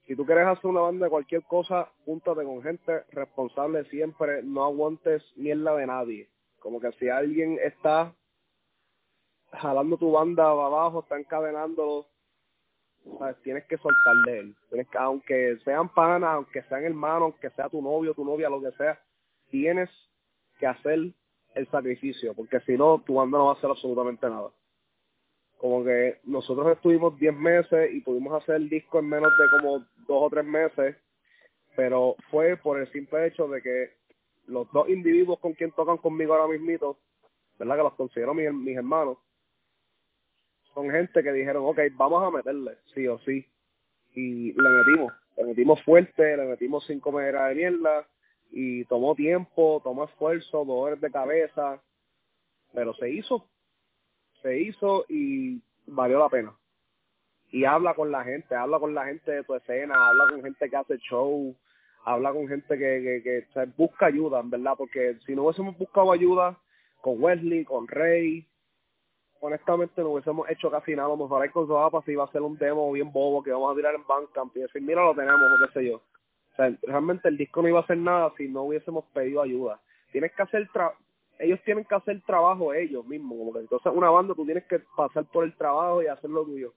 Si 0.05 0.15
tú 0.15 0.25
quieres 0.25 0.47
hacer 0.47 0.65
una 0.65 0.81
banda 0.81 1.05
de 1.05 1.11
cualquier 1.11 1.43
cosa, 1.43 1.91
júntate 2.05 2.43
con 2.43 2.63
gente 2.63 3.03
responsable 3.11 3.83
siempre, 3.85 4.41
no 4.41 4.63
aguantes 4.63 5.23
mierda 5.35 5.75
de 5.75 5.85
nadie. 5.85 6.29
Como 6.59 6.79
que 6.79 6.91
si 6.93 7.09
alguien 7.09 7.59
está 7.63 8.15
jalando 9.51 9.97
tu 9.97 10.11
banda 10.11 10.49
abajo, 10.49 11.01
está 11.01 11.19
encadenándolo, 11.19 12.07
tienes 13.43 13.65
que 13.65 13.77
soltar 13.77 14.15
de 14.25 14.39
él. 14.39 14.55
Aunque 14.97 15.57
sean 15.63 15.89
panas, 15.93 16.29
aunque 16.35 16.63
sean 16.63 16.83
hermanos, 16.83 17.23
aunque 17.23 17.49
sea 17.51 17.69
tu 17.69 17.81
novio, 17.81 18.13
tu 18.13 18.25
novia, 18.25 18.49
lo 18.49 18.61
que 18.61 18.71
sea, 18.71 18.99
tienes 19.49 19.89
que 20.59 20.67
hacer 20.67 20.99
el 21.55 21.67
sacrificio, 21.71 22.33
porque 22.33 22.59
si 22.61 22.77
no, 22.77 23.01
tu 23.05 23.15
banda 23.15 23.37
no 23.37 23.45
va 23.45 23.51
a 23.51 23.55
hacer 23.55 23.69
absolutamente 23.69 24.27
nada. 24.29 24.49
Como 25.57 25.83
que 25.83 26.19
nosotros 26.23 26.71
estuvimos 26.71 27.19
10 27.19 27.33
meses 27.35 27.93
y 27.93 28.01
pudimos 28.01 28.41
hacer 28.41 28.55
el 28.55 28.69
disco 28.69 28.99
en 28.99 29.09
menos 29.09 29.31
de 29.37 29.57
como 29.57 29.79
dos 29.79 30.23
o 30.23 30.29
tres 30.29 30.45
meses, 30.45 30.95
pero 31.75 32.15
fue 32.29 32.55
por 32.57 32.79
el 32.79 32.91
simple 32.91 33.27
hecho 33.27 33.47
de 33.47 33.61
que 33.61 33.89
los 34.47 34.71
dos 34.71 34.89
individuos 34.89 35.39
con 35.39 35.53
quien 35.53 35.71
tocan 35.71 35.97
conmigo 35.97 36.33
ahora 36.33 36.47
mismito, 36.47 36.97
¿verdad? 37.57 37.77
Que 37.77 37.83
los 37.83 37.93
considero 37.95 38.33
mis, 38.33 38.51
mis 38.53 38.77
hermanos, 38.77 39.17
son 40.73 40.89
gente 40.91 41.23
que 41.23 41.31
dijeron, 41.31 41.63
ok, 41.65 41.79
vamos 41.93 42.23
a 42.23 42.31
meterle, 42.31 42.77
sí 42.93 43.07
o 43.07 43.19
sí. 43.19 43.45
Y 44.13 44.53
le 44.53 44.69
metimos, 44.69 45.13
le 45.37 45.43
metimos 45.45 45.83
fuerte, 45.83 46.37
le 46.37 46.45
metimos 46.45 46.85
cinco 46.87 47.11
megas 47.11 47.49
de 47.49 47.55
mierda 47.55 48.07
y 48.51 48.85
tomó 48.85 49.15
tiempo, 49.15 49.81
tomó 49.83 50.05
esfuerzo, 50.05 50.65
dolores 50.65 51.01
de 51.01 51.11
cabeza, 51.11 51.81
pero 52.73 52.93
se 52.95 53.09
hizo, 53.11 53.47
se 54.41 54.59
hizo 54.59 55.05
y 55.09 55.61
valió 55.87 56.19
la 56.19 56.29
pena. 56.29 56.55
y 57.51 57.65
habla 57.65 57.93
con 57.93 58.11
la 58.11 58.23
gente, 58.23 58.55
habla 58.55 58.79
con 58.79 58.93
la 58.93 59.05
gente 59.05 59.31
de 59.31 59.43
tu 59.43 59.55
escena, 59.55 59.95
habla 60.09 60.25
con 60.31 60.43
gente 60.43 60.69
que 60.69 60.75
hace 60.75 60.97
show, 60.99 61.55
habla 62.05 62.31
con 62.31 62.47
gente 62.47 62.77
que, 62.77 63.21
que, 63.23 63.47
que 63.53 63.65
busca 63.77 64.07
ayuda, 64.07 64.39
en 64.39 64.49
verdad, 64.49 64.75
porque 64.77 65.17
si 65.25 65.35
no 65.35 65.43
hubiésemos 65.43 65.77
buscado 65.77 66.11
ayuda 66.11 66.59
con 67.01 67.21
Wesley, 67.23 67.65
con 67.65 67.87
Rey, 67.87 68.47
honestamente 69.41 70.01
no 70.01 70.09
hubiésemos 70.09 70.49
hecho 70.49 70.69
casi 70.69 70.95
nada, 70.95 71.07
a 71.07 71.09
lo 71.09 71.17
mejor 71.17 71.41
hay 71.41 71.49
si 72.05 72.11
iba 72.11 72.23
a 72.23 72.27
hacer 72.27 72.41
un 72.41 72.57
demo 72.57 72.91
bien 72.91 73.11
bobo 73.11 73.43
que 73.43 73.51
vamos 73.51 73.71
a 73.71 73.75
tirar 73.75 73.95
en 73.95 74.05
Bandcamp 74.05 74.55
y 74.57 74.61
decir, 74.61 74.81
mira, 74.81 75.03
lo 75.03 75.15
tenemos, 75.15 75.41
o 75.41 75.65
qué 75.65 75.73
sé 75.73 75.85
yo. 75.85 76.01
Realmente 76.83 77.29
el 77.29 77.37
disco 77.37 77.61
no 77.61 77.69
iba 77.69 77.79
a 77.79 77.83
hacer 77.83 77.97
nada 77.97 78.33
si 78.35 78.49
no 78.49 78.63
hubiésemos 78.63 79.05
pedido 79.13 79.41
ayuda. 79.41 79.79
Tienes 80.11 80.33
que 80.33 80.41
hacer 80.41 80.67
tra 80.73 80.93
ellos 81.39 81.59
tienen 81.63 81.85
que 81.85 81.95
hacer 81.95 82.21
trabajo 82.23 82.73
ellos 82.73 83.05
mismos, 83.05 83.37
como 83.37 83.53
que 83.53 83.59
entonces 83.59 83.91
una 83.95 84.09
banda 84.09 84.35
tú 84.35 84.45
tienes 84.45 84.65
que 84.65 84.79
pasar 84.95 85.23
por 85.25 85.45
el 85.45 85.55
trabajo 85.55 86.03
y 86.03 86.07
hacer 86.07 86.29
lo 86.29 86.43
tuyo. 86.43 86.73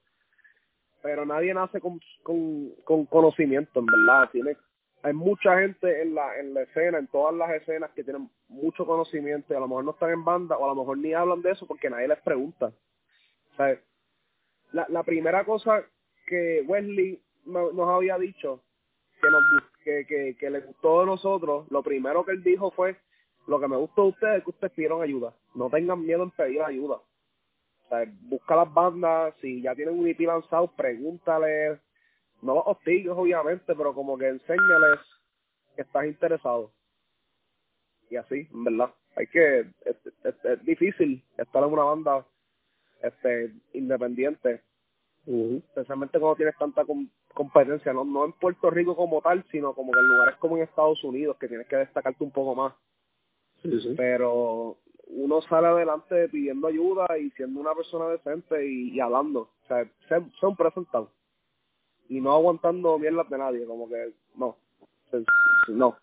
Pero 1.01 1.25
nadie 1.25 1.53
nace 1.53 1.81
con, 1.81 1.99
con, 2.23 2.69
con 2.85 3.05
conocimiento, 3.07 3.81
en 3.81 3.85
verdad. 3.85 4.29
Tiene, 4.31 4.55
hay 5.03 5.13
mucha 5.13 5.59
gente 5.59 6.01
en 6.01 6.15
la, 6.15 6.39
en 6.39 6.53
la 6.53 6.61
escena, 6.61 6.97
en 6.97 7.07
todas 7.07 7.35
las 7.35 7.51
escenas 7.51 7.91
que 7.91 8.03
tienen 8.03 8.29
mucho 8.47 8.85
conocimiento 8.85 9.53
y 9.53 9.57
a 9.57 9.59
lo 9.59 9.67
mejor 9.67 9.83
no 9.83 9.91
están 9.91 10.11
en 10.11 10.23
banda 10.23 10.57
o 10.57 10.63
a 10.63 10.69
lo 10.69 10.75
mejor 10.75 10.97
ni 10.97 11.13
hablan 11.13 11.41
de 11.41 11.51
eso 11.51 11.67
porque 11.67 11.89
nadie 11.89 12.07
les 12.07 12.21
pregunta. 12.21 12.67
O 12.67 13.57
la, 14.71 14.87
la 14.89 15.03
primera 15.03 15.43
cosa 15.43 15.83
que 16.25 16.63
Wesley 16.65 17.21
nos 17.45 17.89
había 17.89 18.17
dicho 18.17 18.61
que, 19.21 19.29
nos, 19.29 19.43
que, 19.83 20.05
que, 20.07 20.37
que 20.39 20.49
le 20.49 20.61
gustó 20.61 21.01
de 21.01 21.05
nosotros, 21.05 21.69
lo 21.69 21.83
primero 21.83 22.25
que 22.25 22.31
él 22.31 22.41
dijo 22.41 22.71
fue 22.71 22.95
lo 23.45 23.59
que 23.59 23.67
me 23.67 23.75
gustó 23.75 24.03
de 24.03 24.09
ustedes 24.09 24.37
es 24.37 24.43
que 24.45 24.49
ustedes 24.51 24.73
pidieron 24.73 25.01
ayuda. 25.01 25.33
No 25.53 25.69
tengan 25.69 26.01
miedo 26.05 26.23
en 26.23 26.31
pedir 26.31 26.61
ayuda. 26.61 26.95
O 27.89 27.95
busca 28.21 28.55
las 28.55 28.73
bandas, 28.73 29.33
si 29.41 29.61
ya 29.61 29.75
tienen 29.75 29.99
un 29.99 30.07
IP 30.07 30.21
lanzado, 30.21 30.67
pregúntales. 30.75 31.79
No 32.43 32.55
los 32.55 32.63
hostigues, 32.65 33.11
obviamente, 33.15 33.73
pero 33.75 33.93
como 33.93 34.17
que 34.17 34.27
enséñales 34.27 34.99
que 35.75 35.81
estás 35.81 36.05
interesado. 36.05 36.71
Y 38.09 38.15
así, 38.15 38.47
en 38.51 38.63
verdad. 38.63 38.93
Hay 39.15 39.27
que, 39.27 39.59
es, 39.59 39.95
es, 40.23 40.65
difícil 40.65 41.23
estar 41.37 41.63
en 41.63 41.71
una 41.71 41.83
banda 41.83 42.25
este 43.03 43.51
independiente, 43.73 44.61
especialmente 45.25 46.19
cuando 46.19 46.37
tienes 46.37 46.57
tanta 46.57 46.83
competencia, 47.33 47.93
no 47.93 48.05
no 48.05 48.25
en 48.25 48.33
Puerto 48.33 48.69
Rico 48.69 48.95
como 48.95 49.21
tal, 49.21 49.45
sino 49.51 49.73
como 49.73 49.91
que 49.91 49.99
en 49.99 50.07
lugares 50.07 50.35
como 50.37 50.57
en 50.57 50.63
Estados 50.63 51.03
Unidos, 51.03 51.37
que 51.37 51.47
tienes 51.47 51.67
que 51.67 51.75
destacarte 51.75 52.23
un 52.23 52.31
poco 52.31 52.55
más. 52.55 52.73
Pero 53.95 54.77
uno 55.07 55.41
sale 55.43 55.67
adelante 55.67 56.27
pidiendo 56.29 56.67
ayuda 56.67 57.17
y 57.17 57.29
siendo 57.31 57.59
una 57.59 57.73
persona 57.75 58.07
decente 58.07 58.65
y, 58.65 58.99
hablando. 58.99 59.49
O 59.63 59.67
sea, 59.67 59.87
son 60.39 60.55
presentados. 60.55 61.09
Y 62.09 62.21
no 62.21 62.33
aguantando 62.33 62.97
mierdas 62.99 63.29
de 63.29 63.37
nadie, 63.37 63.65
como 63.65 63.87
que 63.87 64.13
no. 64.35 64.57
No. 65.67 65.97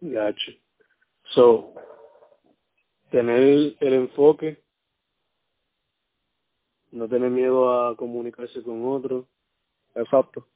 Gotcha. 0.00 0.52
So, 1.34 1.74
tener 3.10 3.76
el 3.80 3.92
enfoque, 3.94 4.62
no 6.90 7.08
tener 7.08 7.30
miedo 7.30 7.72
a 7.72 7.96
comunicarse 7.96 8.62
con 8.62 8.84
otros. 8.86 9.26
Exacto. 9.94 10.46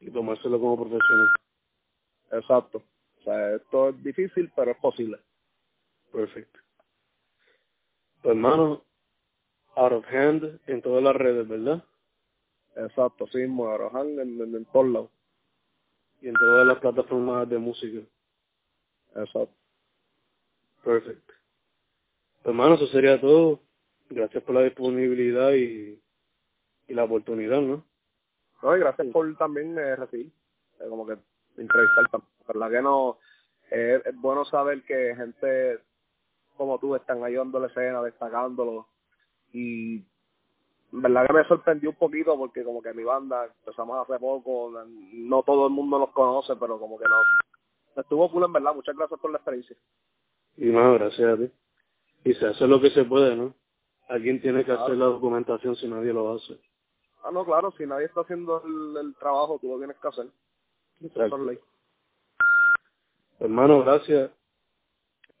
Y 0.00 0.10
tomárselo 0.10 0.58
como 0.58 0.76
profesional. 0.76 1.28
Exacto. 2.32 2.82
O 3.20 3.22
sea, 3.22 3.56
esto 3.56 3.90
es 3.90 4.02
difícil, 4.02 4.50
pero 4.56 4.70
es 4.70 4.78
posible. 4.78 5.18
Perfecto. 6.12 6.58
Pues, 8.22 8.34
hermano, 8.34 8.82
out 9.76 9.92
of 9.92 10.04
hand 10.06 10.60
en 10.66 10.82
todas 10.82 11.02
las 11.02 11.16
redes, 11.16 11.46
¿verdad? 11.46 11.84
Exacto, 12.76 13.26
sí, 13.28 13.42
hand 13.42 14.18
en, 14.20 14.40
en, 14.40 14.54
en 14.54 14.64
todos 14.66 14.86
lados. 14.86 15.10
Y 16.20 16.28
en 16.28 16.34
todas 16.34 16.66
las 16.66 16.78
plataformas 16.78 17.48
de 17.48 17.58
música. 17.58 18.00
Exacto. 19.16 19.54
Perfecto. 20.84 21.34
Pues, 22.42 22.46
hermano, 22.46 22.74
eso 22.74 22.86
sería 22.88 23.20
todo. 23.20 23.60
Gracias 24.08 24.42
por 24.42 24.54
la 24.54 24.62
disponibilidad 24.62 25.52
y, 25.52 26.02
y 26.88 26.94
la 26.94 27.04
oportunidad, 27.04 27.60
¿no? 27.60 27.84
No, 28.62 28.76
y 28.76 28.80
gracias 28.80 29.06
por 29.08 29.36
también 29.36 29.78
eh, 29.78 29.96
recibir, 29.96 30.32
eh, 30.80 30.88
como 30.88 31.06
que 31.06 31.16
entrevistar 31.56 32.10
también 32.10 32.30
verdad 32.46 32.70
que 32.70 32.82
no, 32.82 33.18
es, 33.70 34.04
es 34.04 34.16
bueno 34.16 34.44
saber 34.44 34.82
que 34.82 35.14
gente 35.16 35.78
como 36.56 36.78
tú 36.78 36.94
están 36.94 37.22
ayudando 37.24 37.58
la 37.60 37.68
escena, 37.68 38.02
destacándolo 38.02 38.88
y 39.52 40.04
verdad 40.92 41.26
que 41.26 41.32
me 41.32 41.44
sorprendió 41.44 41.90
un 41.90 41.96
poquito 41.96 42.36
porque 42.36 42.64
como 42.64 42.82
que 42.82 42.92
mi 42.92 43.04
banda 43.04 43.46
empezamos 43.46 43.98
hace 43.98 44.18
poco, 44.18 44.72
no 45.12 45.42
todo 45.42 45.66
el 45.66 45.72
mundo 45.72 45.98
nos 45.98 46.10
conoce, 46.10 46.56
pero 46.56 46.78
como 46.78 46.98
que 46.98 47.04
no. 47.04 48.00
Estuvo 48.00 48.30
cool 48.30 48.44
en 48.44 48.52
verdad, 48.52 48.74
muchas 48.74 48.96
gracias 48.96 49.20
por 49.20 49.30
la 49.30 49.38
experiencia. 49.38 49.76
Y 50.56 50.66
más, 50.66 50.98
gracias 50.98 51.32
a 51.32 51.36
ti. 51.36 51.50
Y 52.24 52.34
se 52.34 52.46
hace 52.46 52.66
lo 52.66 52.80
que 52.80 52.90
se 52.90 53.04
puede, 53.04 53.36
¿no? 53.36 53.54
Alguien 54.08 54.40
tiene 54.40 54.64
que 54.64 54.72
hacer 54.72 54.96
la 54.96 55.06
documentación 55.06 55.76
si 55.76 55.86
nadie 55.86 56.12
lo 56.12 56.32
hace. 56.34 56.60
Ah, 57.22 57.30
no, 57.32 57.44
claro, 57.44 57.72
si 57.76 57.86
nadie 57.86 58.06
está 58.06 58.22
haciendo 58.22 58.62
el, 58.64 58.96
el 59.06 59.14
trabajo, 59.16 59.58
tú 59.60 59.68
lo 59.68 59.78
tienes 59.78 59.96
que 59.98 60.08
hacer. 60.08 60.26
Eso 61.00 61.24
es 61.24 61.40
ley. 61.40 61.58
Hermano, 63.38 63.82
gracias. 63.84 64.30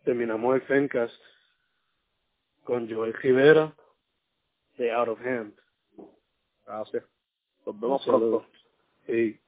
Terminamos 0.04 0.54
el 0.54 0.62
Fencast 0.62 1.14
con 2.64 2.90
Joel 2.90 3.12
Rivera 3.14 3.74
de 4.80 4.90
Out 4.92 5.08
of 5.08 5.20
Hand. 5.20 5.54
Gracias. 6.64 7.04
Nos 7.66 7.80
vemos 7.80 8.04
pronto. 8.04 8.46
Sí. 9.06 9.39